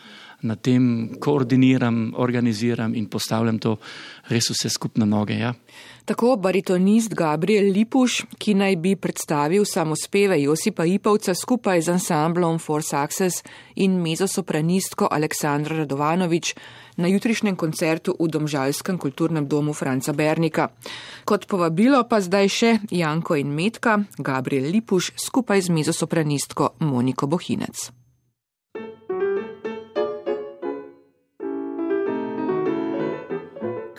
na 0.43 0.57
tem 0.57 1.17
koordiniram, 1.21 2.15
organiziram 2.17 2.95
in 2.97 3.09
postavljam 3.13 3.59
to 3.61 3.77
res 4.33 4.51
vse 4.53 4.71
skupno 4.73 5.09
noge. 5.09 5.37
Ja. 5.41 5.55
Tako 6.05 6.37
baritonist 6.37 7.15
Gabriel 7.15 7.73
Lipuš, 7.73 8.25
ki 8.39 8.55
naj 8.55 8.77
bi 8.77 8.97
predstavil 8.97 9.65
samospeve 9.65 10.41
Josipa 10.43 10.85
Ipavca 10.85 11.35
skupaj 11.35 11.83
z 11.83 11.93
ansamblom 11.93 12.59
For 12.59 12.83
Success 12.83 13.45
in 13.77 14.01
mezosopranistko 14.03 15.09
Aleksandra 15.11 15.77
Radovanovič 15.77 16.55
na 16.97 17.09
jutrišnjem 17.09 17.57
koncertu 17.57 18.17
v 18.21 18.29
Domžalskem 18.29 18.99
kulturnem 18.99 19.49
domu 19.49 19.73
Franca 19.73 20.13
Bernika. 20.13 20.69
Kot 21.25 21.47
povabilo 21.47 22.05
pa 22.09 22.21
zdaj 22.21 22.49
še 22.49 22.71
Janko 22.91 23.37
in 23.37 23.53
Metka, 23.55 24.01
Gabriel 24.19 24.73
Lipuš 24.73 25.13
skupaj 25.17 25.69
z 25.69 25.69
mezosopranistko 25.73 26.81
Moniko 26.81 27.27
Bohinec. 27.27 27.93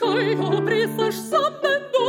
Kaj 0.01 0.35
obrisaš 0.57 1.15
za 1.29 1.60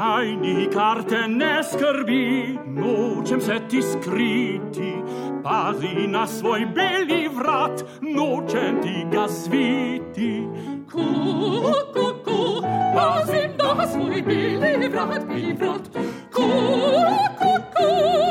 Naj 0.00 0.36
nikar 0.36 1.02
te 1.04 1.18
ne 1.28 1.62
skrbi, 1.62 2.58
nočem 2.66 3.40
se 3.40 3.58
ti 3.68 3.82
skriti. 3.82 4.92
Pazi 5.44 6.06
na 6.08 6.26
svoj 6.26 6.64
beli 6.74 7.28
vrat, 7.28 7.84
nočem 8.00 8.80
ti 8.82 9.04
ga 9.12 9.26
zviti. 9.28 10.32
Ko, 10.92 11.04
ko, 11.92 12.06
ko, 12.24 12.62
pazim 12.96 13.52
na 13.60 13.86
svoj 13.92 14.22
beli 14.22 14.88
vrat, 14.88 15.28
beli 15.28 15.52
vrat. 15.52 15.92
Ko, 16.32 16.48
ko, 17.38 17.52
ko, 17.76 18.29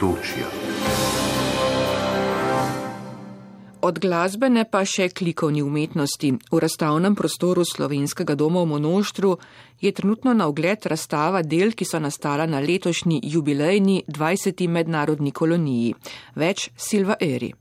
Sotočja. 0.00 0.48
Od 3.84 3.98
glasbene 4.00 4.64
pa 4.64 4.80
še 4.88 5.10
klikovni 5.12 5.60
umetnosti. 5.60 6.30
V 6.48 6.60
razstavnem 6.64 7.12
prostoru 7.12 7.66
Slovenskega 7.68 8.32
doma 8.32 8.64
v 8.64 8.70
Monoštru 8.72 9.36
je 9.84 9.92
trenutno 9.92 10.32
na 10.32 10.48
ogled 10.48 10.88
razstava 10.88 11.44
del, 11.44 11.76
ki 11.76 11.84
so 11.84 12.00
nastala 12.00 12.48
na 12.48 12.64
letošnji 12.64 13.20
jubilejni 13.28 14.04
20. 14.08 14.68
mednarodni 14.72 15.36
koloniji. 15.36 15.92
Več 16.32 16.70
Silva 16.76 17.20
Eri. 17.20 17.52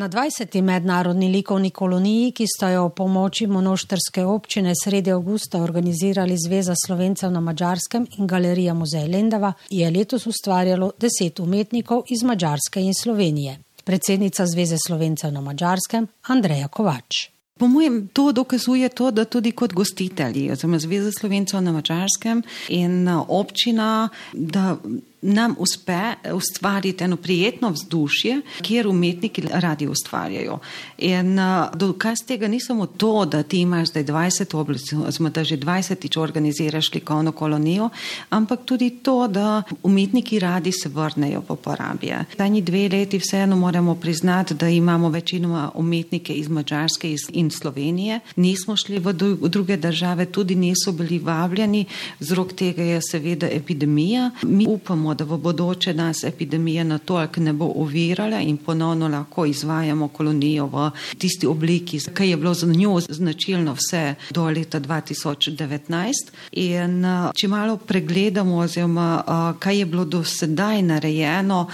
Na 0.00 0.08
20. 0.08 0.62
mednarodni 0.62 1.28
likovni 1.28 1.70
koloniji, 1.70 2.30
ki 2.32 2.44
sta 2.48 2.70
jo 2.72 2.86
v 2.86 2.92
pomoči 2.96 3.44
monoštrske 3.46 4.22
občine 4.24 4.72
sredi 4.72 5.12
avgusta 5.12 5.60
organizirali 5.60 6.38
Zveza 6.40 6.72
slovencev 6.86 7.28
na 7.30 7.42
Mačarskem 7.44 8.06
in 8.16 8.26
Galerija 8.26 8.72
Muzej 8.74 9.04
Lendava, 9.12 9.52
je 9.70 9.90
letos 9.90 10.24
ustvarjalo 10.26 10.92
deset 10.96 11.40
umetnikov 11.44 12.08
iz 12.08 12.22
Mačarske 12.24 12.80
in 12.80 12.96
Slovenije. 12.96 13.58
Predsednica 13.84 14.46
Zveze 14.46 14.80
slovencev 14.86 15.34
na 15.36 15.44
Mačarskem 15.44 16.08
Andreja 16.32 16.68
Kovač. 16.68 17.26
Po 17.60 17.68
mojem, 17.68 18.06
to 18.08 18.32
dokazuje 18.32 18.88
to, 18.88 19.10
da 19.10 19.24
tudi 19.24 19.52
kot 19.52 19.76
gostitelji, 19.76 20.48
oziroma 20.50 20.78
Zveza 20.78 21.12
slovencev 21.12 21.60
na 21.60 21.76
Mačarskem 21.76 22.40
in 22.68 23.04
občina, 23.28 24.08
da 24.32 24.78
nam 25.22 25.54
uspe 25.58 26.14
ustvariti 26.34 27.04
eno 27.04 27.16
prijetno 27.16 27.70
vzdušje, 27.70 28.40
kjer 28.62 28.88
umetniki 28.88 29.42
radi 29.50 29.86
ustvarjajo. 29.88 30.58
In 30.98 31.38
dokaz 31.74 32.18
tega 32.26 32.48
ni 32.48 32.60
samo 32.60 32.86
to, 32.86 33.24
da 33.24 33.42
ti 33.42 33.60
imaš 33.60 33.88
zdaj 33.88 34.04
20 34.04 34.56
oblic, 34.56 34.92
oziroma 34.92 35.30
da 35.30 35.44
že 35.44 35.56
20-tič 35.56 36.16
organiziraš 36.16 36.94
likovno 36.94 37.32
kolonijo, 37.32 37.88
ampak 38.30 38.60
tudi 38.64 38.90
to, 38.90 39.28
da 39.28 39.62
umetniki 39.82 40.38
radi 40.38 40.72
se 40.72 40.88
vrnejo 40.88 41.42
v 41.48 41.56
porabje. 41.56 42.24
Zadnji 42.38 42.62
dve 42.62 42.88
leti 42.88 43.18
vseeno 43.18 43.56
moramo 43.56 43.94
priznati, 43.94 44.54
da 44.54 44.68
imamo 44.68 45.08
večinoma 45.08 45.70
umetnike 45.74 46.34
iz 46.34 46.48
Mačarske 46.48 47.16
in 47.28 47.50
Slovenije. 47.50 48.20
Nismo 48.36 48.76
šli 48.76 48.98
v 48.98 49.12
druge 49.48 49.76
države, 49.76 50.26
tudi 50.26 50.54
niso 50.54 50.92
bili 50.92 51.18
vabljeni, 51.18 51.84
vzrok 52.20 52.52
tega 52.52 52.82
je 52.82 53.00
seveda 53.10 53.48
epidemija. 53.50 54.30
Mi 54.42 54.66
upamo, 54.68 55.09
da 55.14 55.24
v 55.24 55.38
bodoče 55.38 55.94
nas 55.94 56.24
epidemija 56.24 56.84
na 56.84 56.98
toliko 56.98 57.40
ne 57.40 57.52
bo 57.52 57.72
ovirala 57.76 58.40
in 58.40 58.56
ponovno 58.56 59.08
lahko 59.08 59.46
izvajamo 59.46 60.08
kolonijo 60.08 60.66
v 60.66 60.90
tisti 61.18 61.46
obliki, 61.46 62.00
ki 62.14 62.28
je 62.28 62.36
bilo 62.36 62.54
za 62.54 62.66
njo 62.66 63.00
značilno 63.00 63.74
vse 63.74 64.14
do 64.30 64.44
leta 64.50 64.80
2019. 64.80 66.12
In 66.52 67.04
če 67.36 67.48
malo 67.48 67.76
pregledamo, 67.76 68.56
oziroma 68.56 69.56
kaj 69.58 69.78
je 69.78 69.86
bilo 69.86 70.04
do 70.04 70.24
sedaj 70.24 70.82
narejeno, 70.82 71.66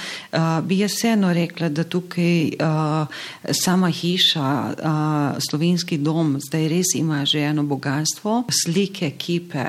bi 0.63 0.79
jaz 0.79 0.93
vseeno 0.93 1.33
rekla, 1.33 1.69
da 1.69 1.85
tukaj 1.85 2.53
sama 3.53 3.91
hiša, 3.91 4.75
slovenski 5.51 5.99
dom, 5.99 6.39
zdaj 6.41 6.69
res 6.69 6.95
ima 6.95 7.25
že 7.25 7.41
eno 7.41 7.63
bogatstvo, 7.63 8.45
slike, 8.63 9.11
kipe, 9.19 9.67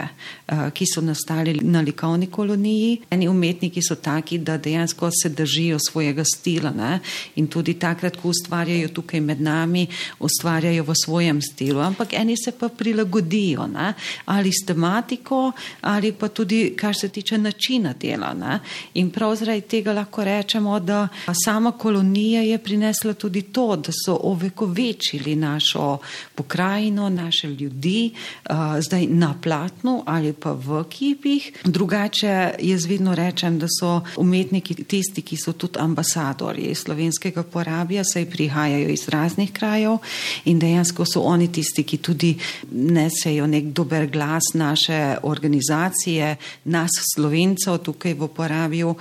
ki 0.73 0.85
so 0.85 1.01
nastali 1.01 1.59
na 1.61 1.81
likovni 1.81 2.27
koloniji. 2.27 3.01
Eni 3.09 3.27
umetniki 3.27 3.56
so 3.81 3.95
taki, 3.95 4.37
da 4.37 4.57
dejansko 4.57 5.09
se 5.21 5.29
držijo 5.29 5.77
svojega 5.89 6.23
stila 6.23 6.71
ne? 6.71 6.99
in 7.35 7.47
tudi 7.47 7.73
takrat, 7.73 8.17
ko 8.17 8.29
ustvarjajo 8.29 8.87
tukaj 8.87 9.21
med 9.21 9.41
nami, 9.41 9.87
ustvarjajo 10.19 10.83
v 10.83 10.95
svojem 10.95 11.41
stilu, 11.41 11.79
ampak 11.79 12.13
eni 12.13 12.35
se 12.37 12.51
pa 12.51 12.69
prilagodijo 12.69 13.67
ne? 13.67 13.93
ali 14.25 14.51
s 14.51 14.65
tematiko, 14.65 15.51
ali 15.81 16.11
pa 16.11 16.27
tudi, 16.27 16.73
kar 16.77 16.95
se 16.95 17.09
tiče 17.09 17.37
načina 17.37 17.93
dela. 17.93 18.33
Ne? 18.33 18.59
In 18.93 19.09
prav 19.11 19.35
zaradi 19.35 19.61
tega 19.61 19.93
lahko 19.93 20.23
rečemo, 20.23 20.79
da 20.79 21.07
sama 21.45 21.71
kolonija 21.71 22.41
je 22.41 22.57
prinesla 22.57 23.13
tudi 23.13 23.41
to, 23.41 23.75
da 23.75 23.91
so 24.05 24.19
ovekovečili 24.23 25.35
našo 25.35 25.97
pokrajino, 26.35 27.09
naše 27.09 27.47
ljudi, 27.47 28.11
uh, 28.49 28.55
zdaj 28.79 29.07
na 29.09 29.35
platnu 29.43 30.03
ali 30.05 30.33
pa 30.33 30.51
v 30.51 30.83
kipih. 30.89 31.51
Drugače, 31.63 32.51
jaz 32.59 32.85
vedno 32.85 33.15
rečem, 33.15 33.46
da 33.55 33.67
so 33.71 34.01
umetniki 34.19 34.75
tisti, 34.83 35.21
ki 35.21 35.37
so 35.39 35.53
tudi 35.53 35.79
ambasadorji 35.79 36.75
slovenskega 36.75 37.43
porabja, 37.43 38.03
saj 38.03 38.25
prihajajo 38.29 38.89
iz 38.89 39.07
raznih 39.09 39.51
krajev 39.53 39.97
in 40.45 40.59
dejansko 40.59 41.05
so 41.05 41.23
oni 41.23 41.47
tisti, 41.51 41.83
ki 41.83 41.97
tudi 41.97 42.33
nesejo 42.71 43.47
nek 43.47 43.71
dober 43.75 44.07
glas 44.11 44.51
naše 44.53 45.17
organizacije, 45.23 46.35
nas 46.65 46.91
slovencev 47.13 47.77
tukaj 47.85 48.13
v 48.13 48.27
porabju, 48.27 48.95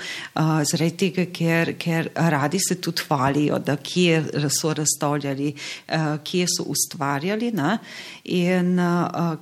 zaradi 0.71 0.97
tega, 0.97 1.27
ker, 1.33 1.75
ker 1.79 2.11
radi 2.15 2.61
se 2.63 2.79
tudi 2.81 3.03
hvalijo, 3.09 3.59
da 3.59 3.77
kje 3.77 4.49
so 4.51 4.73
razstavljali, 4.75 5.53
kje 6.25 6.47
so 6.57 6.69
ustvarjali. 6.71 7.53
Na? 7.53 7.79
In 8.25 8.77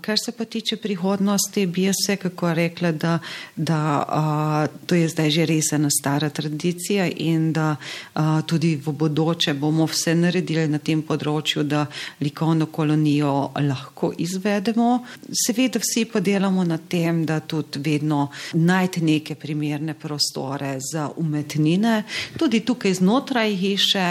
kar 0.01 0.19
se 0.25 0.33
pa 0.33 0.45
tiče 0.45 0.77
prihodnosti, 0.77 1.67
bi 1.67 1.89
jaz 1.89 1.97
vsekako 2.05 2.55
rekla, 2.55 2.93
da, 2.93 3.19
da 3.57 3.81
uh, 4.09 4.81
to 4.95 4.99
je 4.99 5.09
zdaj 5.09 5.31
že 5.31 5.47
res 5.51 5.73
ena 5.75 5.91
stara 5.91 6.31
tradicija 6.31 7.09
in 7.11 7.53
da 7.53 7.75
uh, 7.75 8.43
tudi 8.47 8.77
v 8.79 8.93
bodoče 8.95 9.55
bomo 9.59 9.89
vse 9.91 10.15
naredili 10.15 10.69
na 10.71 10.79
tem 10.79 11.03
področju, 11.03 11.65
da 11.67 11.89
likovno 12.23 12.69
kolonijo 12.71 13.51
lahko 13.59 14.13
izvedemo. 14.15 15.03
Seveda 15.35 15.83
vsi 15.83 16.05
pa 16.07 16.23
delamo 16.23 16.63
na 16.63 16.79
tem, 16.79 17.25
da 17.27 17.41
tudi 17.41 17.83
vedno 17.83 18.29
najti 18.55 19.03
neke 19.03 19.35
primerne 19.35 19.99
prostore 19.99 20.77
za 20.79 21.11
umetnine, 21.11 22.05
tudi 22.39 22.63
tukaj 22.63 22.95
znotraj 23.03 23.51
hiše 23.51 24.09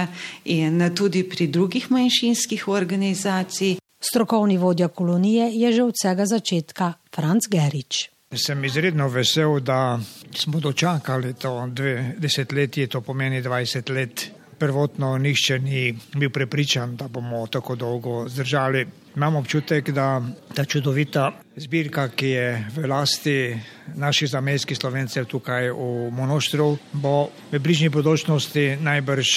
in 0.52 0.84
tudi 0.92 1.24
pri 1.24 1.48
drugih 1.48 1.88
manjšinskih 1.96 2.68
organizacij. 2.68 3.78
Strokovni 4.04 4.60
vodja 4.60 4.92
kolonije 4.92 5.48
je 5.56 5.72
že 5.72 5.84
od 5.84 5.96
vsega 5.96 6.28
začetka 6.28 6.94
Franz 7.16 7.48
Gerič. 7.48 8.13
Sem 8.36 8.66
izredno 8.66 9.08
vesel, 9.08 9.60
da 9.60 10.00
smo 10.36 10.60
dočakali 10.60 11.34
to 11.34 11.68
dve 11.68 12.16
desetletji, 12.18 12.88
to 12.88 13.02
pomeni 13.02 13.42
20 13.42 13.94
let. 13.94 14.32
Prvotno 14.60 15.18
nišče 15.18 15.60
ni 15.60 15.98
bil 16.16 16.30
prepričan, 16.30 16.96
da 16.96 17.08
bomo 17.08 17.48
tako 17.48 17.76
dolgo 17.76 18.30
zdržali. 18.30 18.88
Imam 19.16 19.36
občutek, 19.36 19.90
da 19.90 20.22
ta 20.56 20.66
čudovita 20.66 21.32
zbirka, 21.56 22.08
ki 22.10 22.28
je 22.28 22.66
v 22.76 22.88
lasti 22.88 23.60
naših 23.96 24.30
zamejskih 24.30 24.78
slovencev 24.78 25.26
tukaj 25.26 25.70
v 25.72 26.10
Monoštru, 26.12 26.78
bo 26.94 27.30
v 27.52 27.60
bližnji 27.60 27.90
bodočnosti 27.90 28.78
najbrž 28.82 29.30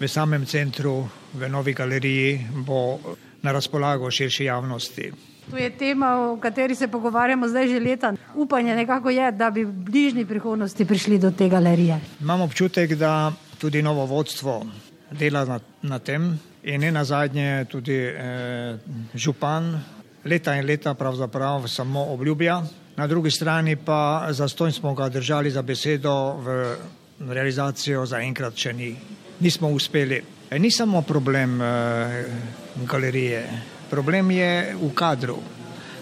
v 0.00 0.08
samem 0.08 0.46
centru, 0.46 1.04
v 1.34 1.48
novi 1.48 1.74
galeriji, 1.74 2.46
bo 2.64 2.98
na 3.42 3.52
razpolago 3.52 4.10
širši 4.10 4.44
javnosti. 4.44 5.29
To 5.50 5.56
je 5.56 5.70
tema, 5.70 6.30
o 6.30 6.36
kateri 6.36 6.74
se 6.74 6.88
pogovarjamo 6.88 7.48
zdaj 7.48 7.68
že 7.68 7.80
leta. 7.80 8.12
Upanje 8.34 8.74
nekako 8.74 9.10
je, 9.10 9.32
da 9.32 9.50
bi 9.50 9.64
v 9.64 9.72
bližnji 9.72 10.24
prihodnosti 10.26 10.84
prišli 10.84 11.18
do 11.18 11.30
te 11.30 11.48
galerije. 11.48 12.00
Imam 12.20 12.40
občutek, 12.40 12.94
da 12.94 13.32
tudi 13.58 13.82
novo 13.82 14.06
vodstvo 14.06 14.62
dela 15.10 15.44
na, 15.44 15.60
na 15.82 15.98
tem 15.98 16.38
in 16.62 16.80
ne 16.80 16.92
na 16.92 17.04
zadnje 17.04 17.64
tudi 17.64 17.96
eh, 17.96 18.78
župan 19.14 19.80
leta 20.24 20.54
in 20.56 20.66
leta 20.66 20.94
pravzaprav 20.94 21.68
samo 21.68 22.04
obljublja. 22.04 22.62
Na 22.96 23.06
drugi 23.06 23.30
strani 23.30 23.76
pa 23.76 24.26
zastojn 24.30 24.72
smo 24.72 24.94
ga 24.94 25.08
držali 25.08 25.50
za 25.50 25.62
besedo 25.62 26.36
v 26.36 26.76
realizacijo 27.28 28.06
zaenkrat 28.06 28.56
še 28.56 28.72
ni. 28.72 28.94
Nismo 29.40 29.68
uspeli. 29.68 30.22
E, 30.50 30.58
ni 30.58 30.70
samo 30.70 31.02
problem 31.02 31.60
eh, 31.62 32.24
galerije, 32.86 33.44
problem 33.90 34.30
je 34.30 34.74
v 34.80 34.92
kadru. 34.94 35.38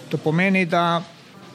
To 0.09 0.17
pomeni, 0.17 0.65
da 0.65 1.01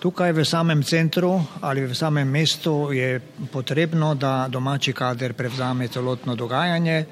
tukaj 0.04 0.32
v 0.36 0.44
samem 0.44 0.82
centru 0.82 1.40
ali 1.60 1.86
v 1.86 1.94
samem 1.94 2.28
mestu 2.28 2.92
je 2.92 3.20
potrebno, 3.52 4.14
da 4.14 4.46
domači 4.50 4.92
kader 4.92 5.32
prevzame 5.32 5.88
celotno 5.88 6.34
dogajanje. 6.34 7.04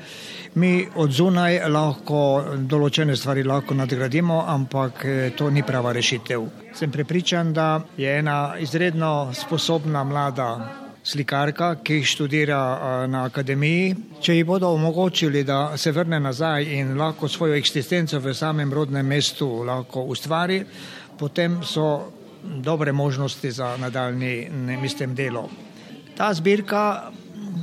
Mi 0.54 0.84
od 0.94 1.10
zunaj 1.10 1.62
lahko 1.72 2.20
določene 2.68 3.16
stvari 3.16 3.42
lahko 3.42 3.74
nadgradimo, 3.74 4.44
ampak 4.46 5.04
eh, 5.04 5.30
to 5.36 5.48
ni 5.50 5.62
prava 5.62 5.92
rešitev. 5.96 6.44
Sem 6.76 6.92
prepričan, 6.92 7.52
da 7.52 7.80
je 7.96 8.18
ena 8.18 8.54
izredno 8.60 9.32
sposobna 9.32 10.04
mlada 10.04 10.81
slikarka, 11.04 11.74
ki 11.82 12.02
študira 12.06 13.06
na 13.06 13.24
akademiji. 13.24 13.94
Če 14.22 14.36
ji 14.36 14.44
bodo 14.44 14.70
omogočili, 14.74 15.44
da 15.44 15.76
se 15.76 15.92
vrne 15.92 16.20
nazaj 16.20 16.68
in 16.78 16.96
lahko 16.98 17.28
svojo 17.28 17.56
eksistenco 17.58 18.20
v 18.20 18.34
samem 18.34 18.72
rodnem 18.72 19.06
mestu 19.06 19.48
lahko 19.66 20.06
ustvari, 20.14 20.62
potem 21.18 21.60
so 21.64 22.12
dobre 22.42 22.92
možnosti 22.92 23.50
za 23.50 23.76
nadaljni, 23.76 24.48
mislim, 24.82 25.14
delo. 25.14 25.48
Ta 26.16 26.34
zbirka 26.34 27.10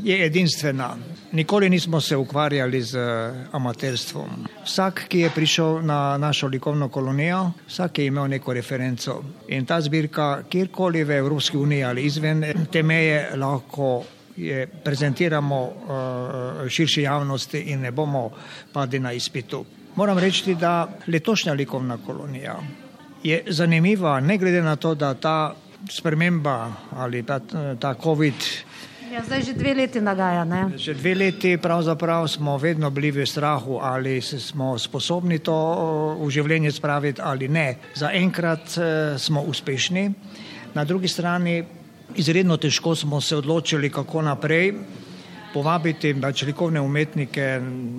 je 0.03 0.25
edinstvena. 0.25 0.95
Nikoli 1.31 1.69
nismo 1.69 2.01
se 2.01 2.15
ukvarjali 2.15 2.81
z 2.81 2.95
eh, 2.95 3.33
amaterstvom. 3.51 4.29
Vsak, 4.65 5.03
ki 5.07 5.19
je 5.19 5.29
prišel 5.29 5.81
na 5.85 6.17
našo 6.17 6.47
likovno 6.47 6.89
kolonijo, 6.89 7.51
vsak 7.67 7.99
je 7.99 8.05
imel 8.05 8.27
neko 8.27 8.53
referenco. 8.53 9.23
In 9.47 9.65
ta 9.65 9.81
zbirka, 9.81 10.43
kjerkoli 10.49 11.03
v 11.03 11.11
Evropski 11.11 11.57
uniji 11.57 11.83
ali 11.83 12.05
izven 12.05 12.43
te 12.71 12.83
meje, 12.83 13.29
lahko 13.35 14.03
je 14.37 14.67
prezentiramo 14.67 15.61
uh, 15.65 16.67
širši 16.69 17.01
javnosti 17.01 17.59
in 17.59 17.81
ne 17.81 17.91
bomo 17.91 18.31
padli 18.73 18.99
na 18.99 19.11
izpitu. 19.13 19.65
Moram 19.95 20.17
reči, 20.17 20.55
da 20.55 20.87
letošnja 21.07 21.53
likovna 21.53 21.97
kolonija 22.05 22.55
je 23.23 23.43
zanimiva, 23.47 24.19
ne 24.19 24.37
glede 24.37 24.61
na 24.61 24.75
to, 24.75 24.95
da 24.95 25.13
ta 25.13 25.55
sprememba 25.89 26.71
ali 26.95 27.23
ta, 27.23 27.39
ta 27.79 27.93
COVID 28.03 28.33
Ja, 29.09 29.25
zdaj 29.25 29.41
že 29.41 29.53
dve 29.57 29.73
leti 29.73 29.97
nagaja. 29.97 30.45
Ne? 30.45 30.77
Že 30.77 30.93
dve 30.93 31.13
leti 31.17 31.57
smo 32.29 32.57
vedno 32.57 32.89
bili 32.93 33.09
v 33.11 33.25
strahu, 33.25 33.81
ali 33.81 34.21
smo 34.21 34.77
sposobni 34.77 35.39
to 35.41 35.57
v 36.21 36.29
življenje 36.29 36.71
spraviti 36.71 37.21
ali 37.21 37.49
ne. 37.49 37.77
Zaenkrat 37.97 38.77
e, 38.77 39.17
smo 39.17 39.41
uspešni, 39.41 40.13
na 40.77 40.85
drugi 40.85 41.07
strani 41.07 41.65
izredno 42.15 42.57
težko 42.57 42.95
smo 42.95 43.21
se 43.21 43.35
odločili, 43.35 43.89
kako 43.89 44.21
naprej 44.21 44.73
povabiti 45.53 46.13
pač 46.21 46.43
likovne 46.47 46.81
umetnike 46.81 47.45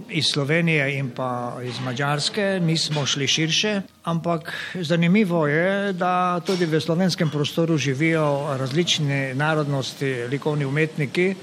iz 0.08 0.30
Slovenije 0.32 0.86
in 0.98 1.10
pa 1.10 1.58
iz 1.64 1.80
Mačarske, 1.84 2.60
nismo 2.62 3.06
šli 3.06 3.26
širše, 3.26 3.74
ampak 4.04 4.52
zanimivo 4.74 5.46
je, 5.46 5.92
da 5.92 6.40
tudi 6.46 6.66
v 6.66 6.80
slovenskem 6.80 7.30
prostoru 7.30 7.78
živijo 7.78 8.56
različne 8.58 9.34
narodnosti, 9.34 10.14
likovni 10.30 10.64
umetniki, 10.64 11.34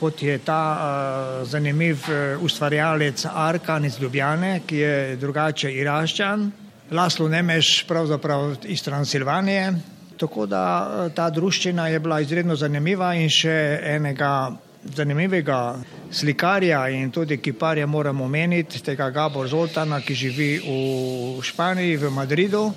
kot 0.00 0.22
je 0.22 0.38
ta 0.38 0.62
uh, 0.74 1.48
zanimiv 1.48 1.98
uh, 2.08 2.42
ustvarjalec 2.42 3.26
Arkan 3.34 3.84
iz 3.84 4.00
Ljubljane, 4.00 4.60
ki 4.66 4.76
je 4.76 5.16
drugače 5.16 5.70
iraščan, 5.72 6.50
Laslo 6.92 7.28
Nemeš 7.28 7.86
pravzaprav 7.88 8.56
iz 8.68 8.82
Transilvanije. 8.82 9.72
Tako 10.20 10.46
da 10.46 11.08
ta 11.14 11.30
druščina 11.30 11.88
je 11.88 12.00
bila 12.00 12.20
izredno 12.20 12.56
zanimiva 12.56 13.14
in 13.14 13.30
še 13.32 13.54
enega 13.94 14.52
zanimivega 14.84 15.78
slikarja 16.10 16.88
in 16.88 17.10
tudi 17.10 17.38
kiparja 17.38 17.86
moramo 17.86 18.24
omeniti, 18.24 18.82
tega 18.82 19.10
Gabor 19.10 19.48
Zoltana, 19.48 20.00
ki 20.00 20.14
živi 20.14 20.50
v 20.58 21.42
Španiji, 21.42 21.96
v 21.96 22.10
Madridu. 22.10 22.72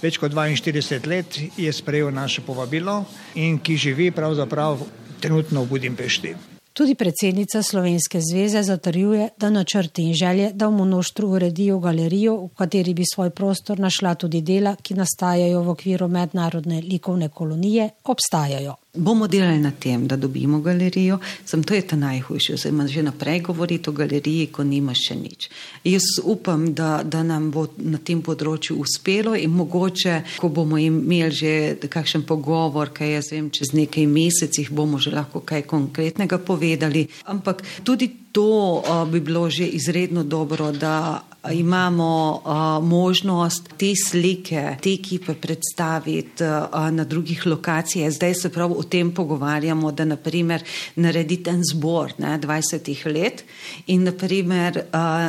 Več 0.00 0.16
kot 0.16 0.32
42 0.32 1.06
let 1.06 1.40
je 1.56 1.72
sprejel 1.72 2.10
naše 2.10 2.40
povabilo 2.40 3.04
in 3.34 3.58
ki 3.60 3.76
živi 3.76 4.10
pravzaprav 4.10 4.80
trenutno 5.20 5.64
v 5.64 5.68
Budimpešti. 5.74 6.34
Tudi 6.72 6.94
predsednica 6.94 7.62
Slovenske 7.62 8.20
zveze 8.24 8.62
zatrjuje, 8.62 9.28
da 9.36 9.50
načrti 9.50 10.06
in 10.06 10.14
želje, 10.14 10.52
da 10.54 10.68
v 10.68 10.78
monoštru 10.78 11.28
uredijo 11.28 11.78
galerijo, 11.78 12.36
v 12.36 12.48
kateri 12.56 12.94
bi 12.94 13.04
svoj 13.14 13.30
prostor 13.30 13.80
našla 13.80 14.14
tudi 14.14 14.40
dela, 14.40 14.76
ki 14.82 14.94
nastajajo 14.94 15.60
v 15.62 15.74
okviru 15.74 16.08
mednarodne 16.08 16.80
likovne 16.80 17.28
kolonije, 17.28 17.90
obstajajo. 18.04 18.79
Bomo 18.94 19.28
delali 19.28 19.58
na 19.58 19.70
tem, 19.70 20.06
da 20.06 20.16
dobimo 20.16 20.58
galerijo, 20.60 21.18
sem 21.44 21.62
to 21.62 21.74
je 21.74 21.82
ta 21.86 21.96
najhujše, 21.96 22.54
oziroma 22.54 22.86
že 22.86 23.02
naprej 23.02 23.40
govoriti 23.40 23.90
o 23.90 23.92
galeriji, 23.92 24.48
ko 24.50 24.64
nima 24.66 24.94
še 24.98 25.14
nič. 25.14 25.46
Jaz 25.84 26.18
upam, 26.24 26.72
da, 26.74 27.02
da 27.06 27.22
nam 27.22 27.52
bo 27.54 27.68
na 27.78 28.00
tem 28.02 28.18
področju 28.18 28.80
uspelo 28.82 29.36
in 29.38 29.54
mogoče, 29.54 30.16
ko 30.42 30.50
bomo 30.50 30.78
imeli 30.78 31.30
že 31.30 31.52
kakšen 31.86 32.26
pogovor, 32.26 32.90
kaj 32.90 33.14
jaz 33.14 33.30
vem, 33.30 33.50
čez 33.54 33.70
nekaj 33.78 34.10
mesecih 34.10 34.72
bomo 34.74 34.98
že 34.98 35.14
lahko 35.14 35.46
kaj 35.46 35.70
konkretnega 35.70 36.42
povedali. 36.42 37.06
Ampak 37.30 37.62
tudi 37.86 38.10
to 38.32 38.82
uh, 38.86 39.08
bi 39.10 39.20
bilo 39.20 39.50
že 39.50 39.66
izredno 39.66 40.24
dobro, 40.24 40.72
da 40.72 41.22
imamo 41.52 42.42
uh, 42.44 42.88
možnost 42.88 43.68
te 43.76 43.92
slike, 44.08 44.76
te 44.82 44.92
ekipe 44.92 45.34
predstaviti 45.34 46.44
uh, 46.44 46.90
na 46.90 47.04
drugih 47.04 47.46
lokacijah. 47.46 48.12
Zdaj 48.12 48.34
se 48.34 48.48
prav 48.48 48.72
o 48.72 48.82
tem 48.82 49.14
pogovarjamo, 49.14 49.92
da 49.92 50.04
naprimer 50.04 50.62
narediti 50.96 51.50
en 51.50 51.62
zbor 51.72 52.12
ne, 52.18 52.38
20 52.38 53.12
let 53.14 53.44
in 53.86 54.02
naprimer 54.04 54.82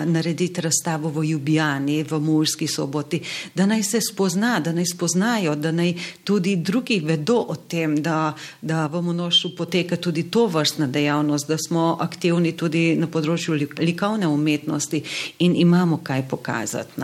narediti 0.06 0.62
razstavo 0.62 1.10
v 1.10 1.24
Ljubljani, 1.26 2.04
v 2.04 2.20
Murski 2.20 2.68
soboti, 2.68 3.22
da 3.56 3.66
naj 3.66 3.84
se 3.84 4.00
spozna, 4.12 4.60
da 4.60 4.72
naj 4.72 4.86
spoznajo, 4.86 5.56
da 5.56 5.72
naj 5.72 5.94
tudi 6.24 6.56
drugi 6.56 7.00
vedo 7.00 7.46
o 7.48 7.56
tem, 7.56 7.96
da, 8.02 8.34
da 8.62 8.88
v 8.88 9.02
Monošu 9.02 9.56
poteka 9.56 9.96
tudi 9.96 10.24
to 10.24 10.48
vrstna 10.48 10.88
dejavnost, 10.88 11.48
da 11.48 11.58
smo 11.58 11.98
aktivni 12.00 12.52
tudi 12.52 12.91
tudi 12.92 13.00
na 13.00 13.08
področju 13.08 13.56
likovne 13.80 14.28
umetnosti 14.28 15.02
in 15.40 15.56
imamo 15.56 16.02
kaj 16.04 16.28
pokazati. 16.30 17.02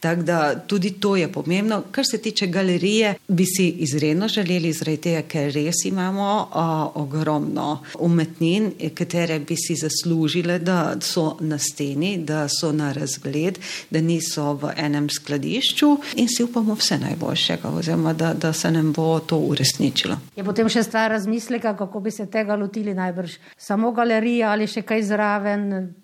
Tako 0.00 0.22
da 0.22 0.54
tudi 0.54 0.96
to 1.00 1.16
je 1.16 1.28
pomembno. 1.32 1.82
Kar 1.90 2.04
se 2.06 2.18
tiče 2.18 2.46
galerije, 2.46 3.14
bi 3.28 3.44
si 3.46 3.68
izredno 3.84 4.28
želeli, 4.28 4.72
zaradi 4.72 4.96
tega, 4.96 5.22
ker 5.28 5.52
res 5.52 5.84
imamo 5.84 6.48
o, 6.52 6.66
ogromno 7.02 7.82
umetnin, 7.98 8.72
katere 8.94 9.38
bi 9.40 9.56
si 9.56 9.76
zaslužile, 9.78 10.58
da 10.58 10.96
so 11.00 11.36
na 11.40 11.58
steni, 11.58 12.16
da 12.18 12.46
so 12.48 12.72
na 12.72 12.92
razgled, 12.92 13.58
da 13.90 14.00
niso 14.00 14.52
v 14.62 14.72
enem 14.76 15.08
skladišču 15.10 15.90
in 16.16 16.28
si 16.28 16.44
upamo 16.44 16.74
vse 16.78 16.98
najboljšega, 16.98 17.70
oziroma 17.70 18.12
da, 18.12 18.34
da 18.34 18.52
se 18.52 18.70
nam 18.70 18.92
bo 18.92 19.18
to 19.20 19.38
uresničilo. 19.38 20.18
Je 20.36 20.44
potem 20.44 20.68
še 20.68 20.82
stvar 20.82 21.10
razmisleka, 21.14 21.76
kako 21.78 22.00
bi 22.00 22.10
se 22.10 22.26
tega 22.26 22.56
lotili 22.56 22.94
najbrž. 22.94 23.38
Samo 23.58 23.92
galerija 23.92 24.52
ali 24.52 24.66
še 24.66 24.82
kaj 24.82 25.02
zraven. 25.02 25.27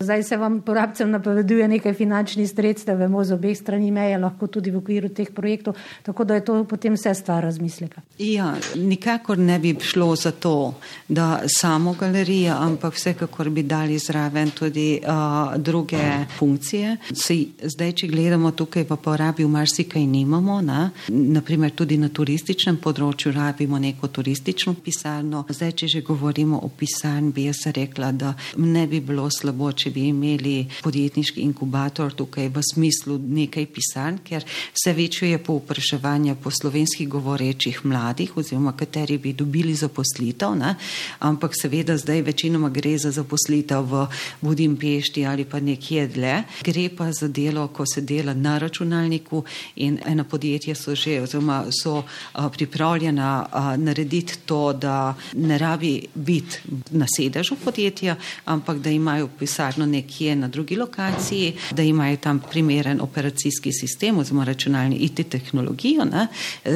Zdaj 0.01 0.23
se 0.23 0.37
vam 0.37 0.61
porabcem 0.63 1.11
napoveduje 1.11 1.69
nekaj 1.69 1.95
finančnih 1.95 2.51
sredstev, 2.51 2.99
vemo 2.99 3.25
z 3.25 3.35
obeh 3.35 3.57
strani 3.59 3.91
meje, 3.91 4.19
lahko 4.19 4.47
tudi 4.47 4.71
v 4.71 4.81
okviru 4.83 5.09
teh 5.09 5.31
projektov, 5.35 5.77
tako 6.03 6.25
da 6.25 6.35
je 6.35 6.45
to 6.45 6.65
potem 6.65 6.95
vse 6.95 7.15
stvar 7.15 7.43
razmisleka. 7.45 8.03
Ja, 8.19 8.55
nikakor 8.77 9.39
ne 9.39 9.59
bi 9.59 9.75
šlo 9.81 10.17
za 10.17 10.31
to, 10.31 10.75
da 11.09 11.43
samo 11.47 11.95
galerija, 11.95 12.59
ampak 12.61 12.95
vsekakor 12.95 13.51
bi 13.51 13.63
dali 13.63 13.99
zraven 13.99 14.51
tudi 14.51 15.01
uh, 15.03 15.57
druge 15.57 16.03
funkcije. 16.39 16.97
Sej, 17.15 17.47
zdaj, 17.63 17.93
če 17.93 18.09
gledamo 18.09 18.51
tukaj 18.51 18.87
v 18.91 18.97
porabi, 18.97 19.45
v 19.45 19.49
marsikaj 19.49 20.07
nimamo, 20.07 20.61
na? 20.61 20.91
naprimer 21.09 21.71
tudi 21.71 21.99
na 22.01 22.09
turističnem 22.09 22.79
področju 22.83 23.33
rabimo 23.35 23.79
neko 23.79 24.09
turistično 24.09 24.75
pisarno. 24.75 25.45
Zdaj, 25.49 25.73
če 25.81 25.89
že 25.95 26.03
govorimo 26.03 26.59
o 26.59 26.69
pisarni, 26.69 27.33
bi 27.35 27.47
jaz 27.49 27.67
rekla, 27.75 28.13
da 28.13 28.35
ne 28.57 28.87
bi 28.91 29.01
bilo 29.01 29.14
slabo, 29.31 29.73
če 29.73 29.91
bi 29.91 30.09
imeli 30.09 30.67
podjetniški 30.83 31.41
inkubator 31.45 32.13
tukaj 32.15 32.49
v 32.49 32.63
smislu 32.63 33.19
nekaj 33.19 33.67
pisarn, 33.67 34.19
ker 34.25 34.45
vse 34.45 34.93
večje 34.93 35.31
je 35.31 35.39
povpraševanje 35.39 36.35
po 36.43 36.51
slovenskih 36.51 37.09
govorečih 37.09 37.85
mladih 37.85 38.37
oziroma 38.37 38.73
kateri 38.77 39.19
bi 39.19 39.33
dobili 39.33 39.75
zaposlitev, 39.75 40.55
ne? 40.59 40.75
ampak 41.19 41.55
seveda 41.57 41.97
zdaj 41.99 42.23
večinoma 42.23 42.69
gre 42.71 42.99
za 42.99 43.11
zaposlitev 43.11 43.85
v 43.91 44.07
Budimpešti 44.41 45.27
ali 45.27 45.45
pa 45.45 45.61
nekje 45.61 46.07
dlje. 46.07 46.43
Gre 46.65 46.89
pa 46.97 47.13
za 47.13 47.29
delo, 47.29 47.69
ko 47.69 47.87
se 47.87 48.01
dela 48.01 48.35
na 48.35 48.59
računalniku 48.59 49.45
in 49.77 49.99
ena 50.07 50.25
podjetja 50.25 50.75
so 50.75 50.95
že 50.95 51.21
oziroma 51.23 51.65
so 51.83 52.03
a, 52.33 52.49
pripravljena 52.49 53.47
a, 53.53 53.77
narediti 53.77 54.39
to, 54.47 54.73
da 54.73 55.15
ne 55.35 55.59
rabi 55.59 56.07
biti 56.15 56.59
na 56.91 57.07
sedežu 57.17 57.57
podjetja, 57.65 58.17
ampak 58.45 58.79
da 58.79 58.91
imajo 59.05 59.29
pisarno 59.39 59.87
nekje 59.87 60.37
na 60.37 60.49
drugi 60.49 60.77
lokaciji, 60.77 61.53
da 61.71 61.83
imajo 61.83 62.17
tam 62.17 62.41
primeren 62.51 63.01
operacijski 63.01 63.73
sistem 63.73 64.19
oziroma 64.19 64.45
računalni 64.45 64.97
IT 64.97 65.29
tehnologijo, 65.29 66.05
ne, 66.05 66.27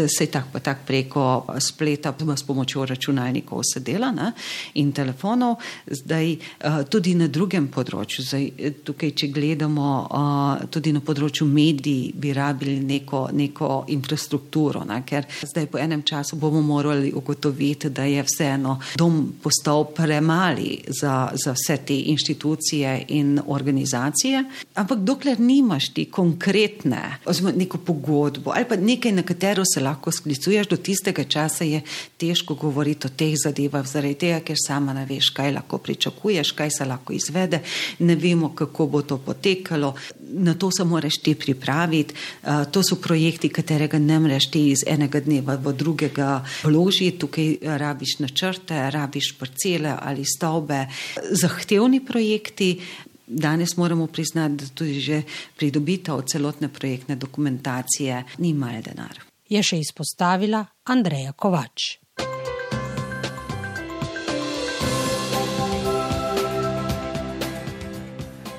se 0.09 0.26
tak 0.26 0.45
pa 0.53 0.59
tak 0.59 0.85
preko 0.87 1.47
spleta 1.61 2.12
s 2.37 2.43
pomočjo 2.43 2.85
računalnikov 2.87 3.62
se 3.64 3.81
dela 3.81 4.11
ne, 4.12 4.33
in 4.74 4.93
telefonov. 4.93 5.57
Zdaj 5.87 6.37
tudi 6.91 7.14
na 7.14 7.29
drugem 7.29 7.68
področju, 7.72 8.24
zdaj 8.24 8.72
tukaj, 8.85 9.14
če 9.16 9.31
gledamo 9.33 9.89
tudi 10.70 10.93
na 10.93 11.01
področju 11.01 11.47
medij, 11.49 12.12
bi 12.14 12.33
rabili 12.37 12.79
neko, 12.85 13.29
neko 13.33 13.85
infrastrukturo, 13.89 14.85
ne, 14.85 15.01
ker 15.07 15.24
zdaj 15.43 15.66
po 15.72 15.81
enem 15.81 16.03
času 16.03 16.37
bomo 16.37 16.61
morali 16.61 17.12
ugotoviti, 17.14 17.89
da 17.89 18.05
je 18.05 18.22
vseeno 18.26 18.79
dom 18.97 19.22
postal 19.43 19.89
premali 19.97 20.83
za, 21.01 21.31
za 21.33 21.57
vse 21.57 21.79
te 21.87 21.97
inštitucije 22.19 23.05
in 23.09 23.39
organizacije. 23.47 24.45
Ampak 24.75 24.99
dokler 24.99 25.41
nimaš 25.41 25.93
ti 25.95 26.05
konkretne, 26.05 27.19
oziroma 27.25 27.55
neko 27.57 27.79
pogodbo 27.79 28.53
ali 28.55 28.64
pa 28.69 28.77
nekaj, 28.77 29.12
na 29.12 29.23
katero 29.23 29.62
se 29.64 29.81
lahko 29.81 30.12
sklicuješ, 30.12 30.69
do 30.69 30.77
tistega 30.77 31.25
časa 31.25 31.64
je 31.64 31.81
težko 32.16 32.55
govoriti 32.55 33.07
o 33.07 33.11
teh 33.11 33.35
zadevah, 33.39 33.87
zaradi 33.87 34.14
tega, 34.14 34.41
ker 34.41 34.57
sama 34.66 34.93
ne 34.93 35.07
veš, 35.07 35.31
kaj 35.37 35.53
lahko 35.55 35.79
pričakuješ, 35.79 36.53
kaj 36.53 36.71
se 36.79 36.85
lahko 36.85 37.12
izvede, 37.12 37.62
ne 37.99 38.16
vemo, 38.16 38.53
kako 38.55 38.87
bo 38.87 39.03
to 39.03 39.19
potekalo. 39.19 39.95
Na 40.29 40.55
to 40.55 40.70
se 40.70 40.85
moraš 40.85 41.18
ti 41.22 41.35
pripraviti. 41.35 42.14
Uh, 42.43 42.64
to 42.70 42.83
so 42.83 42.97
projekti, 42.97 43.49
katerega 43.49 43.99
ne 43.99 44.18
moreš 44.20 44.51
ti 44.51 44.68
iz 44.70 44.85
enega 44.87 45.20
dneva 45.20 45.57
v 45.57 45.72
drugega 45.72 46.45
vložiti. 46.64 47.18
Tukaj 47.18 47.57
rabiš 47.81 48.18
načrte, 48.18 48.91
rabiš 48.91 49.35
parcele 49.39 49.95
ali 50.03 50.24
stavbe. 50.24 50.87
Zahtevni 51.33 52.05
projekti. 52.05 52.76
Danes 53.26 53.76
moramo 53.76 54.07
priznati, 54.07 54.55
da 54.55 54.66
tudi 54.74 55.01
že 55.01 55.22
pridobitev 55.57 56.22
celotne 56.24 56.68
projektne 56.68 57.16
dokumentacije 57.16 58.24
ni 58.39 58.55
mal 58.55 58.83
denar. 58.83 59.20
Je 59.49 59.62
še 59.62 59.79
izpostavila 59.81 60.64
Andreja 60.85 61.33
Kovač. 61.33 62.07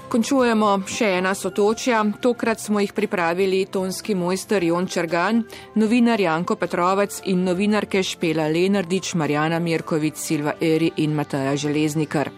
Končujemo 0.10 0.72
še 0.90 1.06
ena 1.20 1.36
sotočja. 1.38 2.00
Tokrat 2.18 2.58
smo 2.58 2.82
jih 2.82 2.96
pripravili 2.98 3.60
tonski 3.70 4.16
mojster 4.18 4.64
Jon 4.66 4.88
Črgan, 4.90 5.44
novinar 5.78 6.18
Janko 6.18 6.56
Petrovec 6.58 7.20
in 7.30 7.44
novinarke 7.46 8.02
Špela 8.02 8.48
Lenardič, 8.50 9.12
Marjana 9.14 9.60
Mirkovic, 9.62 10.18
Silva 10.18 10.56
Eri 10.58 10.90
in 11.06 11.14
Mataja 11.14 11.54
Železnikar. 11.54 12.32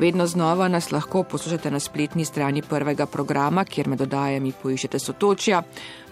Vedno 0.00 0.24
znova 0.26 0.68
nas 0.72 0.88
lahko 0.92 1.22
poslušate 1.28 1.70
na 1.70 1.80
spletni 1.80 2.24
strani 2.24 2.62
prvega 2.62 3.04
programa, 3.06 3.66
kjer 3.68 3.90
med 3.92 4.00
dodajami 4.00 4.54
poiščete 4.62 4.98
sotočja. 4.98 5.60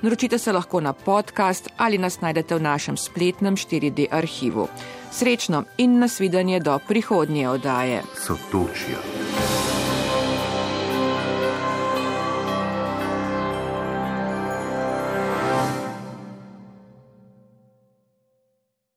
Naročite 0.03 0.39
se 0.39 0.53
lahko 0.53 0.83
na 0.85 0.93
podcast 0.93 1.71
ali 1.77 1.99
nas 1.99 2.21
najdete 2.21 2.59
v 2.59 2.67
našem 2.69 3.01
spletnem 3.01 3.57
4D 3.57 4.11
arhivu. 4.13 4.69
Srečno 5.11 5.65
in 5.79 5.97
nasvidenje 6.05 6.61
do 6.61 6.77
prihodnje 6.89 7.49
oddaje. 7.49 8.03
Sotočja. 8.27 9.58